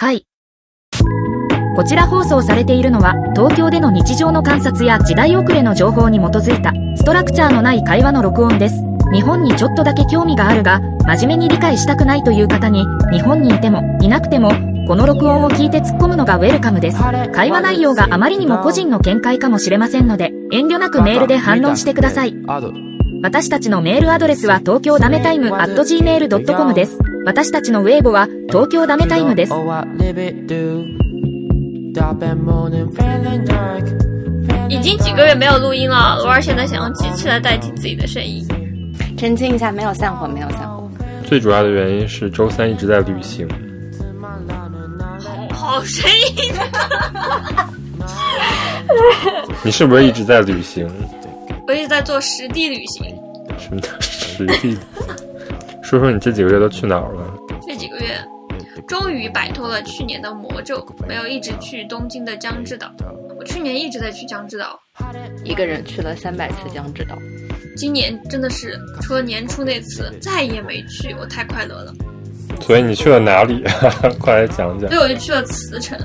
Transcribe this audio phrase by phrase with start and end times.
[0.00, 0.26] はい。
[1.76, 8.76] こちら放送されているのは、東京での日常の観察や時代遅れの情報に基づいた、ストラクチャーのない会話の録音です。
[9.12, 14.52] 日本にちょっとだけ興味があるが、真面目に理解したくないという方に、日本にいても、いなくても、
[14.88, 16.98] この録音を聞いて突っ込むのがウェルカムです。
[17.34, 22.34] 会話内容があまりにも個人の見解かもしれませんので、遠慮なくメールで反論してください。
[23.22, 27.09] 私たちのメールアドレスは東京ダメタイム at gmail.com です。
[27.25, 29.53] 私たちのウェーボは東京ダメタイムです。
[34.67, 38.45] 已经几个月没有录音了，罗儿现在想用机器来代替自己的声音。
[39.17, 40.89] 澄清一下，没有散伙，没有散伙。
[41.25, 43.47] 最主要的原因是周三一直在旅行。
[45.21, 46.53] 好好声音，
[49.63, 50.87] 你是不是一直在旅行？
[51.67, 53.05] 我一直在做实地旅行。
[53.57, 54.77] 什么叫实地？
[55.90, 57.36] 说说你这几个月都去哪儿了？
[57.66, 58.16] 这几个月，
[58.86, 62.88] 终于摆脱了去年的魔咒，没有一直去东京的江之岛。
[63.36, 64.78] 我去年一直在去江之岛，
[65.42, 67.18] 一个人去了三百次江之岛。
[67.76, 71.92] 今年真的是除了年初那次，再也没去，我太快乐了。
[72.60, 73.64] 所以你去了哪里？
[74.20, 75.02] 快来讲讲所以。
[75.02, 75.98] 我就去了茨城。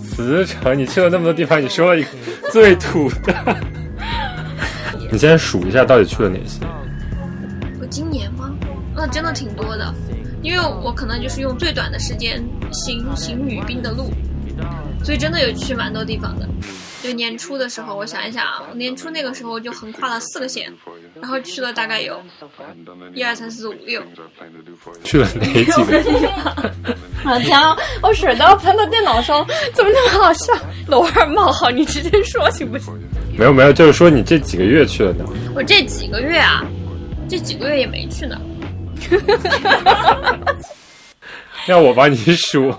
[0.02, 2.08] 茨城，你去了那么多地方，你说了一个
[2.50, 3.56] 最土的。
[5.12, 6.58] 你先数一下，到底去了哪些？
[7.78, 8.50] 我今年吗？
[8.96, 9.94] 那真的挺多的，
[10.40, 14.10] 因为我可能就是用最短的时间行行女兵的路，
[15.04, 16.48] 所以真的有去蛮多地方的。
[17.02, 20.72] 就年初的时候，我想一想啊，我年初那个时候就横跨了四个县，
[21.20, 22.22] 然后去了大概有
[23.12, 24.02] 一二三四五六，
[25.02, 25.74] 去了哪几个？
[27.24, 27.76] 我的天啊！
[28.02, 30.52] 我水都要喷到电脑上，怎么那么好笑？
[30.88, 32.92] 楼二冒号，你直接说行不行？
[33.36, 35.24] 没有没有，就是说你这几个月去了哪？
[35.54, 36.64] 我这几个月啊，
[37.28, 38.40] 这几个月也没去呢。
[41.66, 42.66] 让我帮你数。
[42.70, 42.74] 我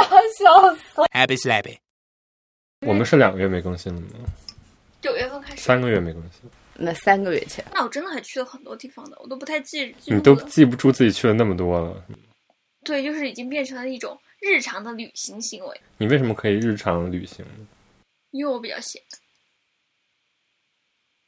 [0.00, 1.78] 要笑死！Happy slappy.
[2.86, 4.08] 我们是两个月没更新了吗？
[5.00, 10.34] 九月份开始，三个月没更新，那三个月前，那我真的还去了很多地方的，我都不太记记你都。
[10.42, 12.04] 记不住自己去了那么多了。
[12.84, 17.44] 对，就是已经变成了一种日常的旅行行为，你为什么可以日常旅行？
[18.30, 19.02] 因为我比较闲。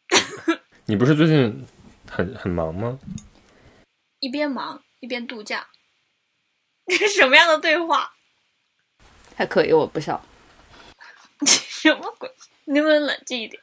[0.86, 1.66] 你不是最近
[2.08, 2.98] 很很忙吗？
[4.20, 5.66] 一边忙一边度假，
[6.86, 8.12] 这 是什么样的对话？
[9.36, 10.24] 还可以，我不笑。
[11.46, 12.30] 什么鬼？
[12.64, 13.60] 你能不能冷静一点？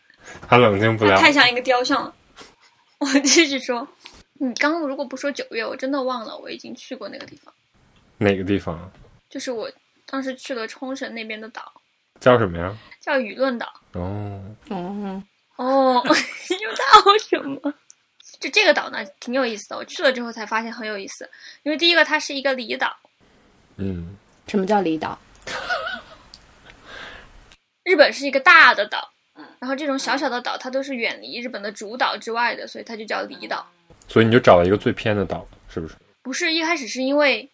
[0.48, 1.18] 他冷静不了。
[1.18, 2.14] 太像一个雕像了。
[3.00, 3.88] 我继续说，
[4.34, 7.54] 你刚刚如果不说九月，我真的忘了我已经去过那个地方，
[8.18, 8.92] 哪个地方？
[9.30, 9.72] 就是我
[10.06, 11.72] 当时去了冲绳那边的岛，
[12.20, 12.76] 叫什么呀？
[13.00, 13.72] 叫舆论岛。
[13.94, 15.24] 哦，哦，
[15.58, 17.74] 哦， 又到什么？
[18.40, 19.78] 就这个岛呢，挺有意思的。
[19.78, 21.30] 我去了之后才发现很有意思，
[21.64, 22.96] 因为第一个它是一个离岛，
[23.78, 24.18] 嗯，
[24.48, 25.18] 什么叫离岛？
[27.88, 29.09] 日本是一个大的岛，
[29.59, 33.66] 然后这种小小的岛它都是远离日本的主岛之外的，所以它就叫离岛。
[34.09, 35.96] 所以你就找了一个最偏的岛，是不是？
[36.22, 37.50] 不是一开始是因为，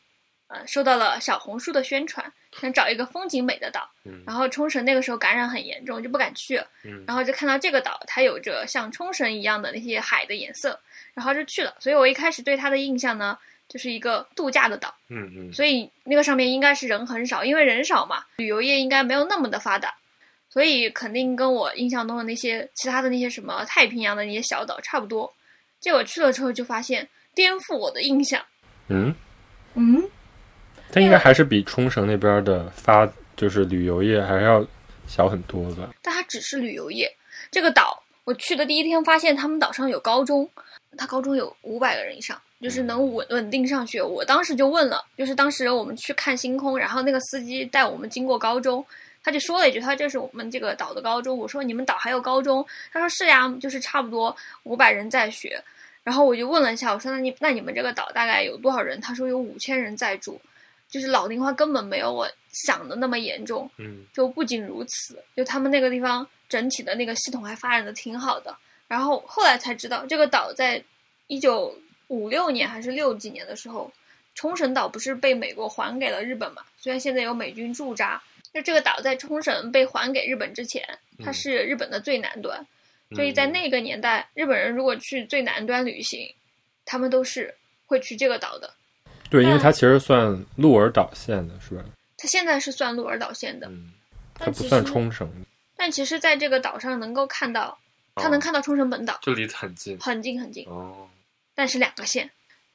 [0.47, 2.25] 呃，受到了小红书的宣传，
[2.59, 3.87] 想找一个风景美的岛。
[4.05, 6.57] 嗯然后冲绳那个时候感染很严重，就不敢去。
[6.57, 6.65] 了
[7.05, 10.79] 然后就看到这个岛，它有着像冲绳一样的那些海的颜色，
[11.13, 11.75] 然后就去了。
[11.79, 13.37] 所以我一开始对它的印象呢，
[13.69, 14.91] 就是一个度假的岛。
[15.09, 19.93] 嗯嗯，所以那个上面应该是人很少，因为人少嘛，旅游业应该没有那么的发达，
[20.53, 25.33] 所以肯定跟我印象中的那些其他的那些什么太平洋的那些小岛差不多。
[25.79, 28.39] 结果去了之后就发现颠覆我的印象，
[28.87, 29.11] 嗯，
[29.73, 30.07] 嗯，
[30.91, 34.63] 它应该还是比冲绳那边的发就是旅游业还是要
[35.07, 35.89] 小很多吧？
[36.03, 37.11] 但它只是旅游业。
[37.49, 40.47] 这个岛我去的第一天发现他们岛上有高中，
[40.95, 44.01] 他高中有五百个人以上，就是能稳稳定上学。
[44.01, 48.85] 我当时就问了，就是当时我们去看星空，然后那个司机带我们经过高中，
[49.23, 51.37] 他就说了一句，他这是我们这个岛的高中。
[51.37, 52.65] 我说你们岛还有高中？
[52.91, 55.61] 他说是呀，就是差不多五百人在学。
[56.03, 58.99] 然后我就问了一下，我说那你那你们这个岛大概有多少人？
[58.99, 60.39] 他说有五千人在住，
[60.89, 63.69] 就是老龄化根本没有我想的那么严重。
[63.77, 68.53] 嗯就不仅如此，就他们那个地方整体的那个系统还发展的挺好的。
[68.89, 70.83] 然后后来才知道，这个岛在
[71.27, 71.73] 一九
[72.07, 73.89] 五六年还是六几年的时候，
[74.35, 76.61] 冲绳岛不是被美国还给了日本嘛？
[76.77, 78.21] 虽然现在有美军驻扎，
[78.53, 80.87] 那这个岛在冲绳被还给日本之前，
[81.23, 82.65] 它是日本的最南端，
[83.15, 86.31] 所以在那个年代，日本人如果去最南端旅行，
[86.85, 87.53] 他们都是
[87.85, 88.71] 会去这个岛的。
[89.29, 91.83] 对，因为它其实算鹿儿岛县的是吧？
[92.15, 93.91] 它现在是算鹿儿岛县的，嗯，
[94.35, 95.27] 它不但其实算冲绳，
[95.75, 97.75] 但其实在这个岛上能够看到，
[98.13, 99.97] 它哦能看到冲绳本岛，就离得很近。
[99.99, 101.09] 很近很近，哦，
[101.55, 102.29] 但是两个县，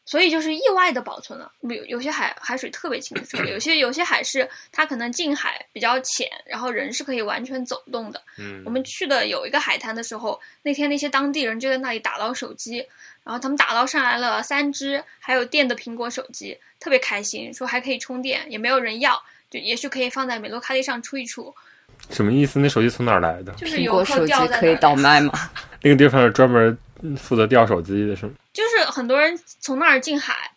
[0.09, 1.53] 所以就是意外的保存了。
[1.61, 8.19] 有有些海海水特别清澈，有些有些海是它可能近海比较浅，然后人是可以完全走动的。
[8.39, 12.79] 嗯我们去的有一个海滩的时候，那天那些当地人就在那里打捞手机，
[13.23, 21.55] 然后他们打捞上来了三只还有电的苹果手机，特别开心，说还可以充电，也没有人要，就也许可以放在美洛卡利上出一出。
[22.09, 22.59] 什么意思？
[22.59, 23.53] 那手机从哪儿来的？
[23.53, 25.33] 就是游苹果手机客掉在可以倒卖吗？
[25.83, 26.75] 那个地方是专门
[27.19, 28.33] 负责掉手机的，是吗？
[28.99, 30.51] 就是很多人从那儿进海，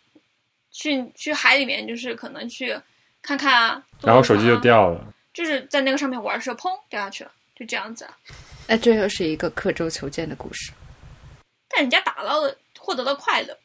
[0.72, 2.76] 去去海里面，就是可能去
[3.22, 5.14] 看看啊，然后手机就掉了。
[5.32, 8.16] 就是在那个上面玩的时候，砰掉下去了，就这样子啊。
[8.66, 10.72] 哎，这又是一个刻舟求剑的故事，
[11.68, 13.56] 但人家打捞了，获得了快乐。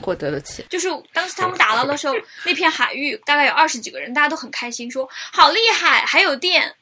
[0.00, 0.66] 获得了钱。
[0.68, 2.14] 就是当时他们打捞的时候，
[2.44, 6.74] 那片海域大概有二十几个人，大家都很开心，说好厉害，还有电。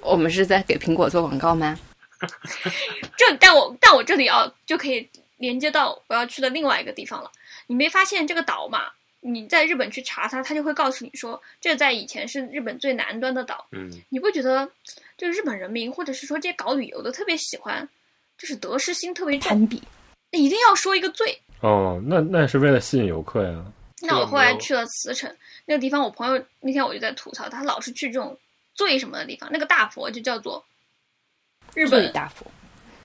[0.00, 1.78] 我们是在给苹果做广告吗？
[3.16, 7.30] 这但我但我这里要就可以连接到我要去的另外一个地方了。
[7.66, 8.90] 你没发现这个岛嘛？
[9.20, 13.66] 你在日本去查它，它就会告诉你说，这在以前是日本最南端的岛。
[13.72, 14.70] 嗯，你不觉得，
[15.16, 17.88] 就日本人民或者是说这些搞旅游的特别喜欢，
[18.38, 19.82] 就是得失心特别重，攀比，
[20.30, 21.36] 一定要说一个最。
[21.60, 23.64] 哦，那那是为了吸引游客呀。
[24.02, 25.34] 那我后来去了茨城
[25.64, 28.38] 那个地方，我朋友那天我就在吐槽，他老是去这种
[28.74, 30.64] 最什么的地方，那个大佛就叫做
[31.74, 32.46] 日本最大佛。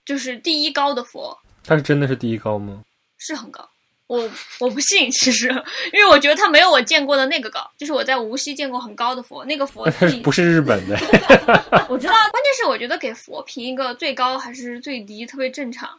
[0.05, 2.81] 就是第一高的佛，它是真的是第一高吗？
[3.17, 3.67] 是很高。
[4.07, 4.29] 我
[4.59, 5.47] 我不信，其实，
[5.93, 7.65] 因为我觉得它没有我见过的那个高。
[7.77, 9.89] 就是我在无锡见过很高的佛，那个佛
[10.21, 10.97] 不是日本的？
[11.87, 15.89] 我知道，关键是我觉得给佛评一个最高还是最低特别正常。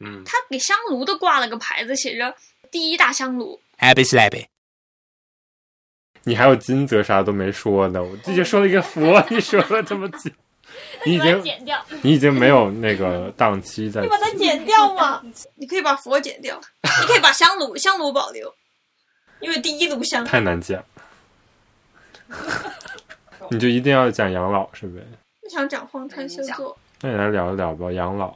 [0.00, 2.34] 嗯，他给香炉都挂了个牌子，写着
[2.72, 4.46] “第一大香炉 Happy slappy.
[6.24, 10.28] 你还有金泽啥都没说呢，我这就说了一个佛，你说了这么久，”，
[11.06, 15.22] 你已经剪掉，你已经没有那个档期在你把它剪掉嘛。
[15.56, 16.60] 你可以把佛剪掉，
[17.00, 18.52] 你可以把香炉香炉保留，
[19.40, 20.24] 因为第一炉香。
[20.24, 20.82] 太难讲，
[23.50, 25.06] 你就一定要讲养老是不是？
[25.42, 28.34] 不想讲荒川星座，那你来聊一聊吧，养老，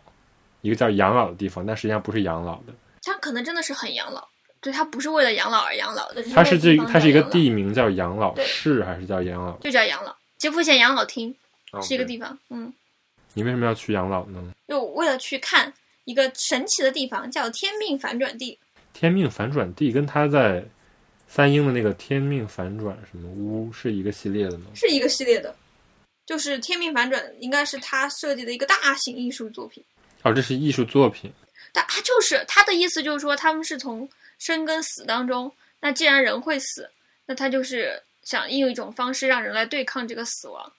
[0.60, 4.28] 一个叫养老的地方，但实际上不是养老的，它可能真的是很养老，
[4.60, 9.52] 对，它不是为了养老而养老的，它是这这它是一个，地名叫养老市还是叫养老？
[9.58, 10.14] 就叫养老。
[10.36, 11.34] 吉福县养老厅哦
[11.82, 12.72] 是一个地方，嗯，
[13.34, 14.52] 你为什么要去养老呢？
[14.66, 15.72] 就为了去看
[16.04, 18.58] 一个神奇的地方，叫天命反转地。
[18.92, 20.64] 天命反转地跟他在
[21.28, 24.66] 三英的那个天命反转什么屋是一个系列的吗？
[24.74, 25.54] 是一个系列的，
[26.24, 29.84] 就是《天命反转》应该是他设计的一个大型艺术作品。
[30.22, 31.30] 哦，这是艺术作品。
[31.70, 36.90] 但他就是他的意思就是说，他们是从生跟死当中，那既然人会死，
[37.26, 40.72] 那他就是想用一种方式让人来对抗这个死亡。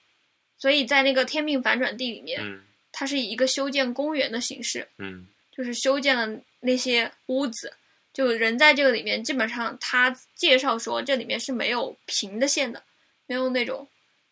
[0.60, 2.60] 所以在那个天命反转地里面，嗯
[2.92, 7.72] 它是以一个修建公园的形式，嗯就是修建了那些屋子。
[8.12, 12.82] 就人在这个里面，基本上他介绍说，这里面是没有平的线的，
[13.26, 13.86] 没有那种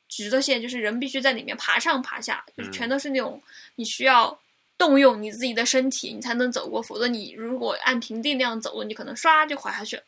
[0.09, 3.41] 直的线，就是人必须在里面爬上爬下，就是嗯全都是那种
[3.77, 4.37] 你需要
[4.77, 10.03] 动用你自己的身体，你才能走过，否则你如果按平地那样走路，你可能唰就滑下去了。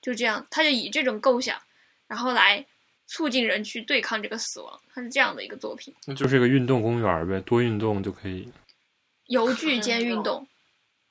[0.00, 1.60] 就这样，他就以这种构想，
[2.06, 2.64] 然后来
[3.06, 8.48] 促进人去对抗这个死亡，它是这样的一个作品，那就是一个运动公园呗，多运动就可以。
[9.26, 10.46] 游具兼运动。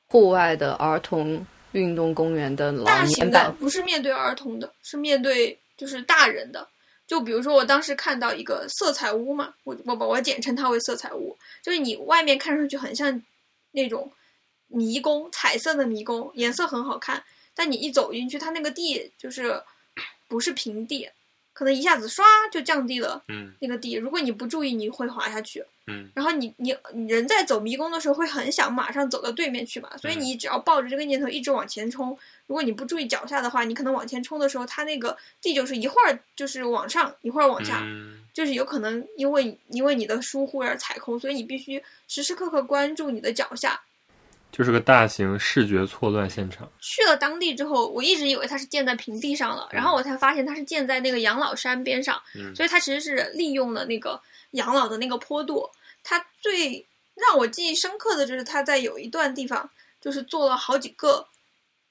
[0.07, 6.67] 户外的儿童运动公园的老年大型的版，不是面对儿童的，是面对就是大人的。
[7.08, 13.22] 就比如说，我当时看到一个色彩屋嘛，我我把我简称它为色彩屋，就是你外面看上去很像
[13.72, 14.12] 那种
[14.67, 19.62] 迷宫，彩色的迷宫，颜色很好看，但你一走进去，它那个地就是
[20.27, 21.10] 不是平地，
[21.55, 22.21] 可能一下子唰
[22.51, 25.63] 就降低了嗯那个地，如果你不注意，你会滑下去。
[25.88, 32.09] 嗯然后你你你人在走迷宫的时候会很想马上走到对面去嘛，所以你只要抱着这个念头一直往前冲，
[32.47, 43.79] 如果你不注意脚下的话，你可能往前冲的时候，它那个地就是一会儿就是往上，一会儿往下，嗯就是有可能因为因为你的疏忽而踩空，所以你必须时时刻刻关注你的脚下。
[44.55, 46.71] 就是个大型视觉错乱现场。
[46.79, 54.17] 去了当地之后，我一直以为它是建在平地上了，然后我才发现它是建在那个养老山边上，嗯所以它其实是利用了那个
[54.51, 55.69] 养老的那个坡度。
[56.05, 56.85] 它最
[57.15, 59.69] 让我记忆深刻的就是它在有一段地方，
[60.00, 61.27] 就是做了好几个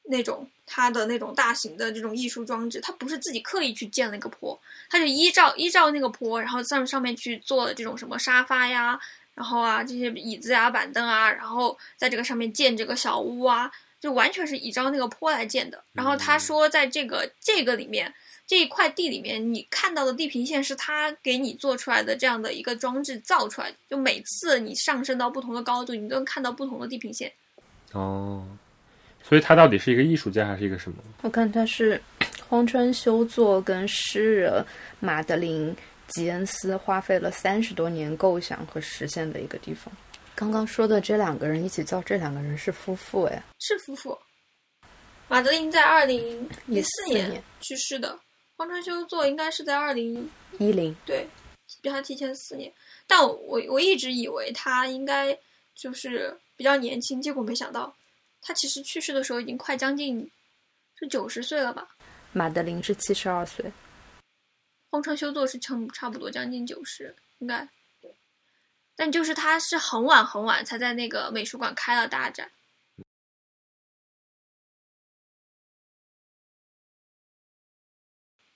[0.05, 8.99] 那种它的那种大型的这种艺术装置，它不是自己刻意去建了一个坡，它就依照依照那个坡，然后上上面去做了这种什么沙发呀，
[9.35, 15.83] 然后啊这些椅子呀、板凳啊，然后在这个上面建这个小屋啊，就完全是依照那个坡来建的。
[15.93, 18.13] 然后他说，在这个这个里面。
[18.47, 23.77] 这一块地里面，你看到的地平线是他给你做出来的这样的一个装置造出来的。
[23.89, 27.33] 就每次你上升到不同的高度，你都能看到不同的地平线。
[27.93, 28.47] 哦，
[29.23, 30.99] 所以他到底是一个艺术家还是一个什么？
[31.23, 31.99] 我看他是
[32.47, 34.63] 荒川修作跟诗人
[35.01, 35.75] 马德琳
[36.09, 39.93] 吉恩斯花费了三十多年构想和实现的一个地方。
[40.35, 44.19] 刚刚说的这两个人一起造，这两个人是夫妇哎，是夫妇。
[45.29, 48.19] 马德琳在二零一四四年去世的，
[48.57, 51.27] 荒川修作应该是在二零一零，对，
[51.81, 52.73] 比他提前四年。
[53.07, 55.37] 但我我我一直以为他应该
[55.75, 57.95] 就是比较年轻，结果没想到
[58.43, 60.31] 他其实去世的时候已经快将近
[60.99, 61.89] 是九十岁了吧？
[62.33, 63.65] 马德琳是七十二岁，
[64.95, 67.69] 荒川修作是差差不多将近九十，应该。
[68.95, 72.49] 但就是他是很晚很晚才在那个美术馆开了大展。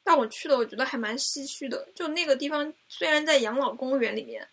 [0.04, 1.88] 但我去了，我觉得还蛮唏嘘的。
[1.92, 4.49] 就那个地方虽然在养老公园里面，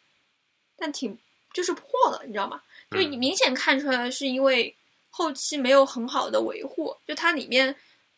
[0.75, 1.15] 但挺
[1.53, 2.63] 就是破了，你知道吗？
[2.89, 4.75] 就明显看出来是因为
[5.11, 7.75] 后期没有很好的维护，就它里面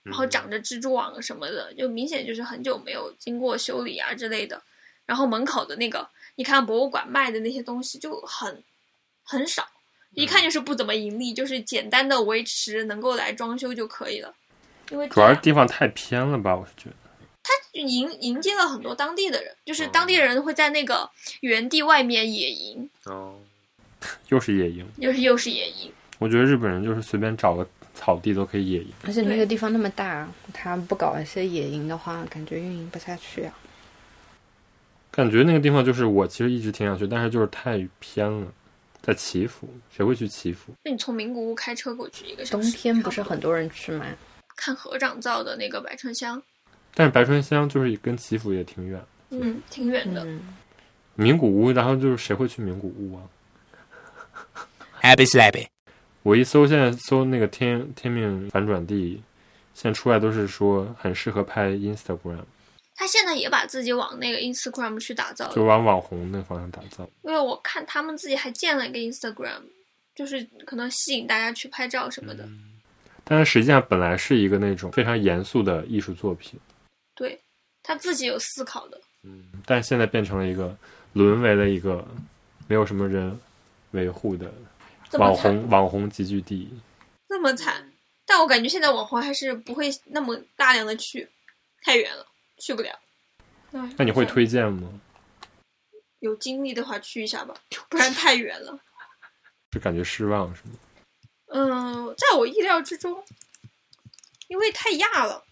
[0.08, 4.62] 然后长着蜘蛛网什么的，就明显就是很久没有经过修理啊之类的。
[5.06, 8.64] 然后门口的那个，你看博物馆卖的那些东西就很
[9.24, 9.66] 很少，
[10.14, 14.34] 一看就是不怎么盈利，就是简单的维持能够来装修就可以了。
[14.92, 16.96] 因为主要是地方太偏了吧，我是觉得。
[17.44, 21.10] 他迎迎接了很多当地的人，就是当地人会在那个
[21.40, 22.90] 原地外面野营。
[23.06, 23.40] 哦，
[24.28, 25.90] 又是野营，又是又是野营。
[26.20, 27.66] 我觉得日本人就是随便找个
[27.98, 33.54] 草地都可以野营，而且那个地方那么大，他不搞一些野营的话，感觉运营不下去啊。
[35.10, 38.46] 感觉那个地方就是我其实一直挺想去，但是就是太偏了，
[39.02, 40.72] 在祈福，谁会去祈福？
[40.86, 44.06] 那你从名古屋开车过去一个小时，冬天不是很多人去吗？
[44.56, 46.42] 看合掌造的那个白川乡。
[46.94, 49.02] 但是白川乡就是跟祈福也挺远，
[49.32, 50.26] 嗯，挺远的。
[51.16, 53.24] 名古屋，然后就是谁会去名古屋啊？
[55.02, 55.68] Happy Slappy！
[56.28, 59.24] 我一搜，现在搜那个天天命反转地，
[59.74, 62.44] 现在出来都是说很适合拍 Instagram。
[62.98, 67.10] 他现在也把自己往那个 Instagram 去打造，就往网红那方向打造。
[67.22, 69.62] 因为我看他们自己还建了一个 Instagram，
[70.16, 72.46] 就是可能吸引大家去拍照什么的。
[73.24, 76.60] 但是实际上本来是一个那种非常严肃的艺术作品。
[77.16, 77.40] 对，
[77.82, 80.76] 他自己有思考的，嗯，但现在变成了一个
[81.14, 82.06] 沦为了一个
[82.68, 83.40] 没有什么人
[83.92, 84.52] 维护的
[85.14, 86.70] 网红网红集聚地，
[87.28, 87.92] 这么惨。
[88.26, 91.30] 但我感觉现在网红还是不会那么大量的去，
[91.82, 93.00] 太远了，去不了。
[93.72, 94.90] 那你会推荐吗？
[96.20, 97.54] 有精力的话去一下吧，
[97.90, 98.78] 不然太远了。
[99.72, 100.72] 就感觉失望是吗？
[101.48, 103.24] 嗯，在我意料之中，
[104.50, 105.46] 因为太亚了。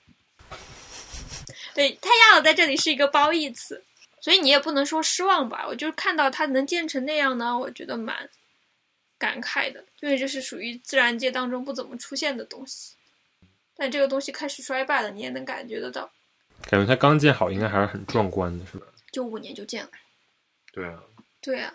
[1.73, 3.83] 对，太亚了，在这里是一个褒义词，
[4.19, 5.65] 所以你也不能说失望吧。
[5.67, 8.29] 我就看到它能建成那样呢，我觉得蛮
[9.17, 12.95] 感慨的，因为这是属于自然界当中不怎么出现的东西。
[13.75, 16.11] 但这个东西开始衰败了，你也能感觉得到。
[16.69, 18.85] 感觉它刚建好，应该还是很壮观的，是吧？
[19.11, 19.89] 就五年就建了。
[20.71, 21.03] 对啊。
[21.41, 21.73] 对啊。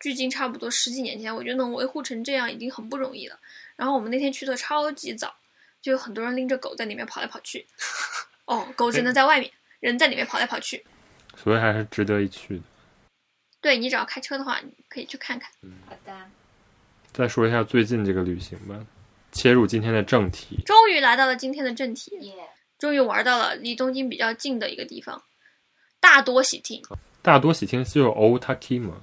[0.00, 3.38] 距今差不多十几年前，我觉得能维护成这样已经很不容易了。
[3.74, 5.34] 然后我们那天去的超级早，
[5.82, 7.66] 就有很多人拎着狗在里面跑来跑去。
[8.46, 9.50] 哦，狗只能在外面，
[9.80, 10.86] 人在里面跑来跑去，
[11.36, 12.62] 所以还是值得一去的。
[13.60, 15.50] 对你只要开车的话，你可以去看看。
[15.88, 16.30] 好的。
[17.12, 18.78] 再说一下最近这个旅行吧，
[19.32, 20.62] 切入今天的正题。
[20.66, 22.12] 终于来到了今天的正题，
[22.78, 25.22] 终于玩到了离东京比较近的一个地方——
[25.98, 26.82] 大多喜町。
[27.22, 29.00] 大多喜町就是 Otaki 吗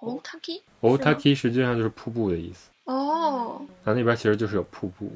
[0.00, 2.70] ？Otaki，Otaki 实际上就是瀑布的意思。
[2.84, 3.64] 哦。
[3.84, 5.10] 它那边其实就是有瀑布。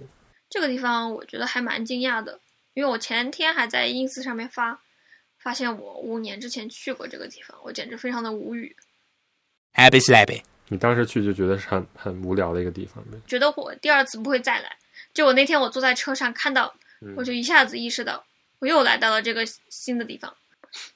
[0.48, 2.40] 这个地方我觉得还蛮惊讶的。
[2.74, 4.80] 因为我前天还在 ins 上面发，
[5.38, 8.74] 发现我五年之前去过这个地方，我简直非常的无语。
[9.74, 13.18] Happy Slappy，你当时去就觉得是很很无聊的一个地方呗？
[13.26, 14.76] 觉得我第二次不会再来。
[15.12, 16.74] 就我那天我坐在车上看到，
[17.16, 18.24] 我就一下子意识到，
[18.58, 20.34] 我又来到了这个新的地方。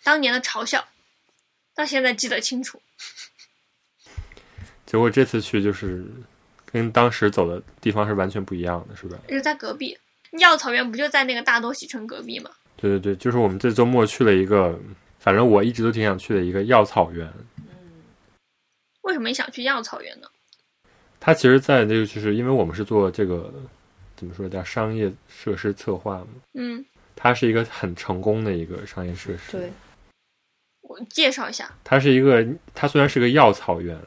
[0.03, 0.85] 当年的嘲笑，
[1.75, 2.81] 到现在记得清楚。
[4.87, 6.05] 结果这次去就是
[6.73, 9.19] 跟当时走的地方是完全不一样的，是吧？
[9.29, 9.97] 是在隔壁。
[10.41, 12.51] 药草原不就在那个大多喜城隔壁吗？
[12.77, 14.79] 对对对，就是我们这周末去了一个，
[15.19, 17.31] 反正我一直都挺想去的一个药草园。
[19.09, 20.29] 嗯，为什么你想去药草园呢？
[21.19, 23.53] 它其实，在那个就是因为我们是做这个
[24.15, 26.29] 怎么说叫商业设施策划嘛。
[26.55, 26.85] 嗯，
[27.17, 29.53] 它是一个很成功的一个商业设施。
[29.53, 29.73] 对，
[30.83, 33.99] 我介绍一下，它是一个，它虽然是个药草园，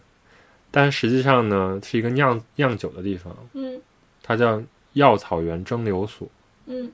[0.70, 3.36] 但实际上呢是一个酿酿酒的地方。
[3.53, 3.81] 嗯，
[4.22, 4.62] 它叫。
[4.93, 6.27] 药草园蒸馏所，
[6.65, 6.91] 嗯，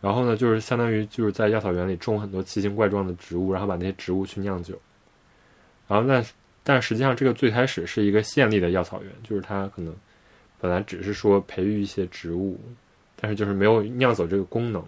[0.00, 4.80] 然后呢，就是相当于就是在药草园里种很多奇形怪状的植物，然后把那些植物去酿酒。
[5.88, 6.24] 然后，但
[6.72, 9.92] 但实际上这个最开始是一个县立的药草园，就是它可能
[10.60, 12.60] 本来只是说培育一些植物，
[13.16, 14.80] 但是就是没有酿酒这个功能。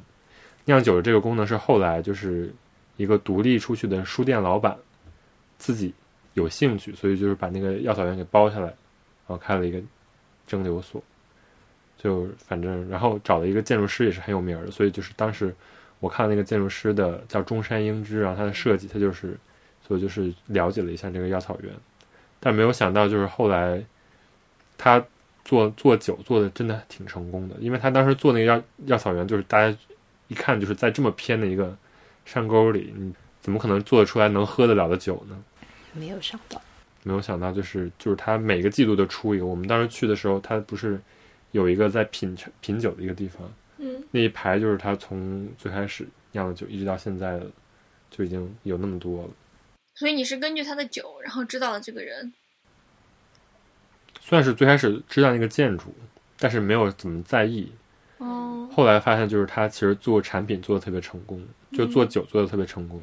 [0.64, 2.54] 酿酒的这个功能是后来就是
[2.96, 4.78] 一个独立出去的书店老板
[5.58, 5.92] 自己
[6.34, 8.76] 有兴趣，所以就是把那个药草园给包下来，然
[9.26, 9.82] 后开了一个
[10.46, 11.02] 蒸馏所。
[11.98, 15.52] 就反正，然后找了一个建筑师也是很有名的，所以就是当时
[15.98, 19.36] 我看那个建筑师的叫中山英之，然后他的设计，他就是，
[19.86, 21.72] 所以就是了解了一下这个药草园，
[22.40, 23.82] 但没有想到就是后来
[24.78, 25.04] 他
[25.44, 29.76] 做做酒做的真的挺成功的，因为他当时做那个药药草园，就是大家
[30.28, 31.76] 一看就是在这么偏的一个
[32.24, 35.36] 山沟里，你怎么可能做得出来能喝得了的酒呢？
[35.92, 36.62] 没有想到，
[37.02, 40.98] 没有想到就是就是他每个季度都出一个，我们当时去的时候，他不是
[41.50, 43.42] 有一个在品品酒的一个地方。
[43.78, 47.46] 嗯，那一排就是他从最开始酿的酒，一直到现在的，
[48.10, 49.28] 就已经有那么多了。
[50.02, 52.32] 所以你是根据他的酒，然后知道了这个人。
[54.20, 55.94] 算是最开始知道那个建筑，
[56.40, 57.70] 但是没有怎么在意。
[58.18, 61.40] 哦，后来发现，就是他其实做产品做的特别成功，
[61.70, 63.00] 就做酒做的特别成功。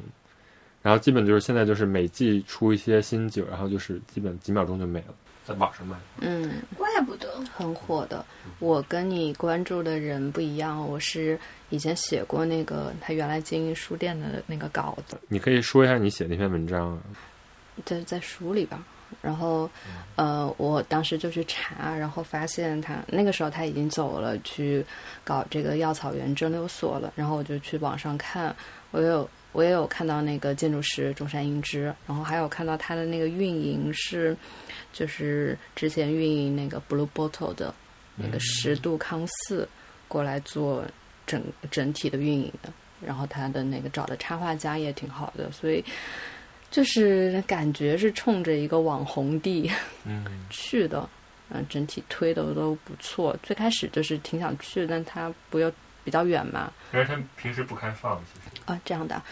[0.82, 5.96] 然后基本就是现在就是每季出一些新酒，然后就是基本几秒钟就没了，在网上卖。
[6.20, 7.28] 嗯，怪不得。
[7.54, 8.24] 很火的。
[8.58, 17.00] 我跟你关注的人不一样，我是以前写过那个他原来经营书店的那个稿子，你可以说一下你写那篇文章啊？
[17.84, 18.82] 在在书里吧。
[19.20, 19.68] 然后，
[20.14, 24.86] 呃，我当时就去查，然后发现他那个时候他已经走了，去
[25.24, 27.12] 搞这个药草园蒸馏所了。
[27.16, 28.54] 然后我就去网上看，
[28.92, 34.36] 我有我也有看到那个建筑师中山英之，然后还有看到他的那个运营是，
[34.92, 37.74] 就是之前运营那个 Blue Bottle 的
[38.16, 39.68] 那个十度康四
[40.08, 40.84] 过来做
[41.26, 42.72] 整整体的运营的。
[43.04, 45.84] 然后他的那个找的插画家也挺好的，所以。
[46.70, 49.68] 就是感觉是冲着一个网红地
[50.04, 51.10] 嗯， 去的，
[51.48, 53.36] 嗯，整体推的都不错。
[53.42, 55.68] 最开始就是挺想去，但他不要
[56.04, 58.62] 比较远嘛，但是他平时不开放，其实。
[58.66, 59.22] 啊，这样的，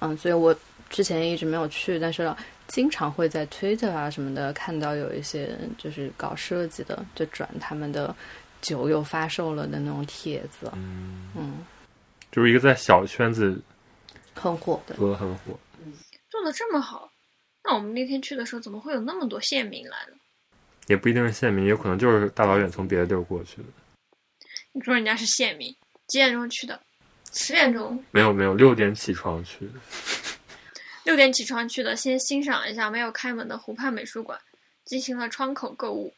[0.00, 0.54] 嗯，所以我
[0.90, 2.34] 之前一直没有去，但是
[2.68, 8.14] 经常会在 Twitter 啊什么的看到有一些就是搞设计的，就转他们的
[8.60, 11.64] 酒又发售了的那种帖子，嗯，嗯，
[12.30, 13.60] 就是一个在小圈子
[14.34, 14.94] 很火的。
[14.94, 15.58] 做的很火。
[16.30, 17.12] 做的这么好，
[17.62, 20.16] 那我们那天去的时候，怎么会有那么多县民来呢？
[20.86, 23.68] 也不一定是县民，有可能就是大老远从别的地儿过去的。
[24.72, 25.74] 你说人家是县民，
[26.12, 26.78] 几点钟去的？
[27.32, 29.72] 十点钟，没有没有，六点起床去的。
[31.04, 34.38] 六点起床去的，先欣赏一下没有开门的湖畔美术馆，
[34.84, 36.12] 进行了窗口购物，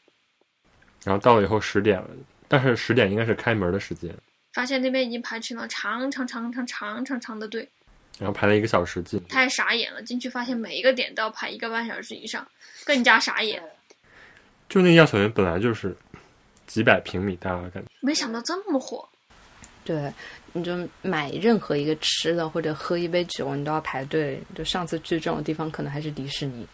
[1.04, 2.09] 然后到了以后十点了，
[2.48, 4.12] 但是十点应该是开门的时间，
[4.52, 7.70] 发现那边已经排成了长长长长长长长的队，
[8.18, 9.22] 然后排了一个小时进。
[9.28, 10.02] 太傻眼了。
[10.02, 12.44] 进去发现每一个点都要排一个半小时以上，
[12.85, 13.62] 更加傻眼。
[14.68, 15.96] 就那个药草园本来就是
[16.66, 19.09] 几百平米大的感觉，没想到这么火，
[19.85, 20.12] 对，
[20.53, 24.42] 你就买任何一个吃的或者喝一杯酒，你都要排队。
[24.55, 26.66] 就上次去这种地方，可能还是迪士尼。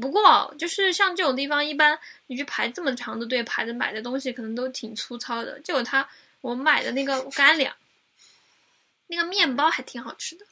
[0.00, 5.58] 不过就是像这种地方，一般你去排这么长的队，排着买的东西可能都挺粗糙的。
[5.60, 6.06] 就有他
[6.40, 7.72] 我买的那个干粮，
[9.06, 10.44] 那个面包还挺好吃的。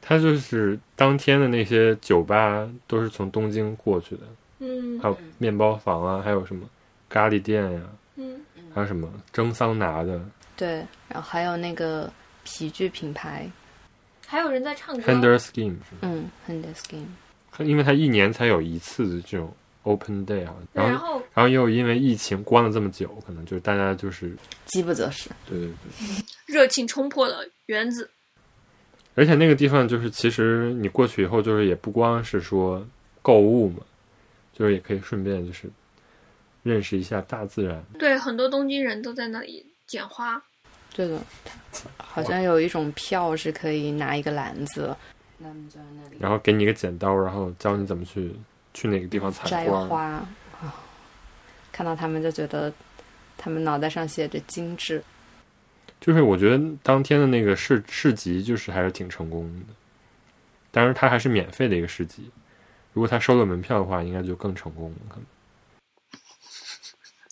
[0.00, 4.22] 他就是当天的那些酒吧都是从东京过去的，
[4.58, 6.68] 嗯还有面包房啊，还有什么
[7.08, 7.80] 咖喱店呀、
[8.16, 8.40] 嗯，
[8.74, 10.20] 还有什么蒸桑拿的
[10.56, 12.12] 对，然后还有那个
[12.44, 13.50] 皮具品牌，
[14.26, 15.12] 还有人在唱歌。
[15.12, 17.06] Hender Scheme，嗯 h a n d e s k i n
[17.50, 24.34] 它因为它一年才有一次的这种 Open Day 啊，对然后然后又因为疫情关了这么久，可能就是大家就是
[24.66, 25.28] 饥不择食。
[25.48, 28.08] 对对对， 热情冲破了原子。
[29.14, 32.86] 而且那个地方就是其实你过去以后，就是也不光是说
[33.20, 33.82] 购物嘛，
[34.54, 35.68] 就是也可以顺便就是
[36.62, 37.84] 认识一下大自然。
[37.98, 40.42] 对，很多东京人都在那里捡花。
[40.94, 41.20] 对的，
[41.98, 44.96] 好像有一种票是可以拿一个篮子，
[46.18, 48.34] 然后给你一个剪刀，然后教你怎么去
[48.72, 50.26] 去哪个地方采摘花。
[51.70, 52.72] 看到他们就觉得，
[53.36, 55.04] 他们脑袋上写着精致。
[56.00, 59.74] 就是我觉得当天的那个市市集就是还是挺成功的，
[60.70, 62.30] 当然它还是免费的一个市集，
[62.94, 64.96] 如果他收了门票的话，应该就更成功了。
[65.10, 65.26] 可能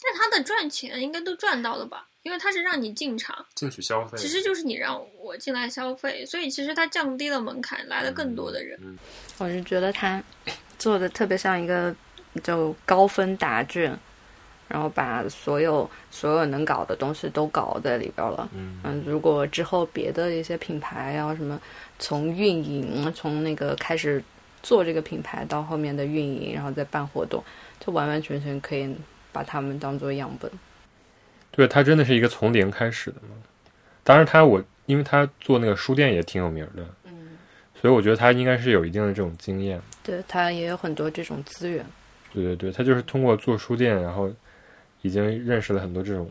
[0.02, 2.06] 但他的赚钱应该都赚到了吧？
[2.22, 8.78] 因为它是让你进场，进去消费其实就是你让我进来消费，所以其实它降低了门槛，来了更多的人。
[9.38, 10.22] 我是觉得他
[10.78, 11.94] 做的特别像一个
[12.42, 13.98] 就高分答卷，
[14.68, 18.48] 然后把所有所有能搞的东西都搞在里边了。
[18.52, 21.58] 嗯嗯，如果之后别的一些品牌啊什么，
[21.98, 24.22] 从运营从那个开始
[24.62, 27.42] 做这个品牌到后面的运营，然后再办活动，
[27.78, 28.94] 就完完全全可以
[29.32, 30.50] 把他们当做样本。
[31.50, 33.34] 对他真的是一个从零开始的嘛。
[34.02, 37.36] 当然他我因为他做那个书店也挺有名的，嗯，
[37.80, 39.80] 所以我觉得他应该是有一定的这种经验。
[40.02, 41.84] 对他也有很多这种资源。
[42.32, 44.32] 对对对，他就是通过做书店，然后
[45.02, 46.30] 已经认识了很多这种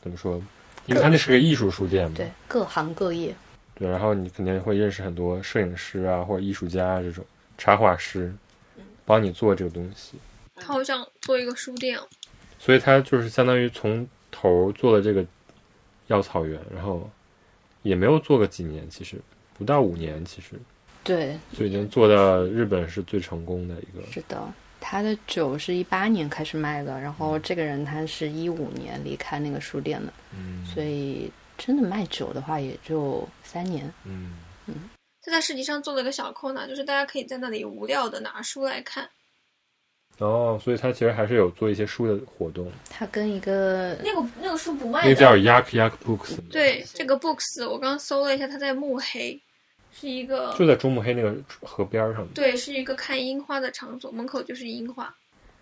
[0.00, 0.42] 怎么说？
[0.86, 3.34] 因为他那是个艺术书店嘛，对，各行各业。
[3.74, 7.24] 对，然后你肯定会认识很多摄影师啊，或者艺术家啊这种
[7.58, 8.34] 插画师，
[9.04, 10.18] 帮你做这个东西。
[10.54, 12.08] 他好想做一个书店哦，
[12.58, 14.06] 所以他就是相当于从
[14.38, 15.24] 头做了这个
[16.08, 17.10] 药草园，然后
[17.82, 19.18] 也没有做个几年，其实
[19.54, 20.60] 不到五年，其实
[21.02, 24.06] 对，就已经做到日本是最成功的一个。
[24.12, 33.90] 是的，他的酒是一八年开始卖的，然后这个人他是一五年离开那个书店的，嗯所以真的卖酒的话也就三年。
[34.04, 34.34] 嗯
[34.66, 34.74] 嗯，
[35.22, 39.08] 他在市集上做了一个小 corner，就是大家可以在那里无聊的拿书来看。
[40.18, 49.38] 哦，所以他其实还是有做一些书的活动，他跟一个那个那个书不卖那个叫 Yak Yak Books，对，这个 books 我刚搜了一下，它在慕黑，
[49.92, 52.26] 是一个就在中目黑那个河边儿上。
[52.28, 55.14] 对，是一个看樱花的场所，门口就是樱花。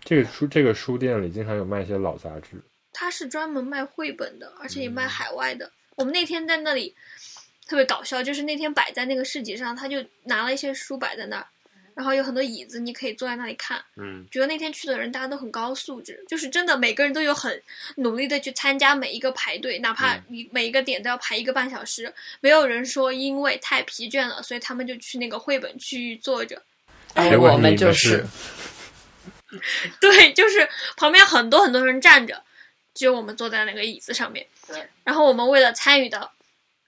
[0.03, 2.61] 这个书这个书店里经常有卖一些老杂志，
[2.93, 5.69] 它是专门卖绘本的，而且也卖海外的。
[5.97, 6.95] 我们那天在那里
[7.67, 11.45] 特别搞笑，就是那天摆在那个市集上，他就拿了一些书摆在那儿，
[11.95, 13.81] 然后有很多椅子，你可以坐在那里看。
[13.95, 17.59] 嗯，觉得那天去的人大家都很高素质，就是真的每个人都有很
[17.95, 26.61] 努力的去参加每一个排队，哪怕你每一个点都要排一个半小时，没有人说因为太疲倦了，所以他们就去那个绘本区域坐着。
[27.13, 28.25] 哎我们就是
[30.01, 32.43] 对，就是旁边很多很多人站着，
[32.93, 34.45] 只有我们坐在那个椅子上面。
[34.67, 36.29] 对，然后我们为了参与到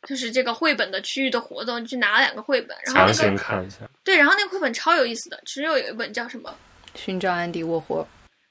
[0.04, 3.90] 就是这个绘本的区域的活动，去拿了两个绘本，然后强那个行看一下。
[4.04, 6.54] 对，然后那个绘本超有意思的，其实有一本叫什么？
[6.96, 8.08] 寻找安迪沃霍。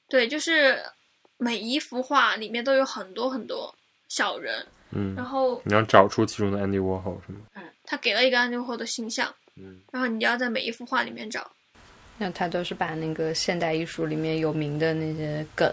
[0.09, 0.79] 对，就是
[1.39, 3.75] 每一幅画里面都有很多很多
[4.09, 7.41] 小人，嗯然，后你要找出其中的 Andy Warhol 是吗？
[7.55, 11.49] 嗯他给了一个安迪沃霍的形象，嗯，然后你就要在每一幅画里面找。
[12.19, 15.73] 那他都是把那个现代艺术里面有名的那些梗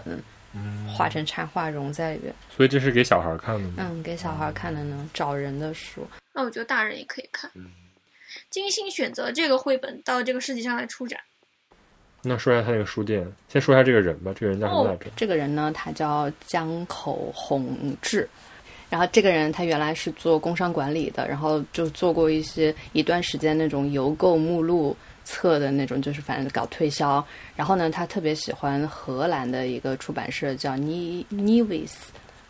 [0.88, 2.34] 画成插画融在里边。
[2.54, 3.74] 所以这是给小孩看的吗？
[3.78, 6.06] 嗯，给小孩看的呢，找人的书。
[6.32, 7.50] 那我觉得大人也可以看。
[7.54, 7.70] 嗯
[8.50, 11.18] 精心选择这个绘本到这个世界上来出展。
[12.22, 14.32] 那说一下他那个书店，先说一下这个人吧。
[14.34, 15.06] 这个人叫什么来着？
[15.16, 18.28] 这个人呢，他叫江口宏志。
[18.90, 27.24] 然后这个人他原来是做工商管理的，然后就做过一些一段时间那种邮购目录册的那种，就是反正搞推销。
[27.56, 31.90] 然后呢，他特别喜欢荷兰的一个出版社叫 Ni Nivis，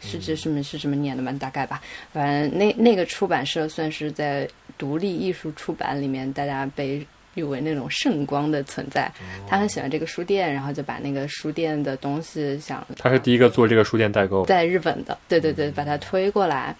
[0.00, 1.32] 是这什么是什么念的吗？
[1.40, 1.80] 大概吧。
[2.12, 9.10] 反正那那个出版社算是在独立艺术出版里面大家被誉为那种圣光的存在。
[9.48, 14.44] 他很喜欢这个书店，然后就把那个书店的东西想他是第一个做这个书店代购。
[14.46, 16.74] 在日本的，对对对，把它推过来。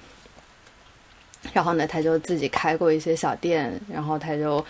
[1.53, 4.65] 然后呢，他就自己开过一些小店，然后他就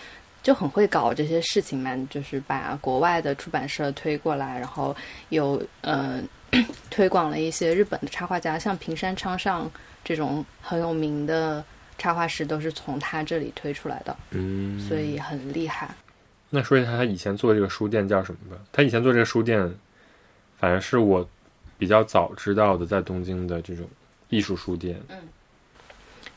[0.45, 4.95] 就很会搞这些事情嘛，就是把国外的出版社推过来，然后
[5.31, 6.23] 有呃
[6.91, 9.69] 推广了一些日本的插画家，像平山昌上
[10.05, 11.65] 这种很有名的
[11.97, 15.89] 插画师，都是从他这里推出来的，嗯，所以很厉害。
[16.51, 18.63] 那说一下他以前做这个书店叫什么吧？
[18.71, 19.59] 他以前做这个书店，
[20.59, 21.27] 反正是我
[21.79, 23.89] 比较早知道的，在东京的这种
[24.29, 25.01] 艺术书店。
[25.09, 25.17] 嗯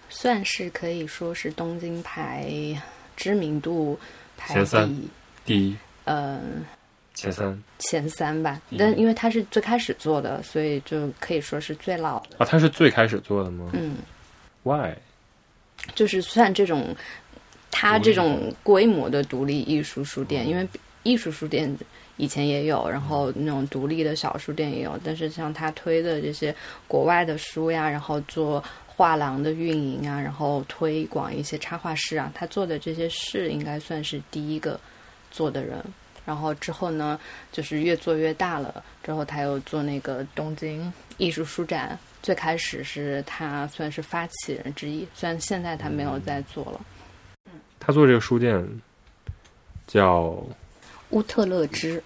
[0.09, 2.49] 算是可以说是东京排
[3.17, 3.99] 知名度
[4.37, 5.09] 排前三第
[5.43, 6.39] 第一、呃
[7.13, 7.63] 前三。
[7.79, 8.77] 前三吧，嗯。
[8.77, 12.37] 但因为他是最开始做的，所以就可以说是最老的。
[12.37, 13.71] 啊，他是最开始做的吗？
[13.73, 13.97] 嗯
[14.61, 14.93] ，？Why？
[15.95, 16.95] 就是算这种
[17.71, 20.67] 他这种规模的独立艺术书店，因为
[21.01, 21.75] 艺术书店
[22.17, 26.53] 以前也有，然后那种独立的小书店也有，但是像他推的这些
[26.87, 28.63] 国外的书呀，然后做
[28.97, 34.79] 画廊的运营啊，然后推广一些插画师啊，他做的这些事应该算是第一个
[35.29, 35.77] 做的人。
[36.25, 37.17] 然后之后呢，
[37.51, 38.83] 就是越做越大了。
[39.03, 46.81] 之后他又做那个东京艺术书展，最开始是他算是发起人之一，虽然现在他没有在做了。
[47.79, 48.67] 他做这个书店
[49.85, 50.43] 叫
[51.11, 52.03] 乌特勒支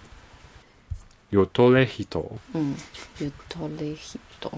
[1.32, 2.76] ，Yotore Hito，嗯，
[3.22, 4.52] 乌特勒希多，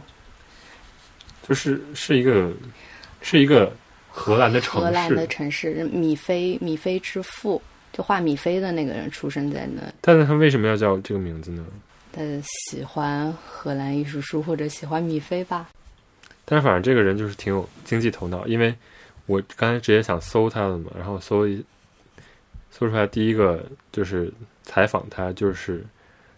[1.47, 2.51] 就是是一个
[3.21, 3.71] 是一个
[4.09, 7.61] 荷兰的城荷兰的，城市，米菲米菲之父，
[7.93, 9.83] 就画米菲的那个人出生在那。
[10.01, 11.65] 但是他为什么要叫这个名字呢？
[12.13, 12.23] 他
[12.71, 15.69] 喜欢荷兰艺术书或者喜欢米菲吧？
[16.45, 18.75] 但是反正这个人就是挺有经济头脑，因为
[19.27, 21.63] 我刚才直接想搜他的嘛，然后搜一
[22.71, 25.85] 搜出来第一个就是采访他，就是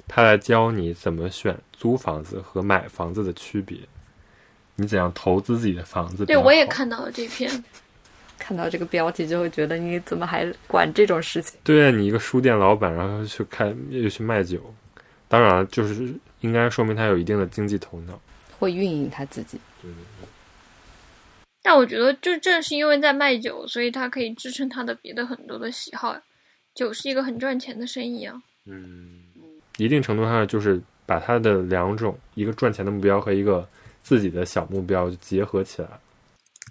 [0.09, 3.79] 他来教你怎么选租房子和买房子的区别。
[4.77, 7.51] 你怎样投资自己的房子对，我也看到了这篇。
[8.39, 11.59] 看到这个标题就会觉得你怎么还管这种事情？
[11.65, 14.61] 对啊，你一个书店老板，然后去开又去卖酒，
[15.27, 18.21] 当然了，就是应该说明他有一定的经济头脑。
[18.59, 19.59] 会运营他自己。
[19.83, 19.91] 对
[21.63, 26.23] 但我觉得，就正是因为在卖酒，所以他可以支撑他的别的很多的喜好呀。
[26.75, 28.41] 酒是一个很赚钱的生意啊。
[28.67, 29.23] 嗯，
[29.79, 33.67] 一定程度上就是把他的两种，一个赚钱的目标和一个
[34.07, 35.89] 自己的小目标就结合起来。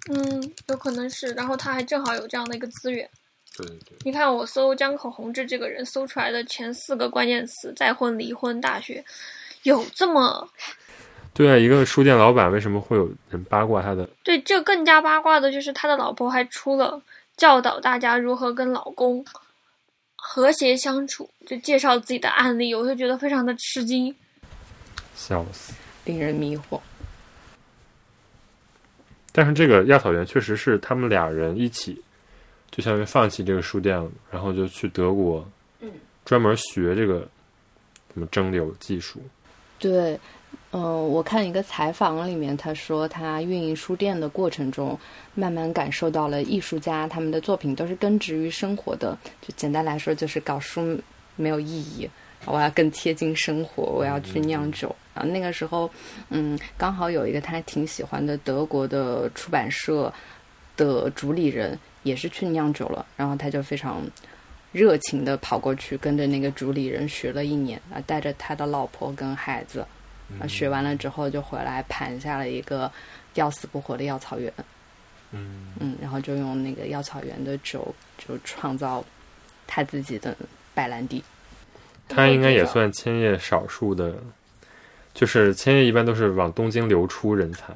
[0.08, 1.26] 嗯，有可能是。
[1.34, 3.06] 然后他还正好有这样的一个资源。
[3.54, 9.04] 对对对，你看，我搜江口宏志这个人，搜出来的前四个关键词：再婚、离婚、大学，
[9.64, 10.48] 有这么
[11.34, 14.08] 对啊，一个书店老板为什么会有人八卦他的？
[14.24, 14.40] 对？
[14.40, 16.98] 这更加八卦的就是他的老婆还出了
[17.36, 19.22] 教导大家如何跟老公
[20.14, 24.14] 和谐相处，就介绍自己的案例，我就觉得非常的吃惊。
[25.14, 25.74] 笑死！
[26.04, 26.80] 令人迷惑。
[29.36, 32.00] 但是这个亚草原确实是他们俩人一起，
[32.70, 35.46] 就相当于放弃这个书店了，然后就去德国，
[35.80, 35.90] 嗯，
[36.24, 37.18] 专门学这个
[38.14, 39.20] 什么蒸馏技术。
[39.78, 40.18] 对，
[40.70, 44.98] 嗯、我看一个采访里面，他说他运营书店的过程中，
[45.34, 49.18] 慢慢感受到了艺术家他们的作品都是根植于生活的。
[49.42, 50.98] 就简单来说，就是搞书
[51.36, 52.08] 没有意义，
[52.46, 54.96] 我要更贴近生活，我要去酿酒。
[55.16, 55.90] 啊，那个时候，
[56.28, 60.12] 嗯，刚好有一个他挺喜欢的德国的出版社
[60.76, 64.02] 的主理人也是去酿酒了，然后他就非常
[64.72, 69.80] 热情的跑过去，跟着那个主理人学了一年啊，带着他的老婆跟孩子，
[70.38, 72.90] 啊，学完了之后就回来盘下了一个
[73.34, 74.52] 要死不活的药草园，
[75.32, 79.02] 嗯，嗯，然后就用那个药草园的酒，就创造
[79.66, 80.36] 他自己的
[80.74, 81.24] 白兰地。
[82.08, 84.14] 他应该也算千叶少数的，
[85.16, 87.72] 就是千叶一般都是往东京流出人才，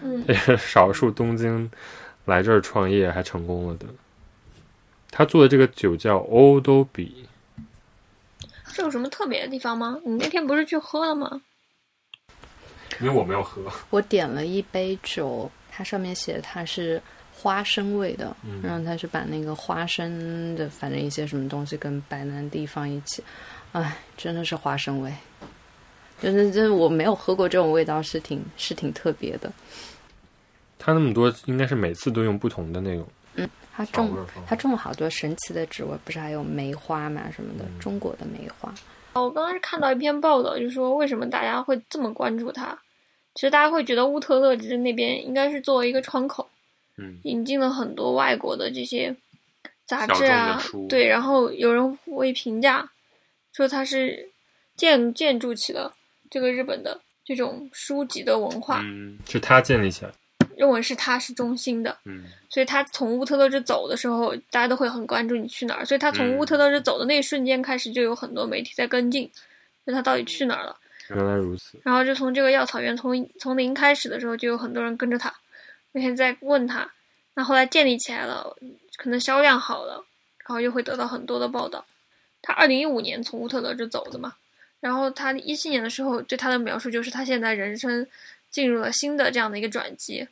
[0.00, 1.68] 嗯这是 少数东京
[2.26, 3.86] 来这儿创业还成功了的。
[5.10, 7.26] 他做的这个酒叫欧都比，
[8.72, 9.98] 这有什么特别的地方吗？
[10.06, 11.42] 你那天不是去喝了吗？
[13.00, 13.60] 因为我没有喝。
[13.90, 17.02] 我点了一杯酒，它上面写它是
[17.34, 23.24] 花生味的，嗯然后它是把那个花生的反正一些什么东西跟白兰地放一起，
[23.72, 25.12] 哎，真的是花生味。
[26.20, 29.52] 就是就是我没有喝过这种味道，是挺是挺特别的。
[30.78, 38.72] 他那么多，应该是每次都用不同的那种嗯它种它种了好多神奇的植物，不是还有梅花嘛什么的，嗯中国的梅花。
[39.12, 42.78] 哦我刚刚是看到一篇报道，就说为什么大家会这么关注它。
[43.34, 46.48] 其实大家会觉得乌特勒支那边应该是作为一个窗口，
[46.96, 49.14] 嗯引进了很多外国的这些
[49.86, 52.90] 杂志啊，对，然后有人会评价
[53.52, 54.30] 说它是
[54.76, 55.92] 建建筑起了
[56.30, 60.12] 这个日本的这种书籍的文化，嗯，是他建立起来。
[60.56, 65.86] 认为是它是中心的，嗯所以他从乌特勒支走的时候，大家都会很关注你去哪儿。
[65.86, 69.30] 所以他从嗯乌特勒支走的那一瞬间开始，就有很多媒体在跟进，
[69.86, 70.76] 就他到底去哪儿了。
[71.08, 71.80] 原来如此。
[71.82, 75.32] 然后就从这个药草园从从零开始的时候，就有很多人跟着他，
[75.92, 76.90] 每天在问他。
[77.32, 78.54] 那后来建立起来了，
[78.98, 79.94] 可能销量好了，
[80.46, 81.82] 然后又会得到很多的报道。
[82.42, 84.34] 他二零一五年从乌特勒支走的嘛，
[84.80, 88.06] 然后他一七年的时候对他的描述就是他现在人生
[88.50, 90.26] 进入了新的这样的一个转机，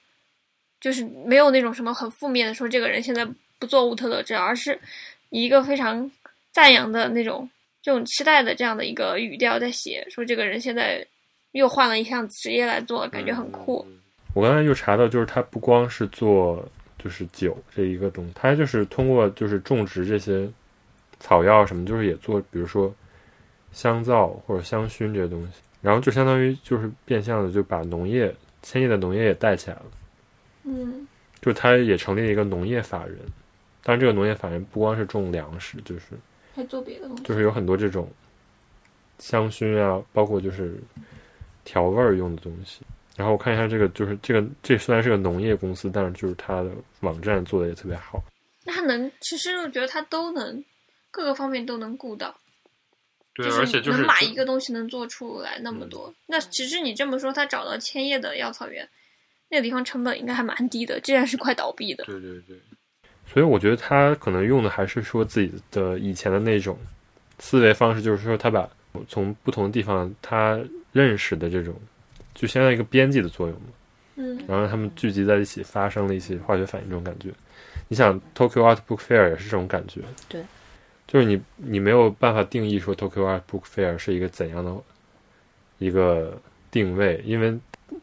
[0.80, 3.26] 就是没有那种什么很负面的说这个人现在
[3.58, 4.78] 不做乌特勒支，而是
[5.30, 6.11] 以一个非常
[6.50, 7.48] 赞扬的那种
[7.82, 11.06] 这种期待的这样的一个语调在写，说这个人现在
[11.52, 13.87] 又换了一项职业来做，感觉很酷。
[14.34, 16.66] 我刚才又查到，就是他不光是做
[17.02, 20.48] 就是酒这一个东西，他就是通过就是种植这些
[21.20, 22.94] 草药什么，就是也做，比如说
[23.72, 29.85] 香皂或者香薰这些东西，然后就相当于就是变相的就把农业千叶的农业也带起来了，
[30.64, 31.07] 嗯
[31.40, 33.16] 就他也成立了一个农业法人。
[33.85, 36.07] 当然，这个农业法人不光是种粮食，就是
[36.54, 37.22] 还做别的东西。
[37.22, 38.11] 就是有很多这种
[39.18, 40.78] 香薰啊，包括就是
[41.64, 42.81] 调味儿用的东西。
[43.16, 48.22] 然后我看一下这个，就是这个这虽然是个农业公司，但是就是它的网站做的也特别好。
[48.64, 50.62] 那他能，其实我觉得他都能，
[51.11, 52.37] 各个方面都能顾到。
[53.38, 56.09] 对就是而且就是能把一个东西能做出来那么多。
[56.09, 58.87] 嗯那其实你这么说，他找到千叶的药草园，
[59.48, 62.05] 那个地方成本应该还蛮低的，既然是快倒闭的。
[62.05, 62.59] 对对对。
[63.33, 66.77] 所以我觉得他可能用的还是说自己的以前的那种
[67.38, 68.68] 思维方式，就是说他把
[69.07, 70.59] 从不同的地方他
[70.92, 71.74] 认识的这种，
[72.35, 73.68] 就相当于一个编辑的作用嘛。
[74.16, 77.31] 嗯然后让他们聚集在一起，发生了一些化学反应，这种感觉。
[77.87, 80.01] 你想，Tokyo Art Book Fair 也是这种感觉。
[80.29, 80.42] 对，
[81.09, 84.73] 就是你你没有办法定义说 Tokyo Art Book Fair 是一个怎样的
[85.79, 86.40] 一个
[86.71, 87.59] 定位，因为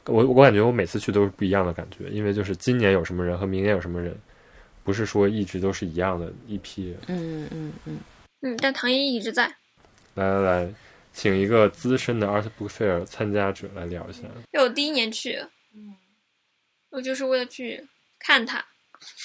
[0.05, 4.17] 我我感觉我每次去都是不一样的感觉，因为就是今年有什么人和明年有什么人，
[4.83, 6.97] 不是说一直都是一样的一批人。
[7.07, 7.99] 嗯嗯嗯，
[8.41, 9.45] 嗯，但唐一一直在。
[10.15, 10.73] 来来来，
[11.13, 14.21] 请一个资深的 Art Book Fair 参加者来聊一下。
[14.53, 15.39] 因为我第一年去，
[16.89, 17.85] 我就是为了去
[18.17, 18.65] 看他，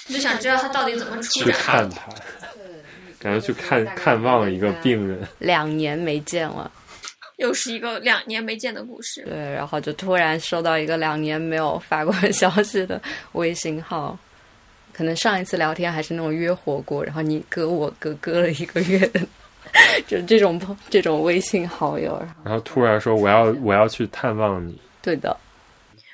[0.07, 1.61] 就想知道他到底怎么出去展。
[1.61, 2.13] 看他，
[3.21, 5.25] 感觉去看看望一个病人。
[5.39, 6.69] 两年没见了，
[7.37, 9.23] 又是一个两年没见的故事。
[9.23, 13.01] 对，然后就突然收到一个两年没有发过消息的
[13.33, 14.19] 微信号，
[14.93, 19.21] 可能上一次聊天还是那种约火锅，然后你隔我隔隔了一个月的，
[20.07, 25.37] 就这种这种微信好友，然后然后突然说我要我要去探望你，对的，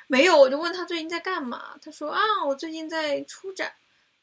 [0.07, 3.71] 没有，我就问他最近在干嘛，他说啊，我最近在出展。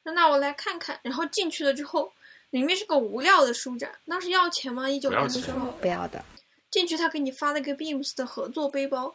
[0.06, 0.98] 那那我来看看。
[1.02, 2.12] 然后进去了之后，
[2.54, 4.88] 里面是个无料的书展，当时要钱吗？
[4.88, 6.24] 一九年的时候，不要的，
[6.70, 9.12] 进去他给你发了个 Beams 的合作背包，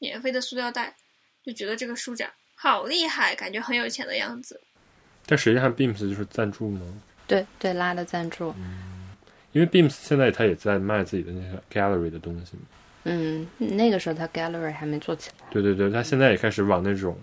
[0.00, 0.96] 免费的塑料袋，
[1.44, 4.60] 就觉得这个书展好厉害，感觉很有钱的样子。
[5.24, 6.80] 但实际上 Beams 就是赞助吗？
[7.28, 8.52] 对对拉的赞助，
[9.52, 12.62] 因为 Beams 现在他也在卖自己的那个 gallery 的东西嘛。
[13.04, 17.16] 嗯，那个时候他 gallery 还没做起来，对对对，他现在也开始往那种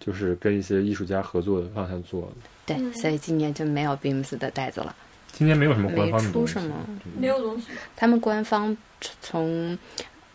[0.00, 2.28] 就是跟一些艺术家合作的方向做的。
[2.66, 4.96] 对，嗯所以今年就没有 Beams 的袋子了，
[5.32, 6.74] 今年没有什么官方的东西，出什么。
[7.18, 7.68] 没有东西。
[7.94, 8.76] 他们官方
[9.20, 9.78] 从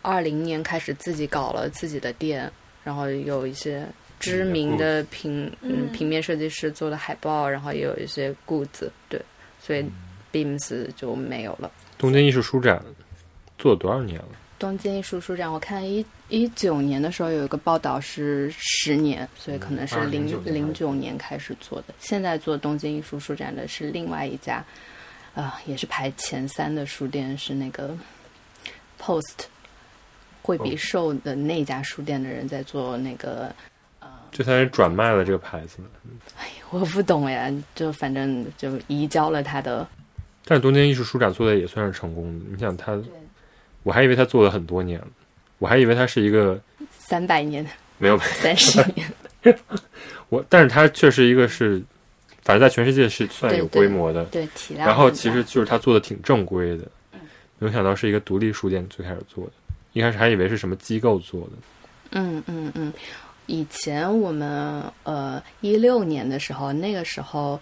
[0.02, 2.50] 二零年开始自己搞了自己的店，
[2.84, 3.86] 然后有一些
[4.20, 9.20] 知名的平嗯嗯平面设计师做的海报，然后也有一些 goods，对，
[9.60, 9.84] 所以
[10.32, 11.70] Beams 就没有了。
[11.98, 12.80] 东京艺术书展
[13.58, 14.28] 做了多少年了？
[14.58, 21.94] 东京艺术书展，我看一一九年的时候有一个报道是十年，所以可能是嗯零2009零九年开始做的。
[21.98, 24.64] 现在做东京艺术书展的是另外一家，
[25.34, 27.96] 啊、也是排前三的书店，是那个
[29.00, 29.44] Post
[30.42, 33.54] 惠比寿的那家书店的人在做那个。
[34.32, 35.78] 就他是转卖了这个牌子。
[36.36, 39.86] 哎我不懂呀，就反正就移交了他的。
[40.44, 42.44] 但是东京艺术书展做的也算是成功的。
[42.50, 43.00] 你想他，
[43.86, 45.06] 我还以为他做了很多年了，
[45.58, 47.64] 我还以为他是一个三百年、
[47.98, 49.08] 没有三十年，
[50.28, 51.80] 我，但是他确实一个是，
[52.42, 54.24] 反正在全世界是算有规模的。
[54.24, 54.88] 对体量。
[54.88, 56.84] 然后其实就是他做的挺正规的，
[57.60, 59.52] 没有想到是一个独立书店最开始做的，
[59.92, 61.50] 一开始还以为是什么机构做的。
[62.10, 62.92] 嗯嗯嗯，
[63.46, 67.60] 以前我们呃一六年的时候，那个时候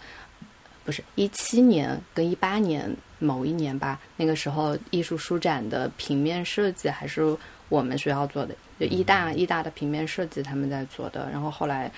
[0.83, 7.35] 不是一七年跟一八年某一年吧，那个时候艺术书展的平面设计还是
[7.69, 11.91] 我们学校做的，就一大一大的平面设计他们在做的，然后后来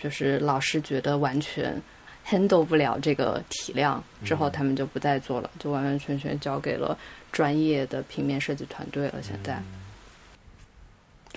[0.00, 1.80] 就是老师觉得完全
[2.26, 6.96] handle 不了这个体量，之后他们就不再做了，就完完全全交给了
[7.30, 9.14] 专业的平面设计团队了。
[9.22, 9.62] 现在。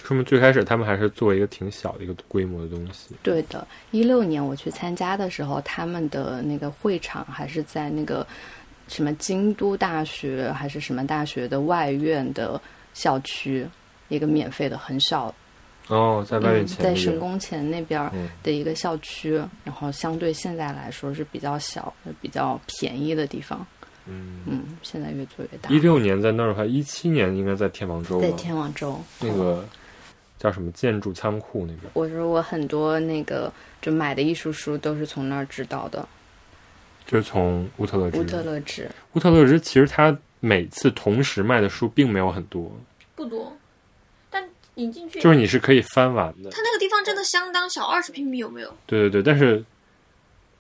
[0.03, 3.15] 说明最开始他们还是做一个挺小的一个规模的东西。
[3.23, 8.27] 对的，一六年我去参加的时候，他们的那个会场还是在那个
[8.87, 12.59] 什么京都大学还是什么大学的外院的
[12.93, 13.67] 校区，
[14.09, 15.33] 一个免费的很小，
[15.87, 18.11] 哦，在外面在神宫前那边
[18.43, 23.65] 的一个校区，然后相对现在来说是比较小、比较便宜的地方。
[24.07, 25.69] 嗯，嗯，现在越做越大。
[25.71, 28.29] 一六年在那儿的话，一七年应该在天王洲在？
[28.33, 29.67] 天王洲那个
[30.37, 31.91] 叫什么建筑仓库那边。
[31.93, 36.07] 我说我很多那个就买的艺术书都是从那儿知道的，
[37.05, 38.19] 就是从乌特勒支。
[38.19, 38.89] 乌特勒支。
[39.13, 42.71] 乌特勒支其实他每次同时卖的书并没有很多，
[43.15, 43.55] 不多，
[44.29, 46.49] 但你进去，就是你是可以翻完的。
[46.51, 48.73] 它那个地方真的相当小，二十平米有没有？
[48.85, 49.63] 对对对，但是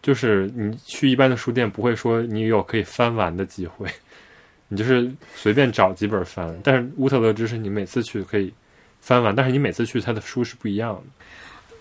[0.01, 3.89] 就是你去一般的书店不会说你有可以翻完的机会，
[4.69, 6.57] 你就是随便找几本翻。
[6.63, 8.53] 但是乌特勒支是你每次去可以
[9.01, 11.03] 翻完，但是你每次去它的书是不一样的。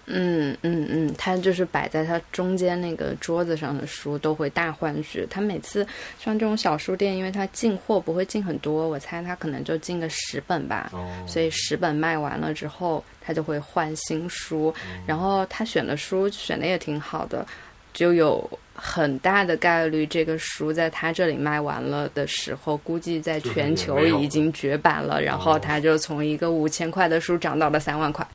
[0.06, 5.26] 嗯嗯嗯，他就是摆在他中间那个桌子上的书都会大换血。
[5.30, 5.86] 他每次
[6.18, 10.90] 像这种小书店，因为他进货不会进很多，我猜他可能就进个十本吧。
[10.92, 14.74] 哦所以十本卖完了之后，他就会换新书。
[15.06, 17.46] 然后他选的书选的也挺好的，
[17.92, 25.22] 就有很大的概率这个书在他这里卖完了的时候，估计在全球已经绝版了。
[25.22, 28.26] 然后哦他就从一个五千块的书涨到了三万块。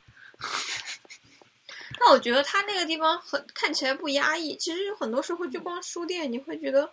[2.00, 4.56] 那我觉得它那个地方很看起来不压抑。
[4.56, 6.90] 其实很多时候就光书店，你会觉得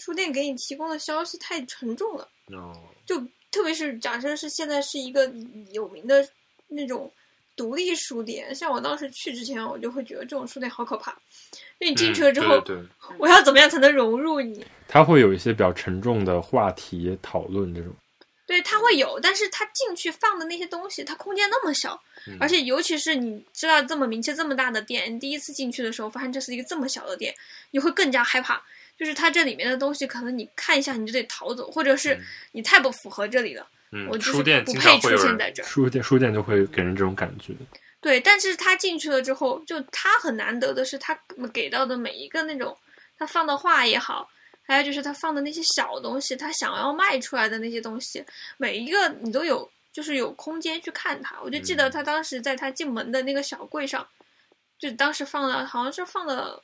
[0.00, 2.28] 书店给你提供的消息太沉重了。
[2.48, 2.72] 哦，
[3.06, 3.18] 就
[3.52, 5.32] 特别是假设是现在是一个
[5.72, 6.28] 有名的
[6.66, 7.10] 那种
[7.56, 11.12] 独立书店，像我当时去之前，我就会觉得这种书店好可怕。
[11.78, 14.66] 因为你进去了之后，嗯对对对我要怎么样才能融入你？
[14.88, 17.94] 它会有一些比较沉重的话题讨论这种。
[18.48, 27.34] 对，它会有，但是它进去放的那些东西，它空间那么小，嗯而且尤其是你知道这么名气这么大的店，你第一次进去的时候，发现这是一个这么小的店，
[27.72, 28.60] 你会更加害怕。
[28.98, 33.68] 就是它这里面的东西，可能你看一下你就得逃走，或者是嗯你太不符合这里了。
[33.92, 37.52] 嗯我，就是书店不配出现在这儿书店书店就会给人这种感觉。
[38.00, 41.18] 对，但是他进去了之后，就他很难得的是，他
[41.52, 42.76] 给到的每一个那种
[43.18, 44.28] 他放的画也好，
[44.68, 48.22] 还有就是他放的那些小东西，他想要卖出来的那些东西，
[48.58, 51.36] 每一个你都有，就是有空间去看他。
[51.42, 51.90] 我就记得嗯。
[51.90, 54.06] 他当时在他进门的那个小柜上，
[54.78, 56.62] 就当时放了，好像是放了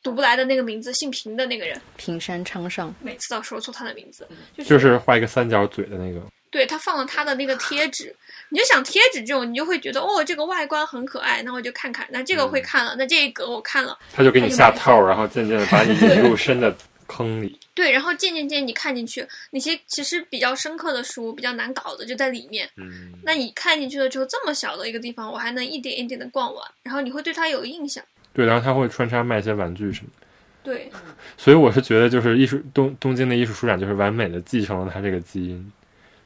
[0.00, 4.26] 读不来的那个名字，姓平的那个人，平山昌上，每次都要说错他的名字，
[4.56, 8.14] 就是就是画一个三角嘴的那个，对他放了他的那个贴纸，
[8.48, 16.74] 你就想贴纸这种，你就会觉得哦，这个外观很可爱，那我就看看，那这个会看了，那这一格我看了，他就给你下套，然后渐渐的把你引入深的
[17.06, 17.58] 坑里。
[17.74, 22.66] 对，然后渐渐渐你看进去，那些其实比较深刻的书，比较难搞的就在里面。
[22.76, 28.02] 嗯，那你看进去了之后，这么小的一个地方，我还能一点一点的逛完，然后你会对它有印象。
[28.32, 30.26] 对，然后他会穿插卖一些玩具什么的。
[30.62, 30.90] 对，
[31.36, 35.72] 所以我是觉得，就是艺术东东京的艺术书展，就是完美的继承了他这个基因。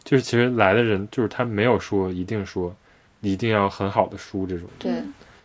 [0.04, 2.74] 就是其实来的人，就是他没有说一定说
[3.20, 4.92] 一定要很好的书这种，对，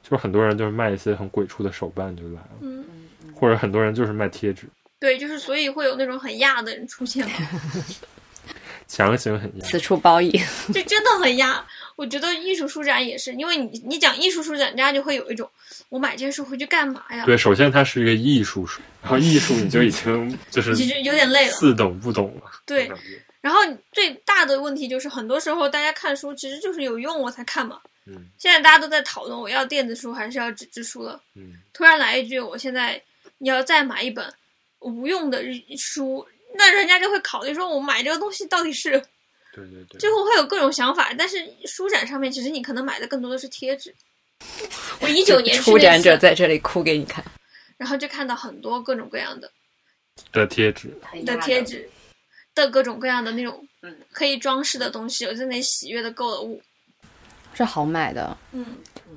[0.01, 2.83] 就是很多人就是卖一些很鬼畜的手办就来了，嗯，
[3.33, 4.67] 或者很多人就是卖贴纸，
[4.99, 7.33] 对，就是所以会有那种很亚的人出现嘛，
[8.87, 9.65] 强行很压。
[9.65, 10.31] 此处褒义。
[10.71, 11.65] 这真的很亚。
[11.95, 15.49] 我觉得艺术书展也是，因为你你讲艺术书展，人家就会有一种
[15.89, 17.25] 我买这些书回去干嘛呀？
[17.25, 21.53] 对，首先它是一个艺术书，然后艺术你就已经就是其实有点累了。
[21.53, 22.51] 似懂不懂了。
[22.65, 22.91] 对，
[23.45, 23.59] 然后
[23.91, 27.79] 最大的问题就是，很多时候大家看书其实就是有用我才看嘛。
[28.07, 31.21] 嗯现在大家都在讨论我要电子书还是要纸质书了。
[31.35, 32.99] 嗯，突然来一句，我现在
[33.37, 34.33] 你要再买一本
[34.79, 36.25] 无用的日书，
[36.55, 38.93] 那人家就会考虑说，我买这个东西到底是
[39.53, 39.99] 对对对。
[39.99, 41.13] 最后会有各种想法。
[41.15, 41.37] 但是
[41.67, 43.93] 书展上面，其实你可能买的更多的是贴纸。
[45.01, 47.23] 我一九年去那出展者，在这里哭给你看。
[47.77, 49.51] 然后就看到很多各种各样的
[50.31, 50.89] 的贴纸，
[51.25, 51.87] 的贴纸
[52.55, 56.59] 的各种各样的那种嗯可以装饰的东西，我就那喜悦的购了物。
[57.53, 58.65] 是好买的，嗯，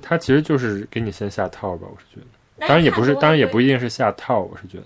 [0.01, 2.67] 它其实就是给你先下套吧，我是觉得。
[2.67, 4.83] 当然也不是，当然也不一定是下套，我是觉得，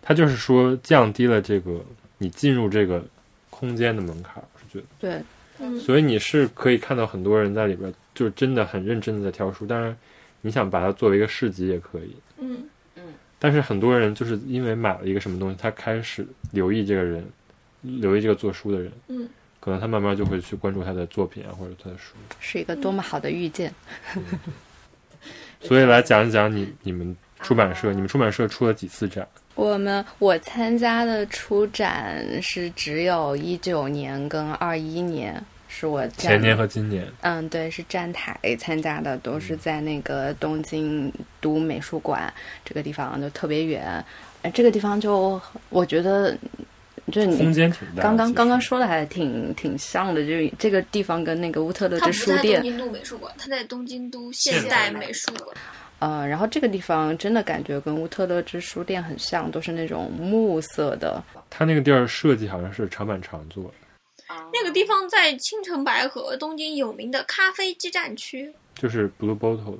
[0.00, 1.84] 它就是说降低了这个
[2.18, 3.04] 你进入这个
[3.50, 4.86] 空间的门槛，我是觉得。
[4.98, 5.22] 对，
[5.58, 9.66] 嗯所以你是可以看到很多人在里边，就是真的很认真的在挑书。
[9.66, 9.96] 当然，
[10.40, 12.64] 你想把它作为一个市集也可以，嗯
[13.38, 17.24] 但是很多人就是因为买了一个什么东西，他开始留意这个人，
[17.82, 19.28] 留意这个做书的人，嗯，
[19.60, 22.14] 可能他慢慢就会去关注他的作品啊，或者他的书。
[22.40, 23.72] 是一个多么好的遇见。
[25.60, 29.26] 所以来讲一讲你你们出版社，你们出版社出了几次展？
[29.54, 37.10] 我们我参加的出展是只有一九年跟二一年，是我前年和今年。
[37.22, 41.10] 嗯，对，是站台参加的，都是在那个东京
[41.40, 42.32] 都美术馆
[42.66, 44.04] 这个地方，就特别远。
[44.42, 46.36] 哎，这个地方就我觉得，
[47.12, 48.02] 就空你间挺大。
[48.02, 55.56] 刚刚刚刚说的还挺挺像的，就是这个地方跟那个乌特勒它不在东支书店，京都美术馆，它在东京都现现代代美术馆。
[55.98, 68.52] 呃，然后这个地方真的感觉跟乌特勒支书店很像，都是那种木色的，它那个地儿设计好像是长板长做的，那个地方在青城白河，东京有名的咖啡基站区。
[68.74, 69.78] 就是 Blue Bottle 的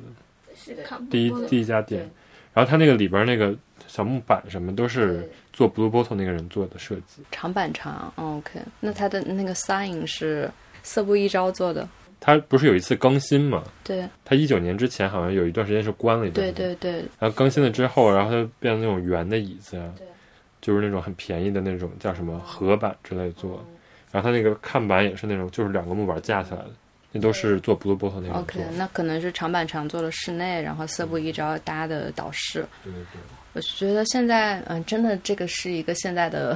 [0.57, 2.09] 是的第一第一家店。
[2.55, 3.55] 然后它那个里边那个
[3.87, 7.23] 小木板什么都是做 Blue Bottle 那个人做的设计。
[7.31, 8.13] 长板长。
[8.17, 10.51] 哦 OK，那他的那个 sign 是
[10.83, 11.89] 色布一朝做的，
[12.21, 13.65] 他不是有一次更新嘛？
[13.83, 19.91] 对他一九年之前好像有一段时间是关了一段对，对对，然后更新了之后，然后它变成那种圆的椅子啊，
[20.61, 23.65] 就是那种很便宜的那种叫什么合板之类做。
[24.13, 26.71] 然后他那个看板也是那种就是两个木板架起来的，
[27.13, 32.67] 那都是做 Blue Bottle 那种 OK，那可能是长板长做的室内，然后色布一朝搭的导视。
[32.85, 33.21] 对对对。
[33.57, 36.55] 我觉得现在，嗯、真的这个是一个现在的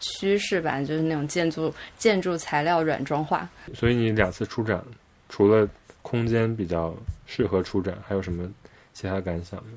[0.00, 3.48] 趋势吧， 就是那种建筑建筑材料软装化。
[3.72, 4.82] 所以你两次出展，
[5.28, 5.68] 除了
[6.02, 6.92] 空间比较
[7.24, 8.50] 适合出展，还有什么
[8.92, 9.70] 其他感想吗？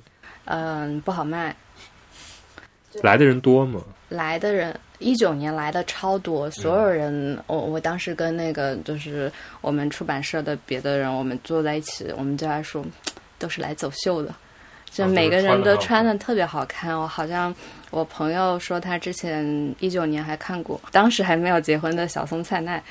[0.45, 1.55] 嗯、不好卖，
[3.03, 3.79] 来的人多吗？
[4.09, 12.83] 来的人一九年来的超多，所有人，我我当时跟那个就是我们出版社的别的人，我们坐在一起，我们就在说，
[13.37, 14.33] 都是来走秀的，
[14.93, 16.95] 就啊每个人都穿的的特别好看。
[16.97, 17.53] 我好像
[17.89, 22.81] 我朋友说他之前一九年还看过，当时还没有结婚的小松菜奈。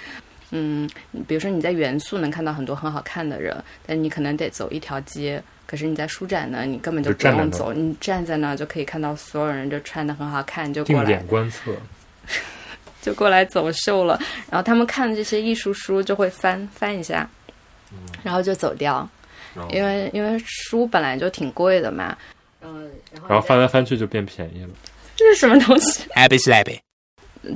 [0.50, 0.86] 嗯，
[1.26, 5.42] 比如说你在元素能看到很多很好看的人，但你可能得走一条街。
[5.64, 11.72] 可是你在书展呢，你根本就不用走，你站在那儿就可以看到所有人就穿的很好看，就过来定点观测，
[13.00, 14.20] 就过来走秀了。
[14.50, 17.26] 然后他们看这些艺术书就会翻翻一下，
[18.22, 19.09] 然后就走掉，
[19.70, 22.16] 因为因为书本来就挺贵的嘛。
[22.62, 22.90] 嗯，
[23.28, 24.70] 然后翻来翻去就变便宜了。
[25.16, 26.78] 这是什么东西？Happy slappy.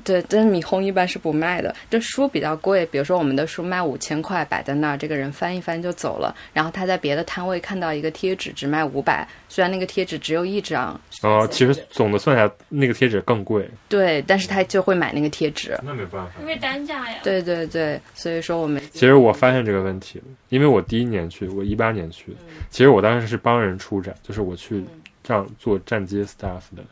[0.05, 6.35] 对，但是米烘一般是不卖的，这书比较贵，比如说我们的书卖五千块，摆在那儿，这个人翻一翻就走了。
[6.53, 13.69] 然后他在别的摊位看到一个贴纸只卖五百，虽然那个贴纸只有一张，哦，其实总的算下来，那个贴纸更贵。
[13.89, 15.79] 对，但是他就会买那个贴纸。
[15.85, 17.19] 那没办法因为单价呀。
[17.23, 22.39] 对对对，所以说我们其实我发现这个问题了，因为我第一年去，我一八年去的，
[22.71, 24.85] 其实我当时是帮人出展，就是我去
[25.23, 26.83] 这样做站街 staff 的。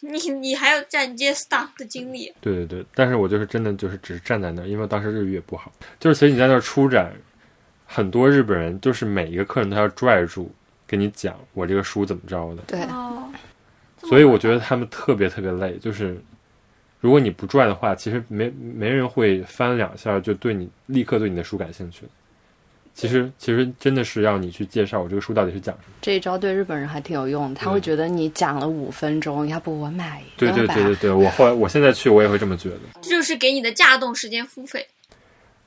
[0.00, 5.72] 你你还有站街 staff 的经历，对对对，但是我就是真的就是只是站在那儿，因为当时日语也不好。
[5.98, 7.12] 就是其实你在那儿出展，
[7.86, 10.52] 很多日本人就是每一个客人都要拽住
[10.86, 13.28] 跟你讲我这个书怎么着的，对哦，
[13.98, 15.78] 所以我觉得他们特别特别累。
[15.78, 16.20] 就是
[17.00, 22.08] 如果你不拽的话，其实没没人会翻两下就对你立刻对你的书感兴趣的。
[22.96, 25.94] 其实其实真的是要你去介绍我这个书到底是讲什么。
[26.00, 32.80] 这一招对日本人还挺有用，他会觉得你讲了五分钟，要不我买一吧对对对对，我后来我现在去我也会这么觉得。
[33.02, 34.86] 这就是给你的架动时间付费。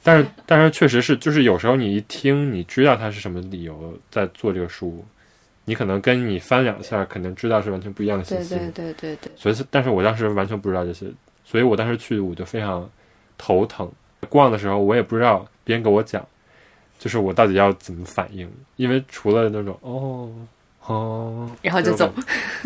[0.02, 5.06] 但是但是确实是，就是有时候你一听，你知道他是什么理由在做这个书，
[5.66, 8.56] 你可能跟你翻两下，可能知道是完全不一样的信息。
[8.56, 11.06] 对对对对对，所以是，但是我当时完全不知道这些，
[11.46, 12.90] 所以我当时去我就非常
[13.38, 13.88] 头疼。
[14.30, 16.26] 逛的时候我也不知道别人给我讲，
[17.00, 20.30] 就是我到底要怎么反应，因为除了那种哦
[20.86, 22.14] 哦，然后就走。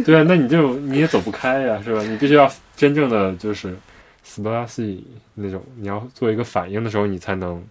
[0.03, 2.01] 对啊，那你就你也走不开呀，是吧？
[2.01, 3.77] 你必须要真正的就是
[4.23, 5.05] 斯巴拉西
[5.35, 7.63] 那种，你要做一个反应的时候，你才能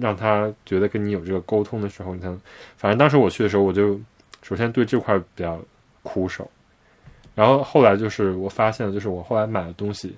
[0.00, 2.40] 让他觉得跟你有这个沟通的时候，你才能。
[2.76, 3.98] 反正当时我去的时候，我就
[4.42, 5.60] 首先对这块比较
[6.02, 6.50] 苦手，
[7.34, 10.16] 然后后来就是我发现了，就是我后来买的东西，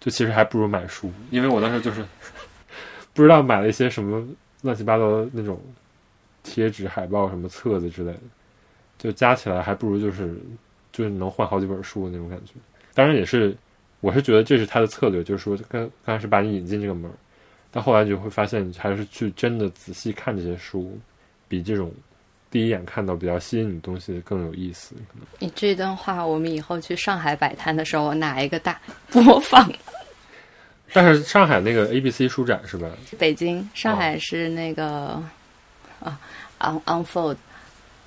[0.00, 2.04] 就其实还不如买书，因为我当时就是
[3.12, 4.26] 不知道买了一些什么
[4.66, 5.58] 乱七八糟的那种
[6.42, 8.20] 贴纸、海报、什么册子之类的，
[8.98, 10.36] 就加起来还不如就是
[10.92, 12.52] 就是能换好几本书的那种感觉。
[12.92, 13.56] 当然也是，
[14.00, 17.10] 我是觉得这是他的策略，就是说刚刚开始把你引进这个门，
[17.70, 20.98] 但后来你就会发现，你还是去真的仔细看这些书，
[21.48, 21.92] 比这种
[22.50, 24.94] 第一眼看到比较吸引你的东西更有意思。
[25.38, 29.70] 你这段话，我们以后去上海摆摊的时候我拿一个大 播放。
[30.92, 32.88] 但是上海那个 A B C 书展是吧？
[33.18, 35.22] 北京、上海是那个、
[36.00, 36.18] 啊
[36.58, 37.36] ，on Unfold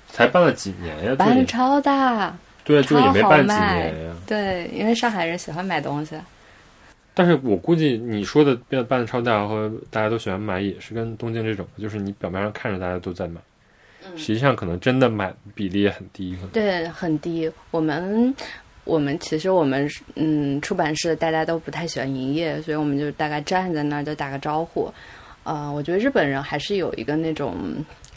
[0.08, 1.14] 才办了几年呀？
[1.14, 4.14] 办的超大，对，就也没办几年呀。
[4.26, 6.16] 对，因为上海人喜欢买东西。
[7.12, 13.40] 但是我估计你说的变办的超大和大家都喜欢买，也是跟东京这种，就是你表面上看着大家都在买，
[14.16, 16.36] 实际上可能真的买比例也很低。
[16.52, 17.50] 对，很低。
[17.70, 18.34] 我们
[18.84, 24.92] 我们其实我们嗯，出版社大家都不太喜欢营业，所以我们就大概站在那儿就打个招呼。
[25.42, 27.56] 呃，我觉得日本人还是有一个那种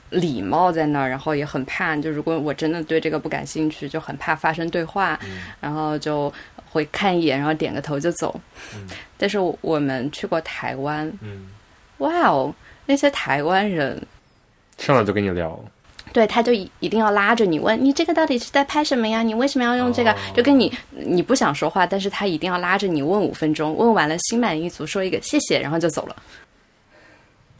[0.10, 5.20] 礼貌在那儿，然后也很怕，就如果我真的对这个不感兴趣，就很怕发生对话，
[5.60, 6.32] 然后就
[6.70, 8.40] 会看一眼，然后点个头就走。
[9.18, 11.48] 但是我们去过台湾，嗯，
[12.00, 12.54] 哇哦，
[12.86, 14.02] 那些台湾人。
[14.78, 15.58] 上来就跟你聊，
[16.14, 19.24] 对，他就一一定要拉着你问你这个到底是在拍什么呀？
[19.24, 20.12] 你为什么要用这个？
[20.12, 26.16] 哦就跟你你不想说话，但是他一定要拉着你问五分钟，问完了心满意足，说一个谢谢，然后就走了。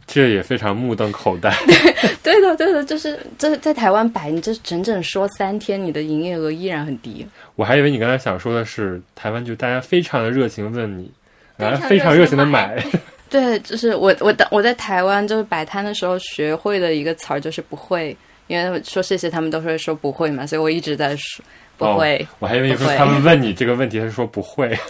[0.06, 1.50] 这也非常目瞪口呆。
[2.22, 7.26] 对的，对的，就是这在台湾摆，你这整整说三天，你的营业额依然很低。
[7.56, 11.10] 我还以为你刚才想说的是台湾，就大家非常的热情问你，
[11.56, 12.84] 然后非常热情的买。
[13.30, 18.16] 对，就是我我的我在台湾就是摆摊的时候学会的一个词儿就是不会，
[18.46, 21.44] 因为说谢谢他们都会说不会嘛，所以我一直在说
[21.76, 22.16] 不会。
[22.30, 24.76] 哦我还以为说他们问你这个问题，他说不会。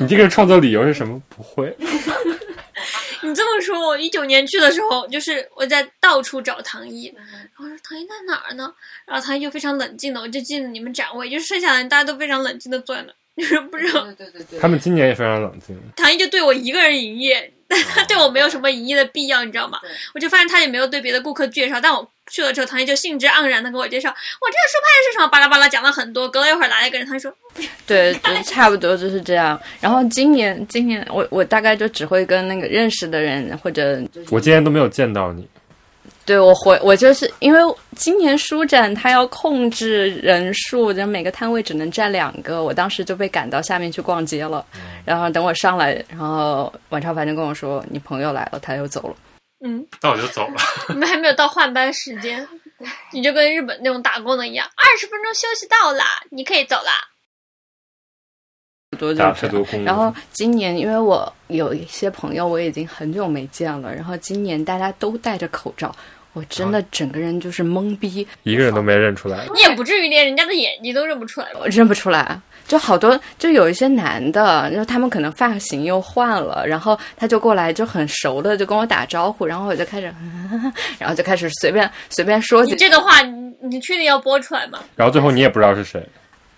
[0.00, 1.20] 你这个创作理由是什么？
[1.28, 1.74] 不会。
[3.24, 8.74] 你这么说，我一九年去的时候，就是我在到处找唐一，然后说唐一在哪儿呢？
[9.06, 15.80] 然后唐一就非常冷静的，我就进了你们展位，就剩下的人大家都非常冷静的坐在那，就是不知道对对对他们今年也非常冷静。
[15.94, 17.61] 唐一就对我一个人营业，但
[17.94, 19.78] 他 对我没有什么营业的必要，你知道吗？
[20.14, 26.28] 我就发现他也没有对别的顾客介绍，但我去了之后，唐一就兴致盎然的给我介绍，我这个书拍的是什么，巴拉巴拉讲了很多。
[26.28, 27.32] 隔了一会儿来了一个人，他说
[27.86, 29.60] 对，就差不多就是这样。
[29.80, 34.00] 然后今年，今年我我大概就只会跟那个认识的人或者
[34.30, 35.46] 我今天都没有见到你，
[36.24, 37.60] 对我回我就是因为
[37.96, 42.62] 今年书展它要控制人数，就每个摊位只能站两个。
[42.62, 44.64] 我当时就被赶到下面去逛街了，
[45.04, 49.14] 然后等我上来，然后晚超凡就跟我说你朋友来了，他又走了。
[49.64, 50.54] 嗯，那我就走了。
[50.90, 52.46] 你们还没有到换班时间，
[53.12, 57.08] 你就跟日本那种打工的一样，二十分钟休息到啦，你可以走啦。
[58.98, 59.14] 多
[59.64, 59.84] 工。
[59.84, 65.94] 然后今年，因为我有一些朋友我已经很久没见了，然后今年大家都戴着口罩，
[66.32, 71.60] 我真的整个人就是懵逼，一个人都没认出来，你也不至于连人家的眼睛都认不出来吧？
[71.60, 72.40] 我认不出来。
[72.68, 80.14] 就好多，就有一些男的，然后他们可能发型又换了，然后他就过来就很熟的就跟我打招呼，然后我就开始，
[80.96, 84.78] 然后就开始随便随便说你几这个话，你你确定要播出来吗？
[84.94, 86.02] 然后最后你也不知道是谁。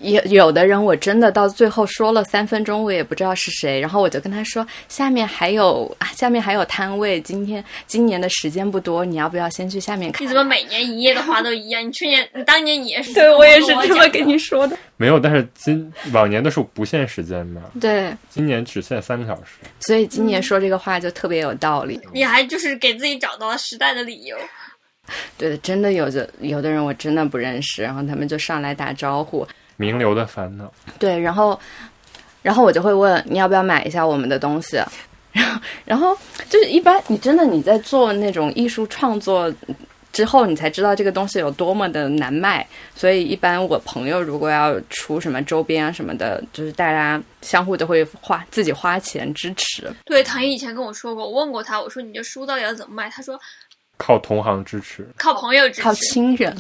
[0.05, 10.29] 有有的人我真的到最后说了三分钟，我也不知道是谁，然后我就跟他说，下面还有啊下面还有摊位，今天今年的时间不多，你要不要先去下面看你？
[10.29, 11.87] 怎么每年一夜的话都一样？
[11.87, 14.77] 你去年、你当年你也是，对我也是这么跟你说的。
[14.97, 19.59] 没有，但是今往年都是不限时间嘛，对，今年只限三个小时。
[19.81, 22.01] 所以今年说这个话就特别有道理。
[22.13, 24.37] 你还就是给自己找到了时代的理由。
[25.37, 29.47] 对的，真的有的有的人我真的不认识，然后他们就上来打招呼，
[29.77, 31.59] 名流的烦恼，对，然后
[32.43, 34.77] 然后我就会问你要不要买一下我们的东西，
[35.33, 36.17] 然后然后
[36.49, 39.53] 就是一般你真的你在做那种艺术创作。
[40.13, 42.65] 之后你才知道这个东西有多么的难卖，
[42.95, 49.93] 所以一般我朋友如果要出什么周边啊什么的，就是大家相互都会花自己花钱支持。
[50.05, 53.11] 对，唐毅以前跟我说过，我问过他，我说你这书到底要怎么卖？
[53.11, 53.37] 他说
[53.97, 55.93] 靠同行支持，靠朋友支持靠。
[55.95, 56.57] 亲人，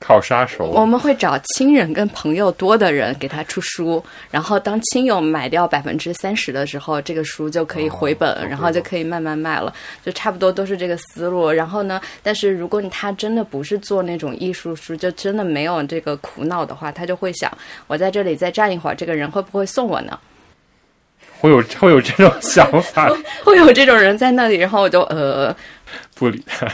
[0.00, 0.66] 靠杀手。
[0.66, 9.72] 我们会找亲人跟朋友多的人给他出书，然后当亲友买掉百分之三十的时候，这个书就可以回本，哦然后就可以慢慢卖了，
[10.04, 11.50] 就差不多都是这个思路。
[11.50, 17.50] 然后呢，但是如果你他真的不是做那种艺术书，就真的没有这个苦恼的话，他就会想，
[17.86, 20.18] 我在这里再站一会儿，这个人会不会送我呢？
[21.40, 23.08] 会有会有这种想法，
[23.44, 25.54] 会有这种人在那里，然后我就呃，
[26.14, 26.68] 不理他。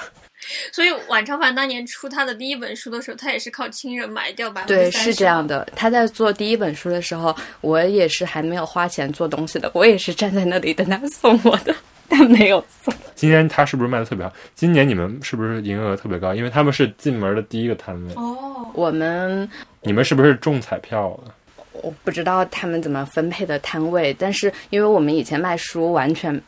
[0.72, 5.66] 所以晚超凡当年出他的第一本书的时候，他也是靠亲人买掉百分之对，是这样的。
[5.74, 11.74] 他在做第一本书的时候，我也是还没有花钱做东西的，我也是站在那里等他送我的，
[12.09, 12.92] 但没有送。
[13.14, 14.32] 今年他是不是卖的特别好？
[14.55, 16.34] 今年你们是不是营业额特别高？
[16.34, 19.49] 因为他们是进门的第一个摊位，哦，我们
[19.82, 21.34] 你们是不是中彩票了？
[21.72, 26.40] 我不知道他们怎么分配的摊位，但是因为我们以前卖书完全。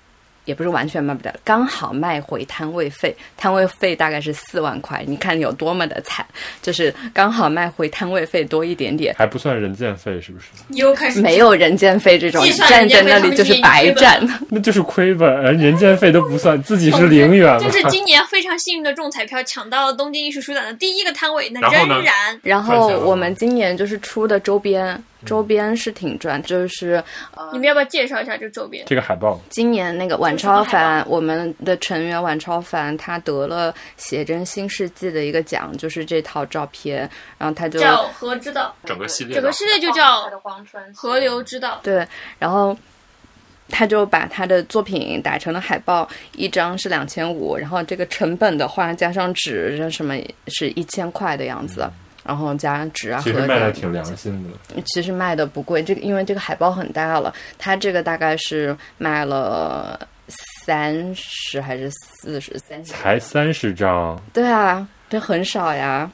[0.47, 6.25] 也不是完全卖不掉，刚好卖回摊位费，摊位费大概是四万块，你看有多么的惨，
[6.63, 10.47] 就是刚好卖回摊位费多一点点，还不算人件费，是不是？
[10.71, 14.27] 又开始没有人件费这种 站在那里就是白站。
[14.49, 17.61] 那就是亏本，人人件费都不算，自己是零元了。
[17.61, 27.03] 就是今年非常幸运的中彩票，抢到了东京艺术书展的第一个摊位，那仍然然后我们今年就是出的周边，周边是挺赚，就是
[27.35, 28.85] 呃你们要不要介绍一下这个周边？
[28.87, 37.09] 这个海报，今年那个晚超凡，我们的成员晚超凡，他得了写真新世纪的一个奖，就是这套照片，
[37.39, 40.31] 然后他就叫河之道，整个系列整个系列就叫
[40.95, 41.81] 河流之道。
[41.83, 42.07] 对，
[42.39, 42.77] 然后
[43.69, 50.15] 他就把他的作品打成了海报，一张是两千五，然后这个成本的话加上纸什么
[50.49, 51.91] 是一千块的样子，
[52.27, 54.83] 然后加上纸啊其实卖的挺良心的。
[54.87, 59.99] 其实卖的不贵，这个因为这个海报很大了，它这个大概是卖了
[60.65, 62.59] 三十还是四十？
[62.59, 62.93] 三十？
[62.93, 66.11] 才三十张，对啊，这很少呀。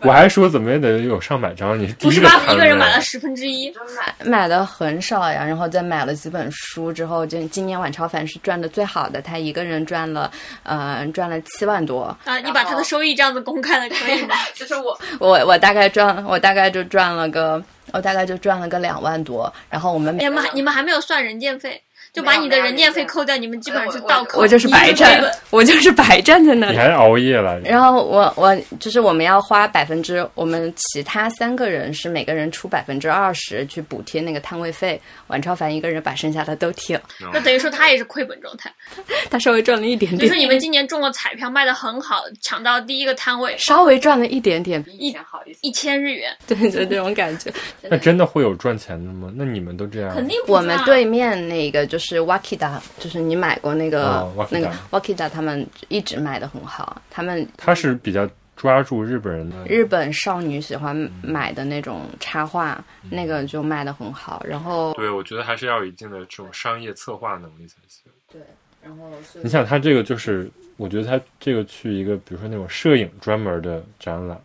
[0.00, 2.30] 我还说怎么也得有上百张，你是不是吧？
[2.52, 10.30] 一个人买了十分之一，买买的很少呀，然后再买了几本书之后，就今年晚超凡是赚的最好的，他一个人赚了，
[10.62, 12.04] 呃，赚了七万多。
[12.24, 14.34] 啊，你把他的收益这样子公开了，可以吗？
[14.54, 19.52] 就是我， 我我大概赚，我大概就赚了个，我大概就赚了个两万多。
[19.70, 21.82] 然后我们你们还你们还没有算人件费，
[22.16, 24.40] 就把你的人电费扣掉，你们基本上是倒扣。
[24.40, 26.72] 我就是白你站，我就是白站在那里。
[26.72, 37.02] 你还熬夜了，然后我我就是我们要花百分之，我们其他三个人是每个人出百分之二十去补贴那个摊位费，晚超凡一个人把剩下的都贴了，
[37.34, 38.72] 那等于说他也是亏本状态。
[39.28, 45.58] 他稍微赚了一点点比如说，你们今年中了彩票，卖的很好，抢到第一个摊位，稍微赚了一点点，比以前好一些。
[45.60, 47.52] 一千日元，对，就这种感觉。
[47.82, 49.30] 那真的会有赚钱的吗？
[49.36, 50.14] 那你们都这样？
[50.14, 64.42] 肯定不我们对面那个就是 Wakida，就是你买过那个、哦那个 Wakida，他们一直卖的很好，他们他是比较抓住日本人的日本少女喜欢买的那种插画，那个就卖的很好。
[64.48, 68.10] 然后对，我觉得还是要有一定的这种商业策划能力才行。
[68.32, 68.40] 对，
[68.82, 69.10] 然后
[69.42, 74.40] 你想，他这个就是，我觉得他这个去一个，比如说那种摄影专门的展览，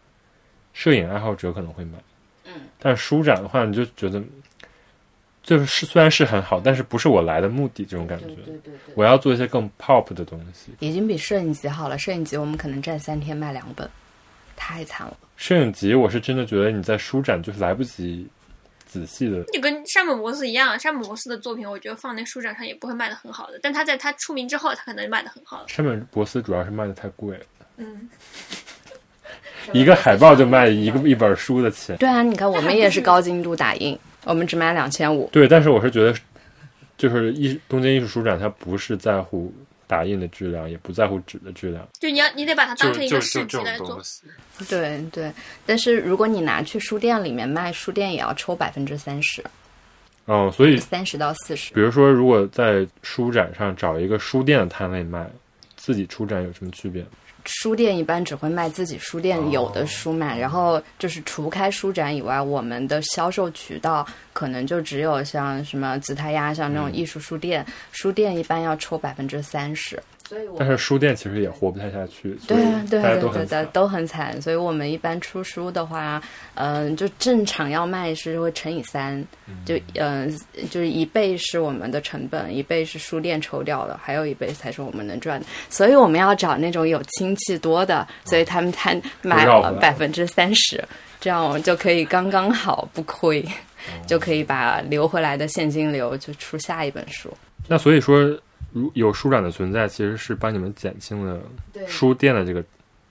[0.74, 1.98] 摄影爱好者可能会买，
[2.46, 4.22] 嗯，但是书展的话，你就觉得，
[5.52, 8.28] 就是是虽然是很好，但是不是我来的目的这种感觉。
[8.28, 10.72] 对对对对，我要做一些更 pop 的东西。
[10.80, 11.98] 已经比摄影集好了。
[11.98, 13.86] 摄影集我们可能站三天卖两本，
[14.56, 15.18] 太惨了。
[15.36, 18.26] 摄影集，我是真的觉得你在书展就是来不及
[18.86, 19.44] 仔细的。
[19.52, 25.66] 就跟山本博斯一样，山本博斯的作品，我觉得放在书展上也不会卖的很好的，但他在他出名之后，他可能卖的很好了。
[25.68, 27.46] 山本博斯主要是卖的太贵了，
[27.76, 28.10] 嗯，
[29.74, 31.98] 一个海报就卖一个一本书的钱。
[31.98, 35.30] 对啊，你看我们也是高精度打印，我们只卖两千五。
[35.32, 36.18] 对，但是我是觉得，
[36.98, 39.54] 就是艺东京艺术书展，它不是在乎
[39.88, 43.88] 打印的质量，也不在乎纸的质量，就你要你得把它当成一个市就这集来做。
[43.88, 44.24] 种东西。
[44.70, 45.32] 对对，
[45.66, 49.44] 但是如果你拿去书店里面卖，书店也要抽百分之三十，
[50.28, 51.74] 嗯，所以三十到四十。
[51.74, 55.28] 比如说，如果在书展上找一个书店的摊位卖，
[55.76, 57.04] 自己出展有什么区别？
[57.54, 70.02] 书店一般只会卖自己书店有的书嘛，然后就是除开书展以外，我们的销售渠道可能就只有像什么紫太鸭，像那种艺术书店，书店一般要抽百分之三十。
[70.32, 74.42] 所以我但是书店其实也活不太下去，对啊，对对对对，都很惨。
[74.42, 76.24] 所以我们一般出书的话，
[76.54, 79.22] 嗯、就正常要卖是会乘以三，
[79.66, 80.34] 就嗯、
[80.70, 85.46] 就是一倍是我们的成本，一倍是书店抽掉的，还有一倍才是我们能赚的。
[85.70, 90.82] 所以我们要找那种有亲戚多的，所以他们才 买了百分之三十，
[91.20, 93.46] 这样我们就可以刚刚好不亏，
[94.08, 97.30] 就可以把留回来的现金流就出下一本书。
[97.68, 98.34] 那所以说，
[98.72, 101.42] 如有书展的存在，其实是帮你们减轻了
[101.88, 102.64] 书店的这个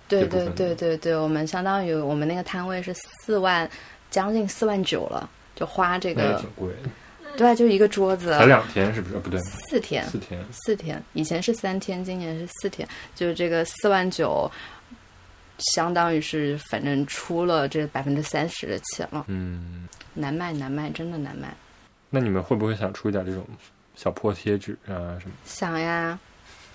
[0.08, 3.68] 对对对对对，我们相当于我们那个摊位是四万，
[4.10, 6.74] 将近四万九了，就花这个挺，贵，
[7.36, 9.14] 对啊，就一个桌子，才两天是不是？
[9.14, 10.44] 呃不对，四天，四天。
[10.50, 14.50] 四天，以前是三天，今年是四天，就是这个四万九，
[15.74, 21.54] 相当于是反正出了这百分之三十的钱了，嗯，难卖难卖，真的难卖。
[22.08, 23.46] 那你们会不会想出一点这种
[24.02, 25.32] 小破贴纸啊什么？
[25.44, 26.18] 想呀，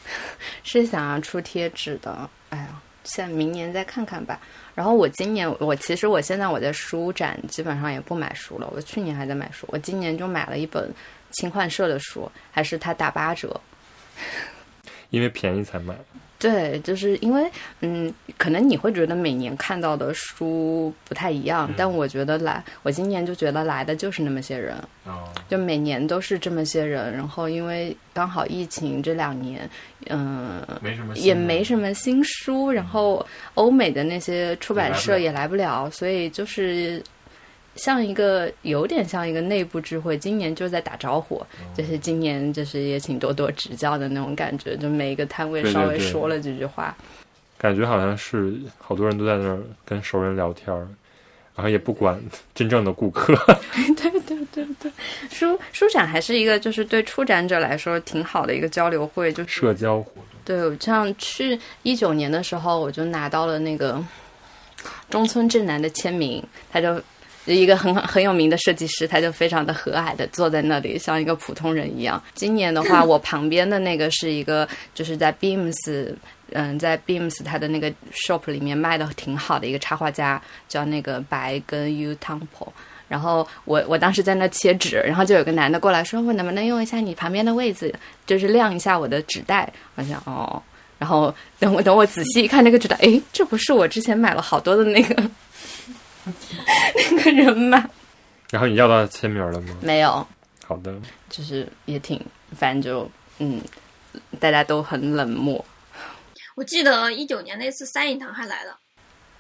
[0.64, 2.30] 是想要出贴纸的。
[2.50, 4.40] 哎呀，现在明年再看看吧。
[4.76, 8.70] 然后我今年，我其实我现在我在书展基本上也不买书了。
[8.76, 10.94] 我去年还在买书，我今年就买了一本
[11.32, 13.60] 轻幻社的书，还是它打八折。
[15.10, 15.96] 因为便宜才买。
[16.40, 17.48] 对，就是因为，
[17.82, 24.76] 嗯，可能你会觉得每年看到的书不太一样，但我觉得来，我今年就觉得来的就是那么些人，
[25.06, 27.14] 哦，就每年都是这么些人。
[27.14, 29.70] 然后因为刚好疫情这两年，
[30.08, 31.76] 嗯、没什么，也没什。
[31.76, 33.24] 么新书，然后
[33.56, 37.04] 欧美的那些出版社也也来不了，所以就是
[37.76, 40.18] 像一个有点像一个内部聚会。
[40.18, 41.46] 今年就在打招呼，
[41.76, 46.96] 就是今年就是也请多多指教的那种感觉，就每一个摊位稍微说了几句话。
[47.58, 50.88] 感觉好像是好多人都在那儿跟熟人聊天儿，
[51.56, 52.22] 然后也不管
[52.54, 53.34] 真正的顾客。
[53.96, 54.92] 对对对对
[55.30, 60.24] 书书展还是一个就是对出展者来说挺好的一个交流会，就是社交活动。
[60.44, 64.04] 对，像去一九年的时候，我就拿到了那个
[65.10, 67.02] 中村正男的签名，他就
[67.46, 72.22] 一个很很有名的设计师，他就非常的和蔼的坐在那里，像一个普通人一样。
[72.34, 76.14] 今年的话，我旁边的那个是一个就是在 Beams。
[76.52, 82.70] 嗯，在 Beams 他的那个 shop 里面卖的挺好的一个插画家，叫那个白跟 U Temple。
[83.08, 87.94] 然后我我当时在那切纸，然后就有个男的过来说：“我能不能用一下你旁边的位置，
[88.28, 90.62] 就是晾一下我的纸袋？”我想哦，
[91.00, 95.30] 然后等我等我仔细一看那个纸袋，诶，这不是我之前买了好多的那个
[96.96, 97.90] 那个人吗？
[98.52, 99.78] 然后你要到签名了吗？
[99.82, 100.26] 没有，
[100.66, 100.94] 好的，
[101.30, 102.24] 就是也挺，
[102.56, 103.10] 反正就
[103.40, 103.62] 嗯，
[104.40, 105.64] 大家都很冷漠。
[106.56, 108.80] 我记得一九年那次三影堂还来了，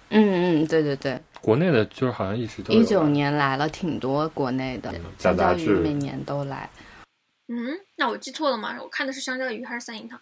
[0.10, 6.70] 嗯嗯，对对对，国内的就是好像一直都一九年来了挺多国内的，杂相较于每年都来。
[7.48, 8.76] 嗯，那我记错了吗？
[8.82, 10.20] 我看的是香蕉鱼还是三影堂？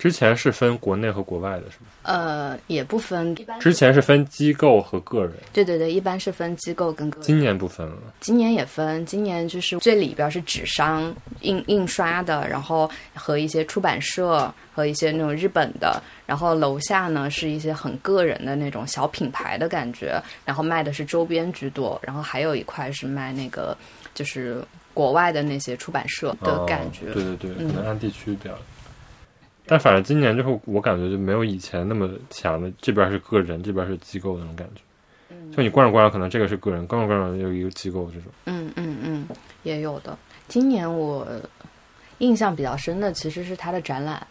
[0.00, 1.88] 之前是分国内和国外的，是吗？
[2.04, 7.26] 呃，也不分，之前是分机构和个人，对对对，一般是分机构跟个人。
[7.26, 7.98] 今年不分了。
[8.18, 23.76] 今年也分，今年就是最里边是纸商印印刷的，然后和一些出版社和一些那种日本的，然后楼下呢是一些很个人的那种小品牌的感觉，然后卖的是周边居多，然后还有一块是卖那个
[24.14, 27.10] 就是国外的那些出版社的感觉。
[27.10, 28.54] 哦对对对，嗯可能按地区比较。
[29.70, 34.82] 但反正今年之后，我感觉就没有以前那么强的，这边是个人，这边是机构的那种感觉。
[35.56, 38.32] 就你逛着逛着，可能这个是个人，逛着逛着有一个机构这种。
[38.46, 39.28] 嗯嗯嗯，
[39.62, 40.18] 也有的。
[40.48, 41.24] 今年我
[42.18, 44.26] 印象比较深的其实是他的展览。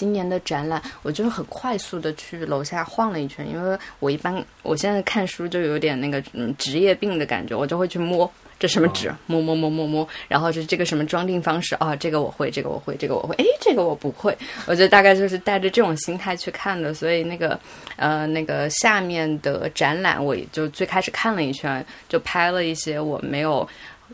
[0.00, 8.32] 今年的展览，我就是很快速的去楼下晃了一圈，因为我一般我现在看书就有点那个嗯职业病的感觉，我就会去摸。
[8.58, 9.14] 这什么纸？
[9.26, 11.94] 摸摸摸摸摸，然后是这个什么装订方式啊？
[11.94, 14.34] 这个我会，这个我会，这个我会，哎，这个我不会。
[14.66, 17.60] 我觉得大概就是带着这种心态去看的，所以那个
[17.96, 23.68] 呃那个下面的展览，我也就最开始看了一圈，就拍了一些我没有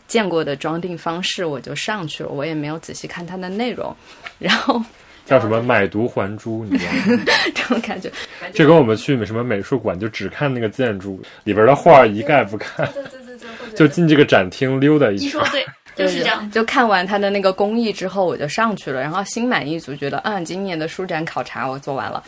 [0.08, 3.94] 见过的装订方式，我就上去了，我也没有仔细看它的内容，
[4.38, 4.80] 然后
[5.26, 7.22] 叫什么“买椟还珠”，你知道吗？
[7.54, 8.10] 这种感觉，
[8.54, 15.44] 这跟我们去什么美术馆就只看那个建筑里边的画一概不看，对对对对，就进这个展厅溜达一圈你说。
[15.50, 15.66] 对，
[15.96, 16.50] 就是这样。
[16.50, 22.22] 就看完他的那个工艺之后，我就上去了，然后心满意足，觉得嗯，今年的书展考察我做完了。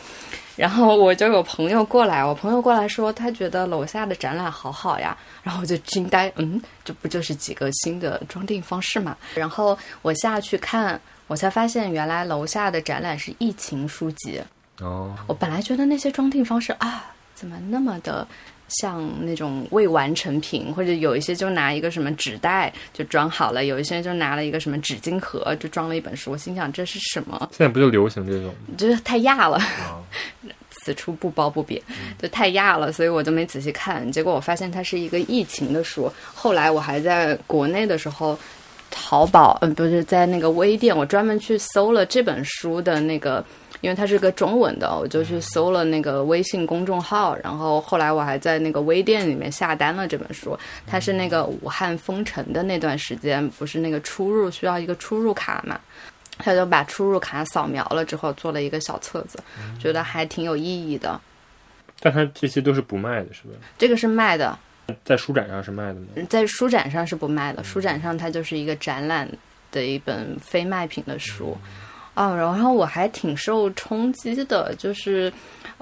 [0.57, 9.17] 然后我就有朋友过来，我朋友过来说，他觉得楼下的展览好好呀，然后我就惊呆，嗯，这不就是几个新的装订方式嘛？
[9.37, 14.41] 然后我下去看，我才发现原来楼下的展览是疫情书籍。
[14.81, 18.27] 哦，我本来觉得那些装订方式啊，怎么那么的
[18.69, 26.31] 像那种未完成品，或者有一些就拿一个什么纸袋就装好了，有一些就拿了一个什么纸巾盒就装了一本书。
[26.31, 27.49] 我心想这是什么？
[27.51, 28.55] 现在不就流行这种？
[28.77, 29.57] 就是太亚了。
[29.57, 29.99] 啊，
[30.71, 31.83] 此处不褒不贬，
[32.19, 34.11] 就太亚了，所以我就没仔细看。
[34.13, 36.11] 结果我发现它是一个疫情的书。
[36.35, 38.39] 后来我还在国内的时候，
[38.91, 43.45] 淘宝，嗯，不是在那个微店，我专门去搜了这本书的那个，
[43.81, 47.37] 因为它是个中文的，我就去搜了那个微信公众号。
[47.43, 50.59] 然后后来我还在那个微店里面下单了这本书。
[50.87, 55.79] 它是那个武汉封城的那段时间，不是那个出入需要一个出入卡嘛？
[56.39, 59.39] 他就把出入卡扫描了之后，做了一个小册子，
[59.81, 61.21] 觉得还挺有意义的。
[61.99, 63.55] 但它这些都是不卖的，是吧？
[63.77, 64.57] 这个是卖的，
[65.05, 66.07] 在书展上是卖的吗？
[66.29, 69.29] 在书展上是不卖的，书展上它就是一个展览
[69.71, 71.57] 的一本非卖品的书。
[72.15, 75.33] 哦，然后我还挺受冲击的，就是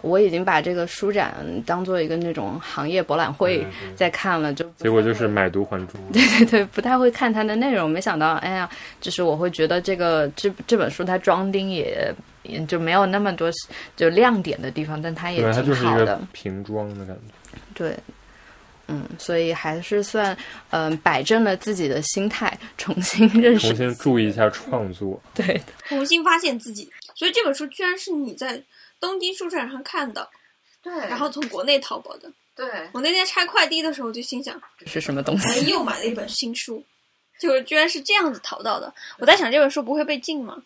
[0.03, 1.35] 我已经把这个书展
[1.65, 5.97] 当做一个那种行业博览会在看了，就结果就是买椟还珠。
[6.13, 7.89] 对对对，不太会看它的内容。
[7.89, 8.69] 没想到，哎呀，
[9.01, 13.51] 就是我会觉得这个这这本书它装订也也就没有那么多
[13.97, 16.21] 就亮点的地方，但它也挺好的。
[16.33, 17.59] 瓶装的感觉。
[17.73, 17.97] 对，
[18.89, 20.37] 嗯，所以还是算
[20.71, 23.77] 嗯、摆正了自己的心态，重新认识重。
[23.77, 25.21] 新注意一下创作。
[25.35, 26.89] 对，重新发现自己。
[27.15, 28.63] 所以这本书居然是你在
[29.01, 30.29] 东京书展上看的，
[30.83, 32.31] 对然后从国内淘宝的。
[32.55, 35.71] 对，我那天拆快递的时候就心想，这是什么东哎，西？
[35.71, 36.83] 又买了一本新书，
[37.39, 38.93] 就是居然是这样子淘到的。
[39.19, 40.57] 我在想这本书不会被禁吗？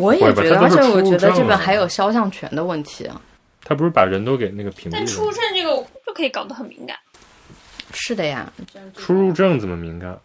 [0.00, 3.18] 我也觉得，而且我觉得这本还有肖像权的问题啊。
[3.62, 5.32] 他不是把人都给那个屏但出蔽了吗？
[5.32, 6.94] 证这个就可以搞得很敏感。
[7.94, 8.52] 是的呀，
[8.94, 10.20] 出入证怎么敏感？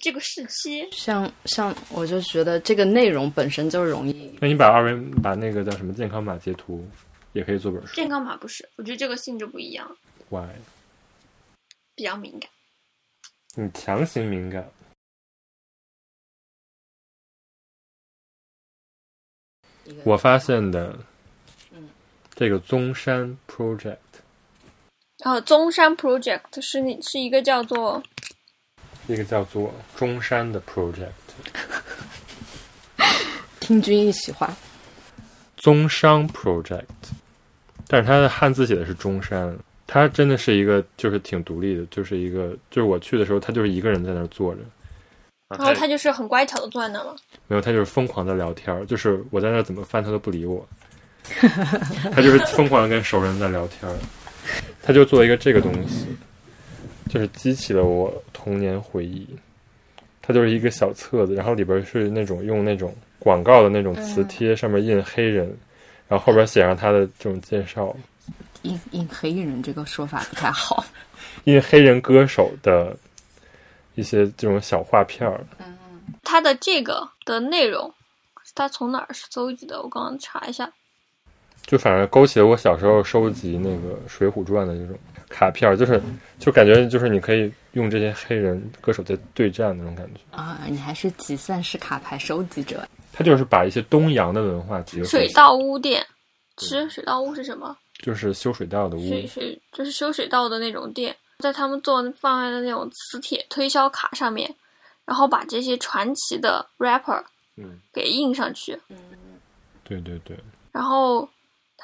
[0.00, 4.36] 这个时期，像像我就觉得这个内容本身就容易。
[4.40, 6.86] 那你把二维把那个叫什么健康码截图，
[7.32, 7.94] 也可以做本书。
[7.94, 9.96] 健康码不是，我觉得这个性质不一样
[10.30, 10.48] ，Why？
[11.94, 12.50] 比较敏感。
[13.56, 14.68] 你强行敏感。
[20.02, 20.98] 我发现的，
[22.34, 23.98] 这个中山 project
[25.24, 28.02] 然后中山 project 是你是一个叫做
[29.06, 31.08] 一个叫做中山的 project，
[33.58, 34.54] 听君一席话，
[35.56, 36.84] 中山 project，
[37.88, 39.56] 但是它的汉字写的是中山，
[39.86, 44.60] 它真的是一个就是挺独立的，就是一个就是我去的时候，他就是一个人在那儿坐着，
[45.48, 47.16] 然后他就是很乖巧的坐在那了。
[47.48, 50.68] 没有，他就是疯狂的聊天儿，就是我在那儿怎么翻他都不理我，
[52.12, 53.96] 他就是疯狂的跟熟人在聊天儿，
[54.82, 56.06] 他就做一个这个东西，
[57.08, 59.26] 就是激起了我童年回忆。
[60.26, 65.46] 它就是一个小册子，然后里边是那种用那种广告的那种磁贴，上面印黑人，
[66.08, 67.94] 然后后边写上他的这种介绍，
[68.62, 70.82] 印印黑人这个说法不太好。
[71.44, 72.96] 印黑人歌手的
[73.96, 75.44] 一些这种小画片儿。
[75.58, 75.76] 嗯
[76.22, 77.92] 它的这个的内容，
[78.54, 79.82] 它从哪儿搜集的？
[79.82, 80.70] 我刚刚查一下，
[81.66, 84.98] 就反正勾起了我小时候收集那个《水浒传》的这种
[85.28, 86.00] 卡片儿，就是
[86.38, 90.20] 就感觉就是你可以用这些黑人歌手在对战那种感觉。
[90.30, 92.86] 啊，你还是集散式卡牌收集者。
[93.12, 96.04] 他就是把一些东洋的文化结合，水稻屋店，
[96.56, 97.76] 吃水稻屋是什么？
[98.02, 104.52] 就是修水稻的屋，水水就是修水稻的那种店，在他们做放在的那种磁铁推销卡上面，
[105.06, 107.22] 然后把这些传奇的 rapper
[107.56, 108.78] 嗯，给印上去。
[109.84, 110.36] 对对对，
[110.72, 111.26] 然后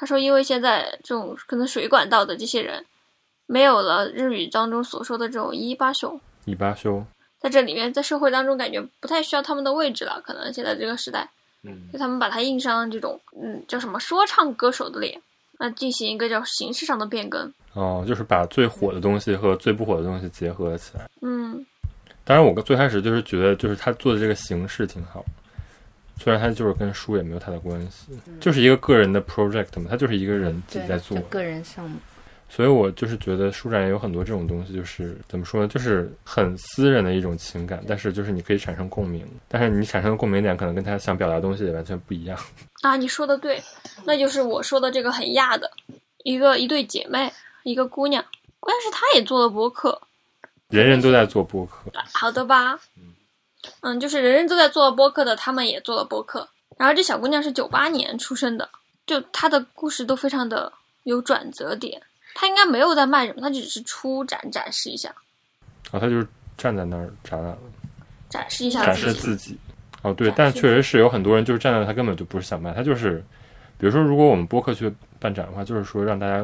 [0.01, 2.83] 他说，因为现在这种可能水管道的这些人，
[3.45, 7.05] 没有了日语当中所说的这种一八修，一八修，
[7.39, 10.19] 在这里面，在社会当中感觉不太需要他们的位置了。
[10.25, 11.29] 可能现在这个时代，
[11.63, 15.21] 嗯就他们把它印上这种嗯叫什么说唱歌手的脸，
[15.59, 17.53] 那进行一个叫形式上的变更。
[17.73, 21.07] 哦，就是把最火的东西和最不火的东西结合起来。
[21.21, 21.63] 嗯
[22.23, 25.23] 当然，我最开始就是觉得，就是他做的这个形式挺好，
[26.17, 31.97] 虽然他就是跟书也没有太大关系，就是一个个人的 project 嘛，他就是一个人自己，在做就，个人项目。
[32.47, 42.37] 所以我就是觉得书展也有很多这种东西，就是怎么说呢，就是很私人的一种情感，但是就是你可以产生共鸣，但是你产生的共鸣点可能跟他想表达的东西也完全不一样。
[42.81, 43.63] 啊，你说的对，
[44.03, 45.71] 那就是我说的这个很亚的
[46.25, 47.31] 一个一对姐妹，
[47.63, 48.21] 一个姑娘，
[48.59, 50.01] 关键是她也做了播客。
[50.67, 52.73] 人人都在做播客，好的吧？
[52.97, 53.13] 嗯，
[53.99, 56.47] 就是人人都在做播客的，他们也做了播客。
[56.77, 58.67] 然后这小姑娘是九八年出生的，
[59.05, 60.71] 就她的故事都非常的
[61.03, 62.01] 有转折点。
[62.33, 65.13] 她应该没有在卖什么，她只是出展展示一下，
[65.91, 67.57] 然后他就是站在那儿展览了，
[68.29, 68.95] 展示一下展。
[68.95, 69.57] 示自己。
[70.01, 73.23] 哦，对但确实是有很多人就是站在那，他根本就不是想卖，他就是，
[73.77, 76.43] 比如说，如果我们播客去办展的话，就是说让大家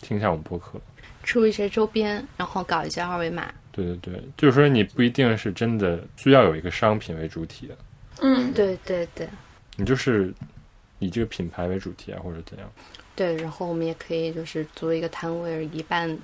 [0.00, 0.80] 听一下我们播客。
[1.22, 3.52] 出一些周边，然后搞一些二维码。
[3.84, 7.78] 对对对，就是说你不一定是真的需要有一个商品为主体的，
[8.20, 9.28] 嗯，对对对
[9.76, 10.32] 你就是
[10.98, 12.68] 以这个品牌为主题啊，或者怎样。
[13.14, 16.18] 对，然后我们也可以就是租一个摊位，一半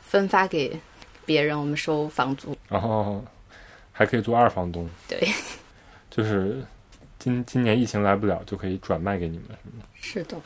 [0.00, 0.78] 分发给
[1.26, 2.56] 别人，我们收房租。
[2.68, 3.24] 然后
[3.92, 5.18] 还可以做二房东，对，
[6.10, 6.62] 就是
[7.18, 9.84] 今今年疫情来不了，就可以转卖给你们，是吗？
[9.94, 10.40] 是的。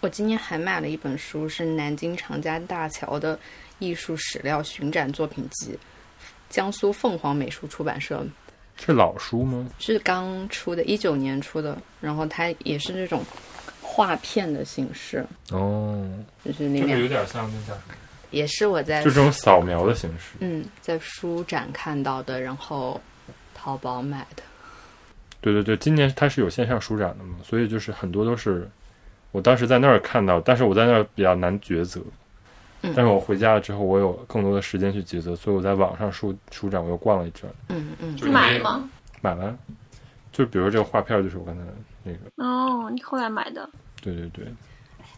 [0.00, 3.38] 我今年还买了一本书，是南京长江大桥的
[3.80, 5.76] 艺术史料巡展作品集，
[6.48, 8.24] 江苏凤凰美术出版社
[8.78, 9.68] 是老书吗？
[9.78, 13.24] 是刚出的，一九年出的，然后它也是那种
[13.82, 16.08] 画片的形式，哦，
[16.44, 17.94] 就是里面点像那叫什么？
[18.30, 20.36] 也是我在就这种扫描的形式。
[20.38, 23.00] 嗯在书展看到的，然后
[23.54, 24.42] 淘宝买的。
[25.40, 28.70] 对对对，今年它是有线上书展的嘛，所以就是很多都是
[29.32, 32.00] 我当时在那儿看到，但是我在那儿比较难抉择。
[32.82, 38.90] 嗯但是我回家了之后，我有更多的时间去抉择，所以我在网上书书展我又逛了一圈，嗯嗯，你买了吗？
[39.20, 39.56] 买了。
[40.32, 41.62] 就比如这个画片，就是我刚才
[42.04, 43.68] 那个，哦，你后来买的。
[44.00, 44.46] 对对对，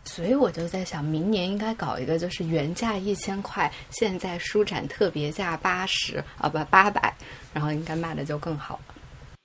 [0.05, 7.15] 所以我就在想，明年应该搞一个，就是原价一千块，现在书展特别价八十啊，不八百，
[7.53, 8.95] 然后应该卖的就更好了。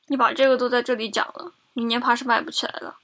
[0.08, 2.96] 你把这个都在这里讲了，明年怕是卖不起来了。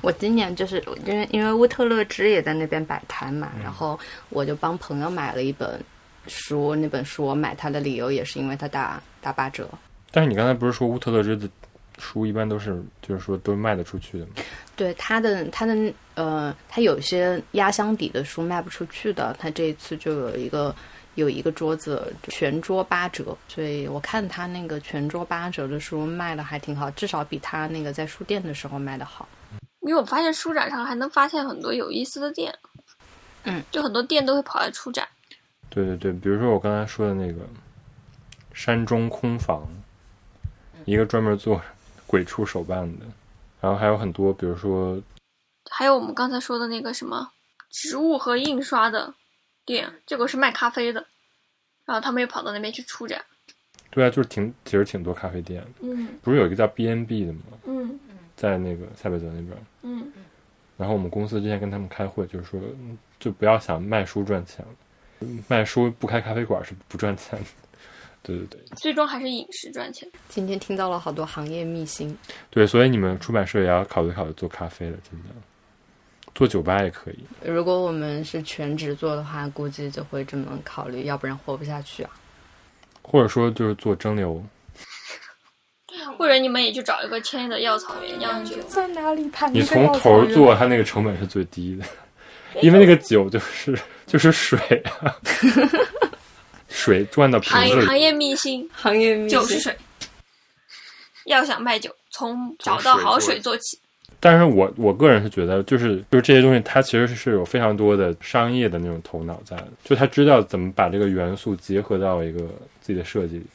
[0.00, 3.98] 我今年就是因为因为乌特勒支也在那边摆摊嘛，然后
[4.28, 5.80] 我就帮朋友买了一本
[6.26, 9.68] 书，那本书我买它的理由也是因为它打打八折。
[10.10, 11.48] 但是你刚才不是说乌特勒支的
[11.98, 14.32] 书一般都是就是说都卖得出去的吗？
[14.76, 15.76] 对它的它的
[16.14, 20.74] 呃，它有些压箱底的书卖不出去的，它这一次就有一个
[21.18, 29.28] 有一个桌子全桌八折，所以我看他那个全桌八折的书卖的还挺好，至少比他那个在书店的时候卖的好。
[29.80, 32.56] 因为我发现书展上还能发现很多有意思的店，
[33.42, 35.08] 嗯，就很多店都会跑来出展。
[35.68, 37.40] 对对对，比如说我刚才说的那个
[38.54, 39.66] 山中空房，
[40.84, 41.60] 一个专门做
[42.06, 43.06] 鬼畜手办的，
[43.60, 45.02] 然后还有很多，比如说
[45.68, 47.28] 还有我们刚才说的那个什么
[47.70, 49.12] 植物和印刷的
[49.68, 51.06] 店，这个是卖咖啡的，
[51.84, 53.22] 然后他们又跑到那边去出展。
[53.90, 57.40] 对啊，就是挺其实挺多咖啡店，嗯不是有一个叫 B N B 的吗？
[57.66, 57.98] 嗯
[58.34, 59.52] 在那个塞北泽那边。
[59.82, 60.10] 嗯，
[60.78, 64.64] 然后我们公司之前跟他们开会，就是说，嗯就不要想卖书赚钱，
[65.48, 67.44] 卖书不开咖啡馆是不赚钱的。
[68.22, 70.08] 对对对最终还是饮食赚钱。
[70.28, 72.16] 今天听到了好多行业秘辛，
[72.50, 75.28] 对，所以你们出版社也要考虑考虑做咖啡了，真的，
[76.38, 77.18] 做酒吧也可以。
[77.42, 82.10] 如果我们是全职做的话，估计就会这么考虑，要不然活不下去啊。
[83.02, 84.40] 或者说就是做蒸馏，
[86.16, 88.54] 或者你们也去找一个签的药草园酿酒。
[88.68, 91.84] 在哪里盘你从头做，它那个成本是最低的，
[92.62, 93.76] 因为那个酒就是
[94.06, 94.56] 就是水
[95.00, 95.12] 啊，
[96.70, 97.70] 水灌到瓶子里。
[97.72, 99.76] 行业行业秘辛，行业秘辛酒是水。
[101.24, 103.76] 要想卖酒，从找到好水做起。
[104.20, 112.40] 但是我我个人是觉得，就是就是这些东西，它其实是有非常多的商业的那种头脑在的，就他知道怎么把这个元素结合到一个
[112.80, 113.46] 自己的设计里。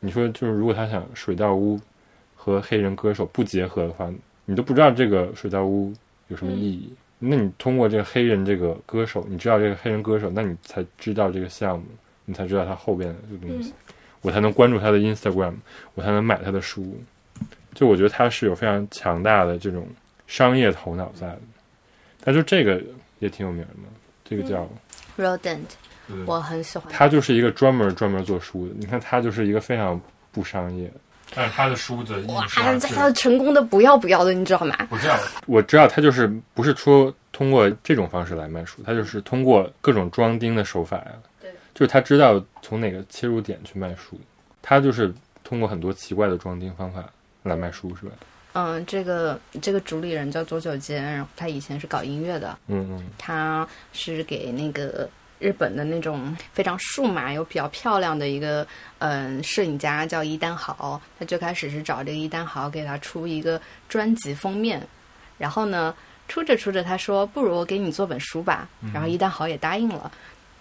[0.00, 1.80] 你说，就是如果他想水稻屋
[2.34, 4.12] 和黑人歌手不结合的话，
[4.44, 5.90] 你都不知道这个水稻屋
[6.28, 6.92] 有什么意义。
[7.18, 11.84] 那你通过这个黑人这个歌手，你知道这个黑人歌手，那你才知道这个项目，
[12.26, 13.72] 你才知道他后边的这个东西，
[14.20, 15.54] 我才能关注他的 Instagram，
[15.94, 16.94] 我才能买他的书。
[17.74, 19.86] 就我觉得他是有非常强大的这种
[20.26, 21.40] 商业头脑在的，
[22.22, 22.80] 他就这个
[23.18, 23.88] 也挺有名的，
[24.24, 24.68] 这个叫、
[25.18, 25.60] Rodent，
[26.08, 26.92] 嗯我很喜欢。
[26.92, 28.74] 他就是一个专门专门做书的。
[28.78, 30.00] 你看他就是一个非常
[30.32, 30.90] 不商业，
[31.34, 34.76] 但是他的书的印哇，刷是他成功的不要不要的，你知道吗？
[34.90, 44.18] 我知道，我知道他就是不是说通过这种方式来卖书，他就是通过各种装订的手法呀，对，就是他知道从哪个切入点去卖书，
[44.62, 45.12] 他就是
[45.42, 47.04] 通过很多奇怪的装订方法
[47.44, 48.12] 来卖书，是吧？
[48.54, 55.08] 嗯，这个这个主理人叫佐久间，然后他以前是搞音乐的，嗯嗯他是给那个
[55.40, 58.64] 日本的那种非常数码又比较漂亮的一个
[58.98, 64.80] 嗯摄影家叫伊丹豪，他最开始是找这个伊丹豪给他出一个专辑封面，
[65.36, 65.92] 然后呢
[66.28, 70.10] 出着出着他说不如我给你做本书吧，然后伊丹豪也答应了。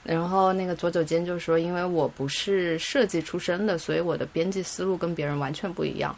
[0.04, 6.16] 然后那个佐久间就说：“因为我不是设计出身的，所以我的编辑思路跟别人完全不一样。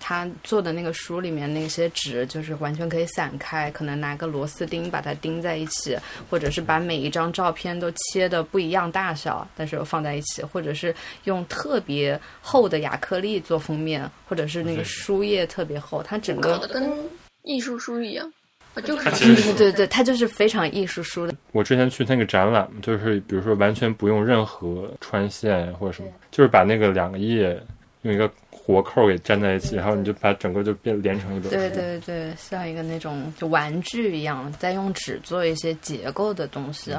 [0.00, 5.96] 他做的那个书里面那些纸就是完全可以散开，可能拿个螺丝钉把它钉在一起，
[6.30, 16.92] 或者是把每一张照片都切的不一样大小，但是又放在一起，或者是用特别厚的亚克力做封面，或者是那个书页特别厚，它整个跟
[17.42, 18.37] 艺术书一样，啊
[18.84, 21.34] 就是对对对，它就是非常艺术书的。
[21.52, 27.60] 我之前去那个展览，就是比如说完全不用任何穿线或者什么，就是把那个两个页
[28.02, 31.50] 用一个活扣给粘在一起，然后你就把整个就变连成一本。
[31.50, 36.92] 对对对，像一个那种就玩具一样，在用纸做一些结构的东西。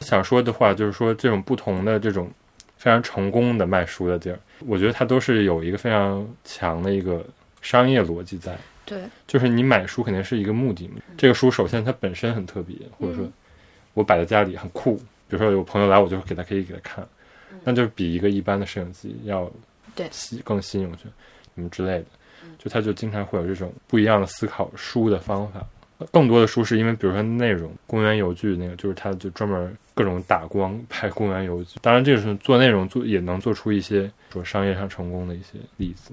[0.00, 2.30] 想说的话就是说，这种不同的这种
[2.76, 7.24] 非常成功的卖书的地儿，我觉得它都是有一个非常强的一个
[7.60, 8.56] 商业逻辑在。
[8.92, 10.96] 对，就是你买书肯定是一个目的嘛。
[11.16, 13.26] 这个书首先它本身很特别，或者说
[13.94, 14.96] 我摆在家里很酷。
[15.28, 17.06] 比如说有朋友来，我就给他可以给他看，
[17.64, 19.50] 那就是比一个一般的摄影机要
[19.94, 21.04] 对吸更吸引我去，
[21.54, 22.04] 什么之类的。
[22.58, 25.66] 就他就经常会有这种不一样的思考书的方法。
[26.10, 31.78] 更多的书是因为，比如说内容，公园邮局那个，就是他就专门各种打光拍公园邮局。
[31.80, 36.12] 当然，这个是做内容做也能做出一些说商业上成功的一些例子。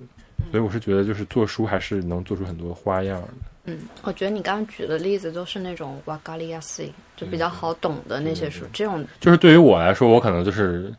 [0.52, 3.28] 所以我是觉得，就是做书还是能做出很多花样的。
[3.66, 8.66] 嗯，我觉得你刚刚举的例子都是那种瓦嘎利亚西，就比较好懂的那些书。
[8.74, 10.92] 这种就是对于我来说，我可能就是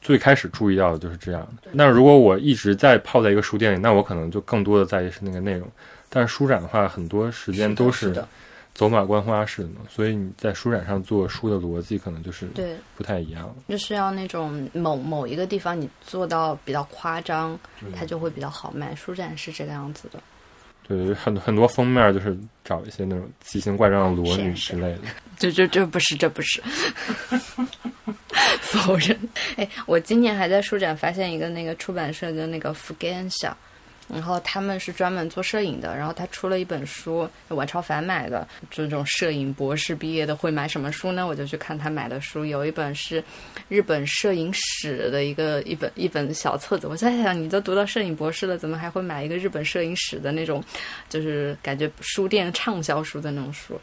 [0.00, 1.70] 最开始注意到的就是这样的。
[1.72, 5.70] 那如果我一直在泡在一个书店里，那我可能就更多的在意是那个内容。
[6.08, 8.24] 但是书展的话，很多时间都是
[8.78, 13.52] 走马观花式的，所以你在书展上做书的逻辑可能就是对，不太一样。
[13.68, 17.58] 就是要那种某某一个地方你做到比较夸张，
[17.92, 18.94] 它就会比较好卖。
[18.94, 20.22] 书展是这个样子的。
[20.86, 25.00] 对，很很多封面就是找一些那种奇形怪状的裸女之类的。
[25.36, 26.62] 这这这不是，这不是，
[28.62, 29.18] 否认。
[29.56, 33.52] 哎，我今年还在书展发现一个那个出版社的那个福根社，
[34.08, 41.26] 然后他们是专门做摄影的，然后他出了一本书，晚超凡买的，这种摄影博士毕业的会买什么书呢？
[41.26, 43.22] 我就去看他买的书，有一本是
[43.68, 46.86] 日本摄影史的一个一本一本小册子。
[46.86, 50.62] 我在想，你都读到摄影博士了，怎么还会买一个日本摄影史的那种，
[51.08, 53.78] 就是感觉书店畅销书的那种书？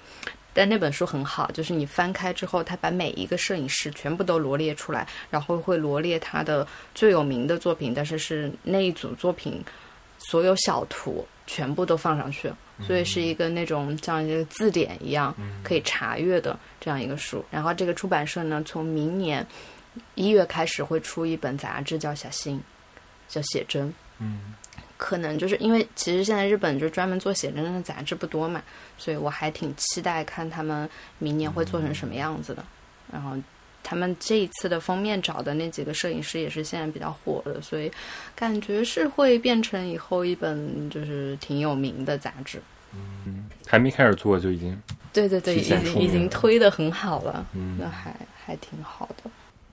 [0.57, 9.61] 但那本书很好，就是你翻开之后，他把每一个摄影师全部都罗列出来，然后会罗列他的最有名的作品，但是是那一组作品
[10.17, 12.51] 所有小图全部都放上去，
[12.81, 17.43] 所以是一个那种像一个字典一样可以查阅的这样一个书。
[17.51, 19.45] 然后这个出版社呢，从明年
[20.15, 22.57] 一月开始会出一本杂志，叫《小新》，
[23.27, 23.93] 叫写真。
[24.19, 24.53] 嗯，
[24.97, 28.63] 可能就是因为其实现在日本就专门做写真的杂志不多嘛，
[28.97, 30.89] 所以我还挺期待看他们
[31.19, 32.63] 明年会做成什么样子的。
[33.11, 33.37] 然后
[33.85, 37.91] 他们这一次的封面找的那几个摄影师也是现在比较火的，所以
[38.35, 42.59] 感觉是会变成以后一本就是挺有名的杂志。
[42.93, 44.75] 嗯还没开始做就已经，
[45.13, 49.29] 对对对，已经已经推的很好了，嗯那还还挺好的。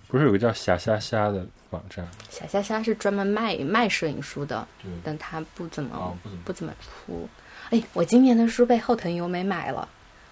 [0.08, 2.06] 不是有个叫霞虾虾的网站？
[2.28, 6.14] 霞虾虾是专门卖卖摄影书的，对，但他不怎么、哦，
[6.44, 7.26] 不怎么出。
[7.70, 9.88] 哎，我今年的书被后藤由美买了，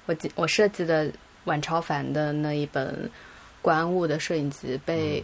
[0.06, 1.10] 我记我设计的
[1.44, 3.08] 晚超凡的那一本
[3.62, 5.22] 观物的摄影集被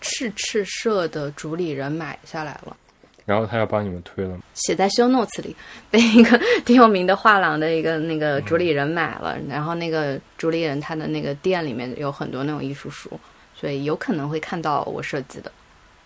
[0.00, 2.76] 赤赤社的主理人买下来了。
[3.24, 4.42] 然后他要帮你们推了吗？
[4.54, 5.54] 写在 show notes 里，
[5.90, 13.20] 被一个挺有名的画廊的一个那个主理人买了，然后那个主理人他的那个店里面有很多那种艺术书，
[13.54, 15.52] 所以有可能会看到我设计的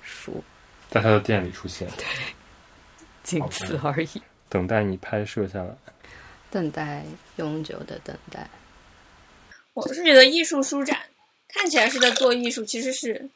[0.03, 0.43] 书，
[0.89, 1.89] 在他的店里出现，
[3.23, 4.23] 仅此而已。
[4.49, 5.73] 等待你拍摄下来。
[6.51, 7.05] 等待，
[7.37, 8.51] 永久的等待。
[9.75, 10.99] 我是觉得艺术书展
[11.53, 13.29] 看起来是在做艺术，其实是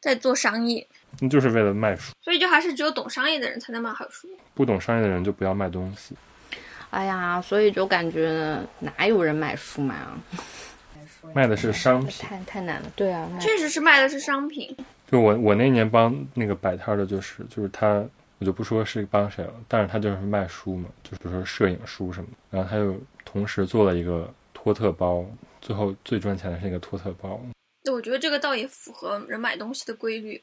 [0.00, 0.86] 在做商业，
[1.20, 4.28] 那就是为了卖书，所以就还是只有懂商业的人才能卖好书。
[4.54, 6.14] 不懂商业的人就不要卖东西。
[6.90, 10.18] 哎呀，所以就感觉哪有人买书买啊？
[11.32, 12.26] 卖的是商品。
[12.26, 12.92] 太太难了。
[12.96, 14.76] 对啊，确实是卖的是商品，
[15.10, 18.04] 就我我那年帮那个摆摊儿的，就是就是他
[18.38, 22.94] 我就不说是帮谁了，但是他就是卖书嘛，就是比如说摄影书什么的，然后他又
[23.24, 25.24] 同时做了一个托特包，
[25.62, 27.40] 最后最赚钱的是那个托特包。
[27.84, 30.42] 对，我觉得这个倒也符合人买东西的规律。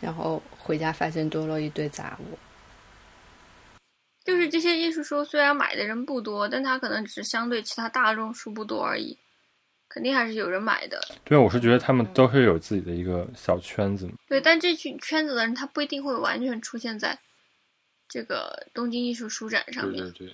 [0.00, 2.38] 然后回家发现多了一堆杂物。
[4.24, 9.16] 就是这些艺术书虽然买的人不多，但它可能只是相对其他大众书不多而已，
[9.88, 11.00] 肯定还是有人买的。
[11.24, 14.14] 对啊，我是觉得他们都是有自己的一个小圈子嘛。
[14.28, 17.16] 对，但这群圈子的人他不一定会完全出现在
[18.08, 20.28] 这个东京艺术书展上面，对，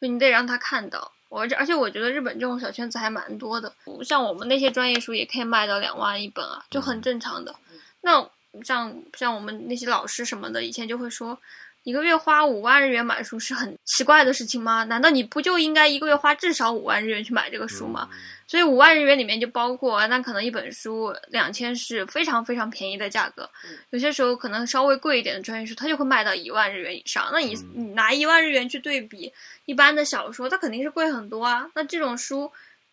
[0.00, 1.12] 就你得让他看到。
[1.28, 3.72] 我这而且我觉得日本这种小圈子还蛮多的，
[4.04, 7.54] 像我们那些专业书也可以卖到两万一本啊，就很正常的。
[8.00, 8.24] 那
[8.62, 11.36] 像像我们那些老师什么的，以前就会说，
[11.82, 14.84] 一个月花五万日元买书是很奇怪的事情吗？
[14.84, 18.08] 难道你不就应该一个月花至少五万日元去买这个书吗？
[18.46, 23.48] 所以五万日元里面就包括，那可能一本书两千是非常非常便宜的价格，
[23.90, 27.28] 有些时候可能稍微贵一点的专业书，它就会卖到一万日元以上。
[27.32, 29.32] 那你你拿一万日元去对比
[29.64, 31.68] 一般的小说，它肯定是贵很多啊。
[31.74, 32.50] 那这种书，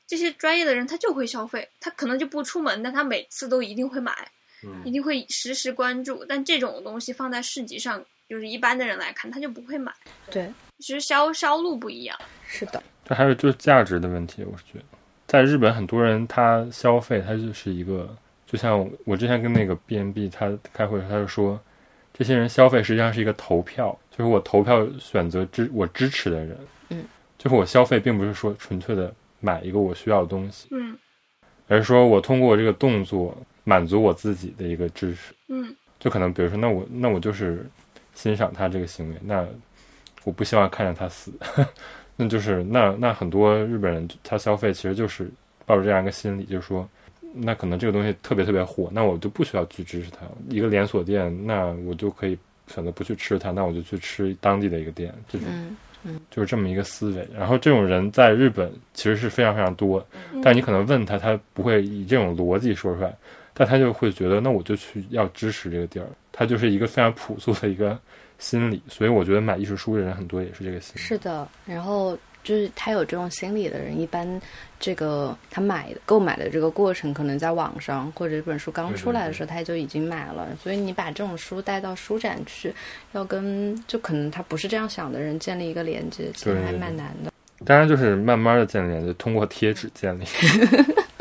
[0.07, 4.11] 这些专业的人他就会消费，他可能就不出门，但他每次都一定会买，
[4.83, 6.25] 一定会时时关注。
[6.27, 9.93] 但这种东西放在市集上，就是一般的人来看，他就不会买。
[10.31, 12.19] 对，其实销销路不一样。
[12.47, 14.85] 是的，这还有就是价值的问题，我是觉得。
[15.33, 18.07] 在日本，很多人他消费，他就是一个，
[18.45, 21.59] 就像我之前跟那个 B N B 他开会，他就说，
[22.13, 26.55] 这些人消费实际上是一个投票，就是我投票选择支我支持的人，
[26.89, 27.03] 嗯，
[27.39, 30.95] 就是我消费并不是说纯粹的买一个我需要的东西，嗯。
[31.67, 35.75] 而是说我通过这个动作满足我自己的一个支持，嗯。
[35.99, 37.67] 就可能比如说，那我那我就是
[38.13, 39.43] 欣赏他这个行为，那
[40.25, 41.33] 我不希望看见他死。
[42.15, 45.29] 那就是那那很多日本人他消费其实就是
[45.65, 46.87] 抱着这样一个心理，就是说，
[47.33, 50.19] 那可能这个东西特别特别火，那我就不需要去支持它。
[50.49, 52.37] 一个连锁店，那我就可以
[52.67, 55.47] 选择不去吃它，那我就去吃当地的一个店，这种
[56.03, 57.27] 嗯就是这么一个思维。
[57.33, 60.05] 然后这种人在日本其实是非常非常多，
[60.43, 63.15] 但你可能问他，他不会以这种逻辑说出来，
[63.53, 66.05] 但他就会觉得，那我就去要支持这个地儿。
[66.31, 67.97] 他就是一个非常朴素的一个
[68.43, 70.99] 心理，所以我觉得买艺术书的人很多也是这个心理。
[70.99, 71.47] 是的。
[71.65, 74.27] 然后就是他有这种心理的人，一般
[74.77, 80.49] 这个他买购买的这个过程，可能在网上或者这本书刚出来的时候，他就已经买了。
[80.61, 82.73] 所以你把这种书带到书展去，
[83.13, 87.31] 要跟就可能他不是这样想的人建立一个连接，其实还蛮难的。
[87.65, 90.25] 当然就是慢慢的建立，连接通过贴纸建立。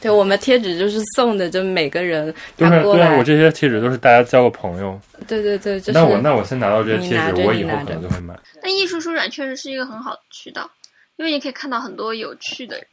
[0.00, 4.98] 对我们贴纸就是送的，就每个人就是对我这些贴纸都是大家交个朋友。
[5.28, 8.38] 对对对，就是那我那我先拿到这些贴纸，我以后可能就会买。
[8.62, 10.70] 但艺术书展确实是一个很好的渠道，
[11.16, 12.86] 因为你可以看到很多有趣的人。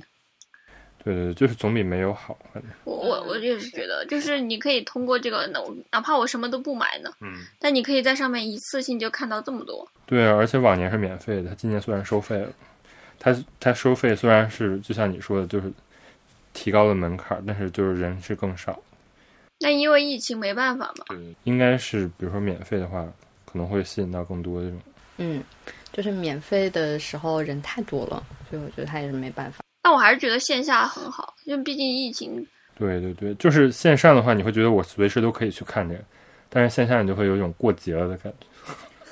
[1.03, 9.87] 对对对，就是总比没有好，反正我我我也是觉得，就是你可以通过这个，那我哪怕我什么都不买呢，嗯，但你可以在上面一次性就看到这么多。
[10.05, 12.49] 对啊，而且往年是免费的，他今年虽然收费了，
[13.17, 15.71] 他他收费虽然是就像你说的，就是
[16.57, 18.81] 提高了门槛，但是就是人是更少。
[19.59, 23.05] 那因为疫情没办法嘛，对，应该是比如说免费的话，
[23.45, 24.79] 可能会吸引到更多这种。
[25.17, 25.43] 嗯，
[25.93, 29.59] 就是免费的时候人太多了，所以我觉得他也是没办法。
[29.83, 32.43] 但我还是觉得线下很好，因为毕竟疫情。
[32.75, 36.03] 对对对，就是线上的话，你会觉得我随时都可以去看这个，
[36.49, 38.47] 但是线下你就会有一种过节了的感觉。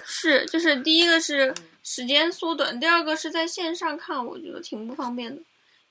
[0.03, 1.53] 是，就是第一个是
[1.83, 5.41] 时间缩短，第二个是在线上看，我觉得挺不方便的，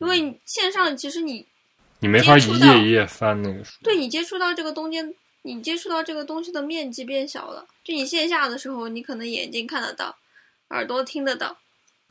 [0.05, 1.47] 因为你线上其实你
[2.01, 3.73] 你没法一页一页翻那个书。
[3.83, 4.99] 对你接触到这个东西，
[5.43, 7.67] 你接触到这个东西的面积变小了。
[7.83, 10.15] 就你线下的时候，你可能眼睛看得到，
[10.69, 11.57] 耳朵听得到，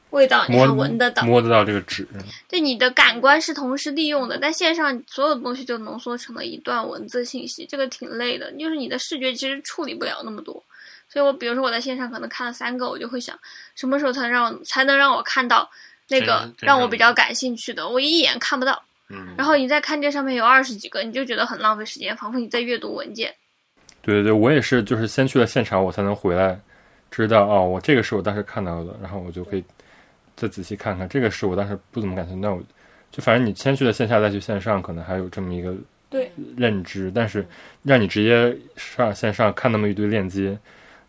[0.09, 2.07] 味道你还闻得到，摸得到这个纸，
[2.47, 4.37] 对你的感官是同时利用的。
[4.37, 10.63] 但线上所有的东西就浓缩成了一段文字信息，这个挺累的，就是你的视觉其实处理不了那么多。
[11.09, 13.37] 所以我比如说我在线上可能看了三个，我就会想
[13.75, 15.69] 什么时候才让才能让我看到
[16.19, 18.81] 那个让我比较感兴趣的，我一眼看不到。
[19.09, 23.33] 嗯然后你再看这上面有二十几个，你就觉得很浪费时间，仿佛你在阅读文件。
[24.01, 26.59] 对对对，我也是，就是先去了现场，我才能回来
[27.11, 29.63] 知道哦，我这个是我当时看到的，然后我就可以
[30.35, 31.07] 再仔细看看。
[31.07, 32.63] 这个是我当时不怎么感兴趣，那我
[33.11, 35.75] 就反正你先去了线下，再去线上，可能还有这么一个
[36.09, 37.45] 对认知，但是
[37.83, 40.57] 让你直接上线上看那么一堆链接，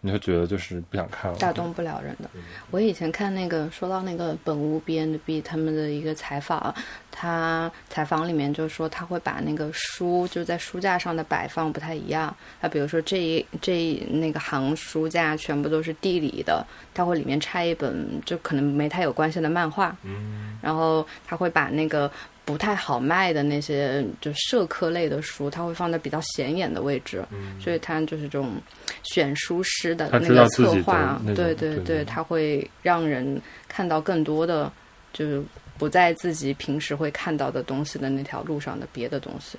[0.05, 1.39] 你会觉得就是不想看了。
[1.39, 2.29] 打动不了人的。
[2.71, 6.75] 我以前看那个说到那个本屋 B N B 他们的一个采访，
[7.11, 12.37] 他采访里面就说他会把那个书就是在书架上的摆放不太一样。
[12.61, 16.63] 他比如说这一这一那个行书架全部都是地理的，
[16.93, 19.97] 他会里面插一本就可能没太有关系的漫画。
[20.03, 22.11] 嗯，然后他会把那个
[22.45, 27.25] 不太好卖的那些就社科类的书，它会放在比较显眼的位置，
[27.61, 28.61] 所以它就是这种
[29.03, 31.21] 选书师的那个策划。
[31.35, 34.71] 对对对，它会让人看到更多的，
[35.13, 35.43] 就是
[35.79, 39.59] 不在自己平时会看到的东西的那条路上的别的东西。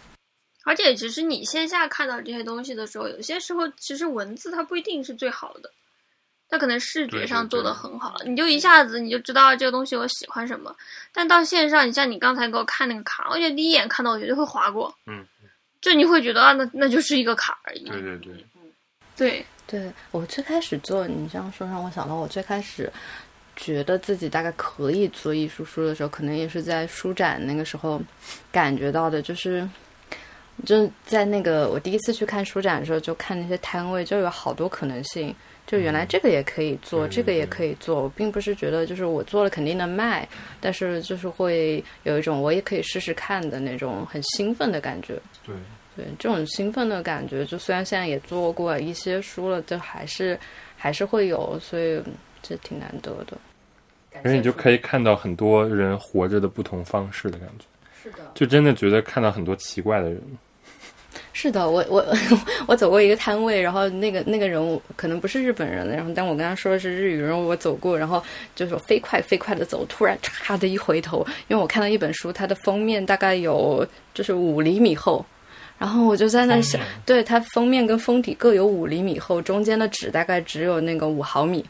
[0.64, 5.72] 而且，其实你线下看到这些东西的时候，有些时候其实文字它不一定是最好的，
[6.56, 10.74] 它可能视觉上做的很好，你就一下子你就知道这个东西我喜欢什么。
[11.12, 15.26] 但到线上，你像你刚才给我看那个卡，我觉得第一眼看到我绝对会划过，嗯，
[15.82, 17.84] 就你会觉得啊，那那就是一个卡而已。
[17.90, 18.46] 对对对，
[19.18, 22.90] 对对我最开始做，你这样说让我想到，我最开始
[23.58, 28.02] 觉得自己大概可以做艺术书的时候，可能也是在书展那个时候
[28.50, 29.68] 感觉到的，就是
[30.66, 35.36] 就在那个我第一次去看书展的时候，就看那些摊位，就有好多可能性。
[35.66, 38.04] 就原来这个也可以做，这个也可以做。
[38.04, 40.28] 我并不是觉得就是我做了肯定能卖，
[40.62, 45.20] 但是就是会有一种我也可以试试看的那种很兴奋的感觉。
[45.44, 45.56] 对，
[45.96, 50.40] 对这种兴奋的感觉，就虽然现在也做过一些书了，就还是
[50.78, 52.00] 还是会有，所以
[52.44, 53.38] 这挺难得的。
[54.24, 57.66] 而且你就可以看到很多人活着的不同方式的感觉，
[58.04, 60.22] 是的，就真的觉得看到很多奇怪的人。
[61.34, 62.06] 是的，我我
[62.68, 68.24] 我走过一个摊位，然后那个那个人物可能不是日本人，然后但我跟他说的是日语，然后我走过，然后
[68.56, 75.26] 就是飞快飞快的走，突然唰的一回头，因为我看到一本书，它的封面大概有就是五厘米厚。
[75.78, 81.66] 然后我就在那想，对它封面跟封底各有五厘米厚，中间的纸大概只有那个五毫米。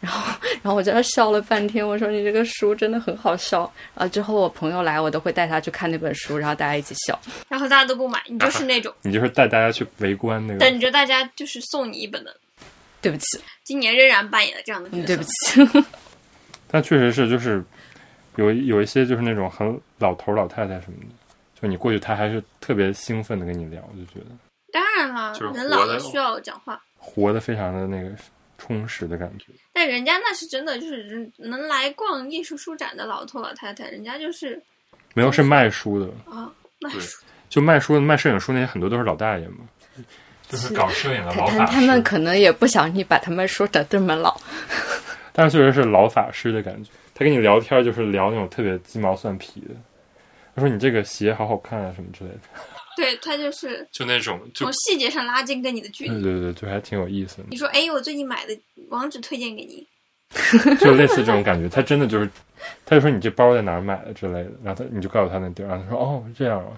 [0.00, 1.86] 然后，然后我在那笑了半天。
[1.86, 7.18] 我说：“你这个书真的很好笑。”啊，之后我朋友来，我都会带他去看那本书，然后大家一起笑。
[7.48, 12.36] 然后大家都不买，你就是那种你就是带大家去围观那个，等着大家就是送你一本的。
[13.00, 15.02] 对不起，今年仍然扮演了这样的角色。
[15.02, 15.86] 嗯，对不起。
[16.70, 17.64] 但确实是就是
[18.36, 21.06] 有有一些就是那种很老头老太太什么的，
[21.60, 24.36] 就你过去他还是特别兴奋的跟你聊，就觉得
[24.72, 28.10] 当然了，人老了需要讲话，活的非常的那个
[28.58, 29.46] 充实的感觉。
[29.72, 34.62] 但人家那是真的，就是能来逛艺术书展的老头老太太，人家就是
[35.14, 37.24] 没有是卖书的，啊卖书。
[37.48, 39.64] 就卖书的卖摄影书那些很多都是老大爷嘛，
[40.48, 44.38] 就是搞摄影的他老法他他们，可能也不想你把他们说的这么老。
[45.32, 46.90] 但是确实是老法师的感觉。
[47.14, 49.74] 他跟你聊天就是聊那种特别鸡毛蒜皮的，
[50.54, 52.40] 他说你这个鞋好好看啊什么之类的，
[52.98, 56.10] 对他就是就那种就从细节上拉近跟你的距离。
[56.20, 57.44] 对对对，就还挺有意思的。
[57.48, 58.58] 你说，哎，我最近买的
[58.88, 59.86] 网址推荐给你，
[60.80, 62.28] 就类似这种感觉，他真的就是，
[62.84, 66.72] 他就说你这包在哪儿买的之类的，然后他你就告诉他那地儿，然后他说哦这样啊，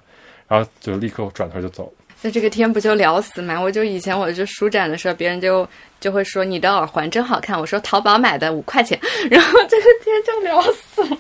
[0.47, 1.91] 然后就立刻转头就走。
[2.21, 3.59] 那这个天不就聊死吗？
[3.59, 5.67] 我就以前我就舒展的时候，别人就
[6.01, 11.19] 就会说你的耳环真好看，我说淘宝买的五块钱，然后这个天就聊死了。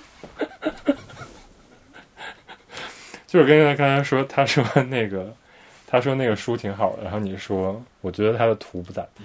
[3.31, 5.33] 就是跟他刚才说，他说那个，
[5.87, 9.23] 他说那个书挺好的，然后你说我觉得他的图不咋地，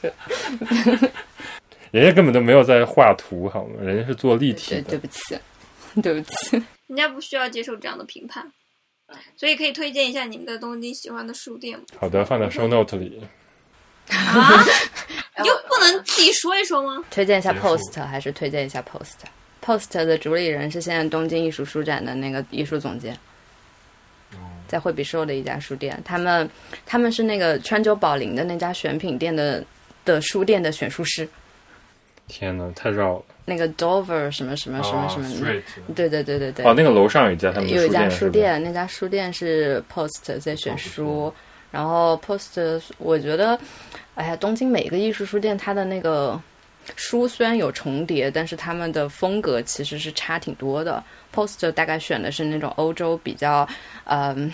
[1.90, 3.82] 人家根本都没有在画图好吗？
[3.82, 4.98] 人家是做立体对，的对。
[5.00, 5.20] 不起，
[6.00, 6.62] 对不起。
[6.86, 8.48] 人家不需要接受这样的评判，
[9.36, 11.84] 所以可以推荐一下你们在东京喜欢的书店吗？
[11.98, 13.20] 好的，放在 show note 里。
[14.08, 14.64] 啊，
[15.36, 17.04] 你就不能自己说一说吗？
[17.10, 18.80] 推荐一下 Post 还是推荐一下
[19.68, 23.14] Post？Post 的主理人是现在东京艺术书展的那个艺术总监，
[24.66, 26.00] 在惠比寿的一家书店。
[26.04, 26.48] 他们
[26.86, 29.62] 他们是那个川久保玲的那家选品店的
[30.06, 31.28] 的书店的选书师，
[32.26, 33.24] 天哪，太绕了。
[33.44, 35.28] 那个 Dover 什么什么什么什么。
[35.94, 36.64] 对对对对对。
[36.64, 41.32] 哦，那个楼上有一家他们有一家书店，那家书店是 Post 在选书，
[41.70, 43.58] 然后 Post 我觉得，
[44.14, 46.38] 哎呀，东京每个艺术书店它的那个
[46.96, 51.02] 书虽然有重叠，但是他们的风格其实是差挺多的。
[51.34, 53.68] Post 大概选的是那种欧洲比较
[54.04, 54.52] 嗯。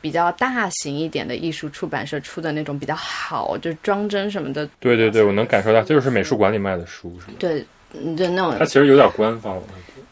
[0.00, 7.32] 比较大型一点的艺术出版社出的那种比较好，就是装帧什么的，对对对，我能感受到，这就是美术馆里卖的书是吧？
[7.38, 7.64] 对，
[7.94, 9.62] 嗯对那种它，其实有点官方了，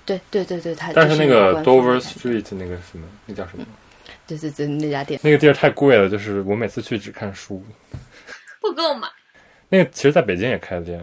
[0.06, 3.66] 对对对对，它但是那个 Dover Street 那个什么，那叫什么？
[4.26, 7.62] 对对对那家店，那个地儿太贵了，就是我每次去只看书。
[8.62, 9.06] 不够买，
[9.72, 11.02] 那个其实在北京也开了店，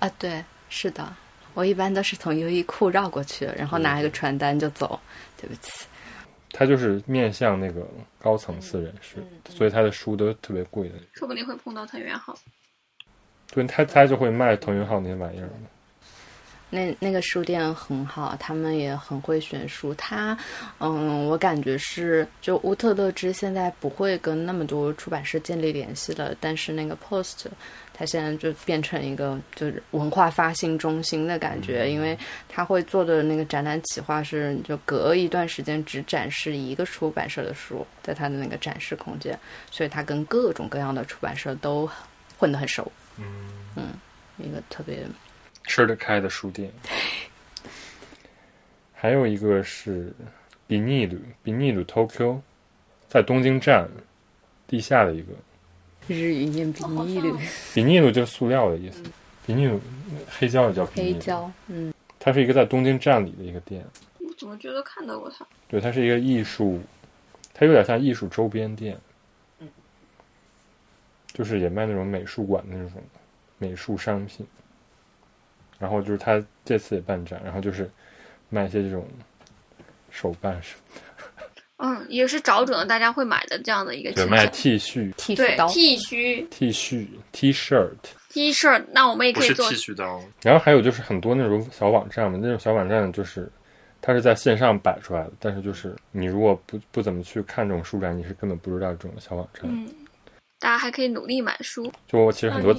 [0.00, 1.08] 啊，对，是的，
[1.54, 4.98] 我一般都是从优衣库绕过去，然后拿一个传单就走。
[5.40, 5.86] 对不起，
[6.50, 7.86] 他就是面向那个
[8.20, 10.96] 高层次人士，所以他的书都特别贵的。
[11.12, 12.36] 说不定会碰到藤原浩。
[13.52, 15.48] 对，他他就会卖腾云浩那些玩意儿。
[16.70, 19.94] 那那个书店很好，他们也很会选书。
[19.94, 20.36] 他，
[20.80, 27.46] 嗯，我感觉是就乌特勒支现在不会跟那么多出版社建立联系了，但是那个 Post，
[27.98, 32.16] 它现在就变成一个就是文化发行中心的感觉，因为
[32.48, 39.36] 他会做的那个展览企划是就隔一段时间只展示一个出版社的书，在他的那个展示空间，
[39.68, 41.90] 所以他跟各种各样的出版社都
[42.38, 42.90] 混得很熟。
[43.16, 43.94] 嗯
[44.36, 45.04] 一个特别
[45.64, 46.70] 吃得开的书店。
[48.94, 50.12] 还有一个是
[50.68, 52.38] 比尼鲁，比尼鲁 Tokyo，
[53.08, 53.88] 在东京站
[54.68, 55.32] 地下的一个。
[56.08, 57.38] 日语念比尼鲁
[57.74, 59.02] 比尼鲁就是塑料的意思，
[59.46, 59.80] 比尼鲁
[60.28, 61.14] 黑胶也叫比尼鲁。
[61.14, 63.84] 黑胶，嗯，它是一个在东京站里的一个店，
[64.18, 65.46] 我怎么觉得看到过它？
[65.68, 66.80] 对，它是一个艺术，
[67.54, 68.98] 它有点像艺术周边店，
[71.32, 73.02] 就是也卖那种美术馆的那种
[73.58, 74.46] 美术商品。
[75.78, 77.88] 然后就是他这次也办展，然后就是
[78.48, 79.06] 卖一些这种
[80.10, 81.00] 手办什么
[81.78, 85.12] 嗯，也是找准了大家会买的这样的一个的，对，卖 T 恤。
[85.16, 87.96] T 恤、对剃须刀，T 恤、T 恤、T-shirt。
[88.30, 89.70] T-shirt，那我们也可以做。
[89.72, 90.20] 恤刀。
[90.42, 93.50] 然后还有就是很多那种小网站嘛，那种小网站就是
[94.02, 99.62] 它是在线上摆出来的，但是就是你如果不不怎么去看这种书展，你是根本不知道这种小网站。
[99.64, 99.88] 嗯，
[100.58, 101.90] 大家还可以努力买书。
[102.06, 102.76] 就我其实很多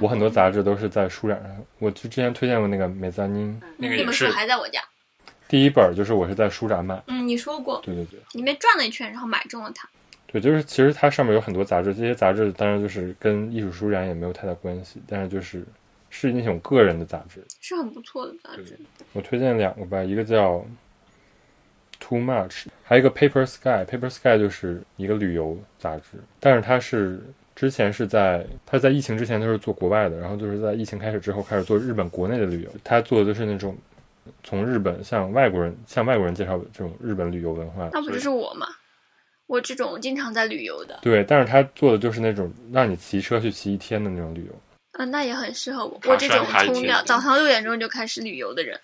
[0.00, 4.80] 我很多杂志都是在书展上，我就之前推荐过那个美赞妮，那个也是还在我家。
[5.48, 8.20] 第一本就是我是在书展买，嗯，你说过，对对对。
[8.32, 9.88] 里面转了一圈，然后买中了它。
[10.26, 15.64] 对，就是其实它上面有很多杂志，这些杂志当然就是跟艺术书展也没有太大关系，但是就是
[16.10, 17.42] 是那种个人的杂志。
[17.60, 18.78] 是很不错的杂志。
[19.14, 20.62] 我推荐两个吧，一个叫
[21.98, 23.86] Too Much，还有一个 Paper Sky。
[23.86, 27.20] Paper Sky 就是一个旅游杂志，但是它是
[27.56, 32.70] 之前是在它在疫情之前都是做国外的，然后就是在疫情开始之后开始做日本国内的旅游。
[32.84, 33.74] 它做的就是那种
[34.42, 37.88] 从日本向外国人向外国人介绍这种日本旅游文化。
[37.92, 38.66] 那不就是我吗？
[39.46, 44.52] 我这种经常在旅游的，对，但是他做的就是那种让你骑车去骑一天的那种旅游。
[44.98, 45.98] 嗯，那也很适合我。
[46.04, 48.78] 我这种从两早上六点钟就开始旅游的人。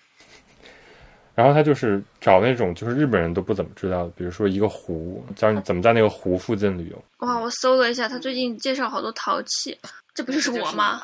[1.35, 7.03] 然后他就是找那种就是日本人都不怎么知道的，比如说一个湖，教你怎么在那个湖附近旅游。
[7.17, 9.77] 哇，我搜了一下，他最近介绍好多陶器，
[10.13, 11.03] 这不就是我吗？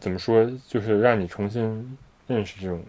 [0.00, 2.82] 怎么说，就是让你重新认识这种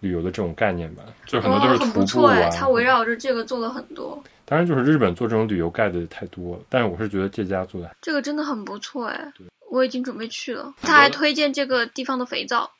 [0.00, 1.02] 旅游的这种概念吧。
[1.26, 2.50] 就很多都是徒步不错哎，啊。
[2.50, 9.32] 他围绕着这个做了很多，当然，就是日本做这种旅游盖的太多了，但是我是觉得这家做的这个真的很不错哎，
[9.70, 10.74] 我已经准备去了。
[10.82, 12.70] 他还推荐这个地方的肥皂，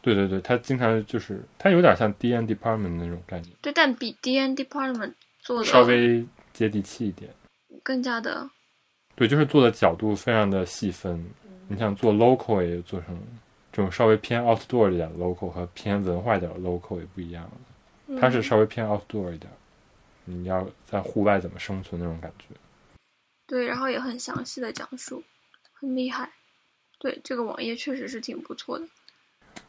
[0.00, 7.30] 对对对，他经常就是他有点像 D N Department 那种概念，对，但比 D N Department 做的稍微接地气一点。
[7.82, 8.48] 更加的
[9.16, 11.24] 对，就是做的角度非常的细分。
[11.68, 13.18] 你想做 local 也做成
[13.72, 17.50] 这种稍微偏 outdoor 一点的 local 和偏文化一点的 local 也不一样。
[18.20, 19.50] 它是稍微偏 outdoor 一点，
[20.26, 22.54] 你要在户外怎么生存那种感觉。
[23.46, 25.22] 对，然后也很详细的讲述，
[25.72, 26.30] 很厉害。
[26.98, 28.86] 对，这个网页确实是挺不错的。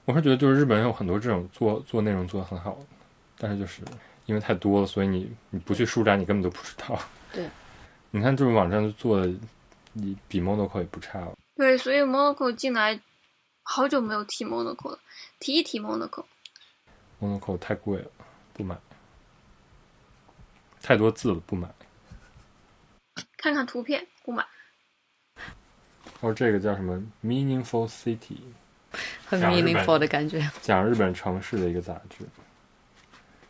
[0.05, 2.85] 我是觉得就是日本有很多这种做做内容做的很好的，
[3.37, 3.81] 但是就是
[4.25, 6.99] 因为太多了，所以你你不去书展你根本都不知道。
[7.31, 7.49] 对，
[8.11, 9.33] 你看这种网站做的，
[9.93, 11.33] 你比 Monaco 也不差了。
[11.55, 12.99] 对，所以 Monaco 进来
[13.63, 14.99] 好久没有提 Monaco 了，
[15.39, 16.25] 提一提 Monaco。
[17.19, 18.11] Monaco 太贵了，
[18.53, 18.77] 不买。
[20.81, 21.67] 太多字了，不买。
[23.37, 24.45] 看看图片不买。
[26.19, 28.37] 哦这个叫什么 Meaningful City，
[29.25, 30.49] 很 meaningful 的感觉。
[30.61, 32.25] 讲日本城市的一个杂志。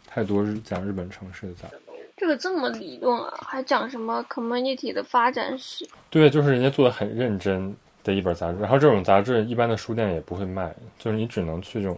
[0.06, 1.80] 太多日讲日本城市的杂志。
[2.16, 5.88] 这个这么理论啊，还讲什么 community 的发展史？
[6.12, 8.60] 对，就是人家做的很认真的一本杂志。
[8.60, 11.98] 然后这种杂志一般的书店也不会卖，就是你只能去这种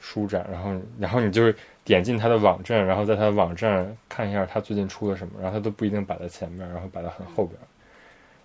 [0.00, 1.54] 书展，然后然后你就是
[1.84, 7.58] 点进他的网站，然后在他的网站看一下他最近出了什么，然后他都不一定摆在前面，然后摆在很后边，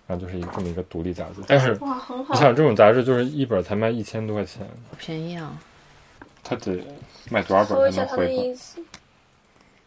[0.06, 1.42] 然后就是一个这么一个独立杂志。
[1.46, 1.72] 但是
[2.30, 2.36] 你。
[2.36, 5.60] 想这种杂志就是一本才卖一千多块钱，好便宜啊！
[6.42, 6.82] 他得
[7.30, 8.56] 卖多少本才能回本？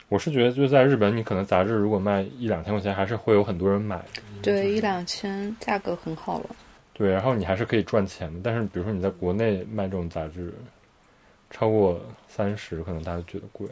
[0.09, 4.21] 我是觉得就在日本，你可能杂志如果卖一两千块钱，还是会有很多人买的。
[4.41, 6.49] 对，一两千价格很好了。
[7.01, 8.39] 对，然后你还是可以赚钱的。
[8.43, 10.53] 但是比如说你在国内卖这种杂志，
[11.49, 13.67] 超过三十，可能大家觉得贵。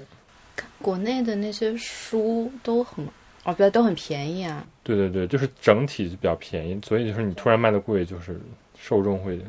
[0.81, 3.05] 国内的那些书都很
[3.43, 4.65] 哦，不对，都很便宜啊。
[4.81, 8.41] 对对对，就是整体就比较便宜，所以就是你突然卖的贵，就是
[8.79, 9.39] 受众会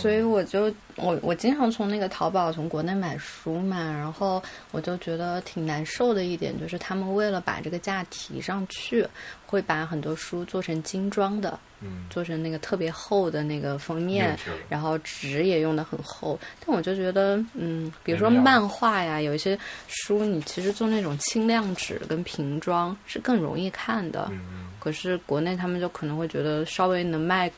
[0.00, 9.06] 所以我就我我经常从那个淘宝从国内买书嘛，然后我就觉得挺难受的一点就是他们为了把这个价提上去，
[9.46, 14.38] 会把很多书做成精装的，嗯，做成那个特别厚的那个封面，
[14.68, 16.38] 然后纸也用的很厚。
[16.64, 24.28] 但我就觉得，嗯，比如说漫画呀，有一些书你其实做那种轻量纸跟平装是更容易看的。
[24.30, 27.50] 嗯可是国内他们就可能会觉得稍微能卖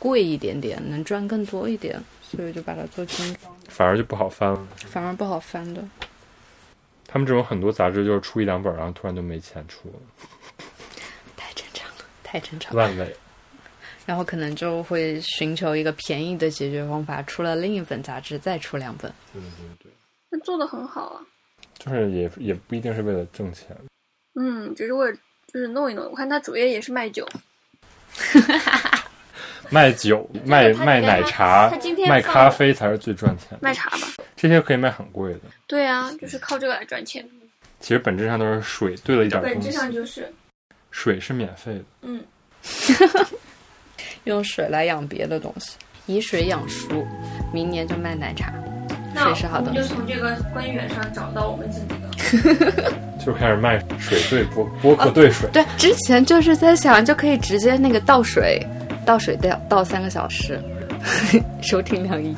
[0.00, 4.68] 贵一点点，能赚更多一点，所以就把它做精装，反而就不好翻了。
[4.78, 5.88] 反而不好翻的。
[7.06, 9.94] 他们这种很多杂志就是出一两本，然后突然就没钱出了，
[11.36, 12.82] 太正常了，太正常了。
[12.82, 13.14] 烂尾。
[14.06, 19.12] 然后可能就会寻求一个便宜的解决方法，出了另一本杂志，再出两本。
[19.32, 19.48] 对对
[19.84, 19.92] 对，
[20.30, 21.20] 那做的很好啊。
[21.78, 23.76] 就是也也不一定是为了挣钱。
[24.34, 25.16] 嗯，只是为了
[25.52, 26.04] 就是弄一弄。
[26.10, 27.28] 我看他主页也是卖酒，
[29.70, 31.72] 卖酒、卖卖奶茶
[32.06, 33.58] 卖咖啡才是最赚钱的。
[33.60, 34.08] 卖茶吧。
[34.36, 35.40] 这些可以卖很贵的。
[35.66, 37.24] 对啊，就是靠这个来赚钱。
[37.78, 40.30] 其实本质上都是水兑了一点东西本质，上就是，
[40.90, 41.84] 水是免费的。
[42.02, 42.22] 嗯，
[44.24, 45.76] 用水来养别的东西，
[46.06, 47.06] 以水养书，
[47.52, 48.52] 明年就卖奶茶。
[49.14, 49.94] 那水是好我们就东西。
[49.94, 52.92] 从这个官员上找到我们自己的。
[53.24, 58.64] 就开始卖水兑波波克兑水，对，之前就是在想，就可以直接那个倒水，
[59.04, 60.60] 倒水倒倒三个小时，
[61.62, 62.36] 收听量一亿。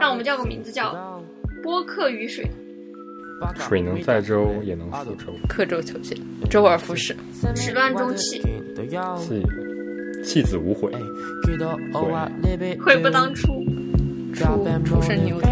[0.00, 1.22] 那我们叫个名字叫
[1.62, 2.48] 播客雨水。
[3.56, 6.16] 水能载舟也能覆舟，刻舟求剑，
[6.48, 7.14] 周而复始。
[7.54, 8.40] 始乱终弃，
[9.18, 9.42] 弃
[10.24, 10.90] 弃子无悔，
[12.80, 13.62] 悔不当初。
[14.34, 15.48] 出出生牛犊。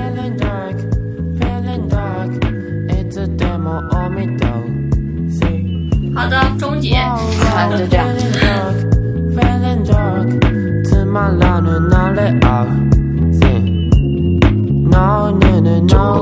[6.15, 6.97] 好的，终结。
[6.97, 8.07] 好，就这样。
[9.34, 10.42] feeling drunk,
[10.88, 12.68] to my line and I let out.
[14.92, 16.12] No, no, no, no.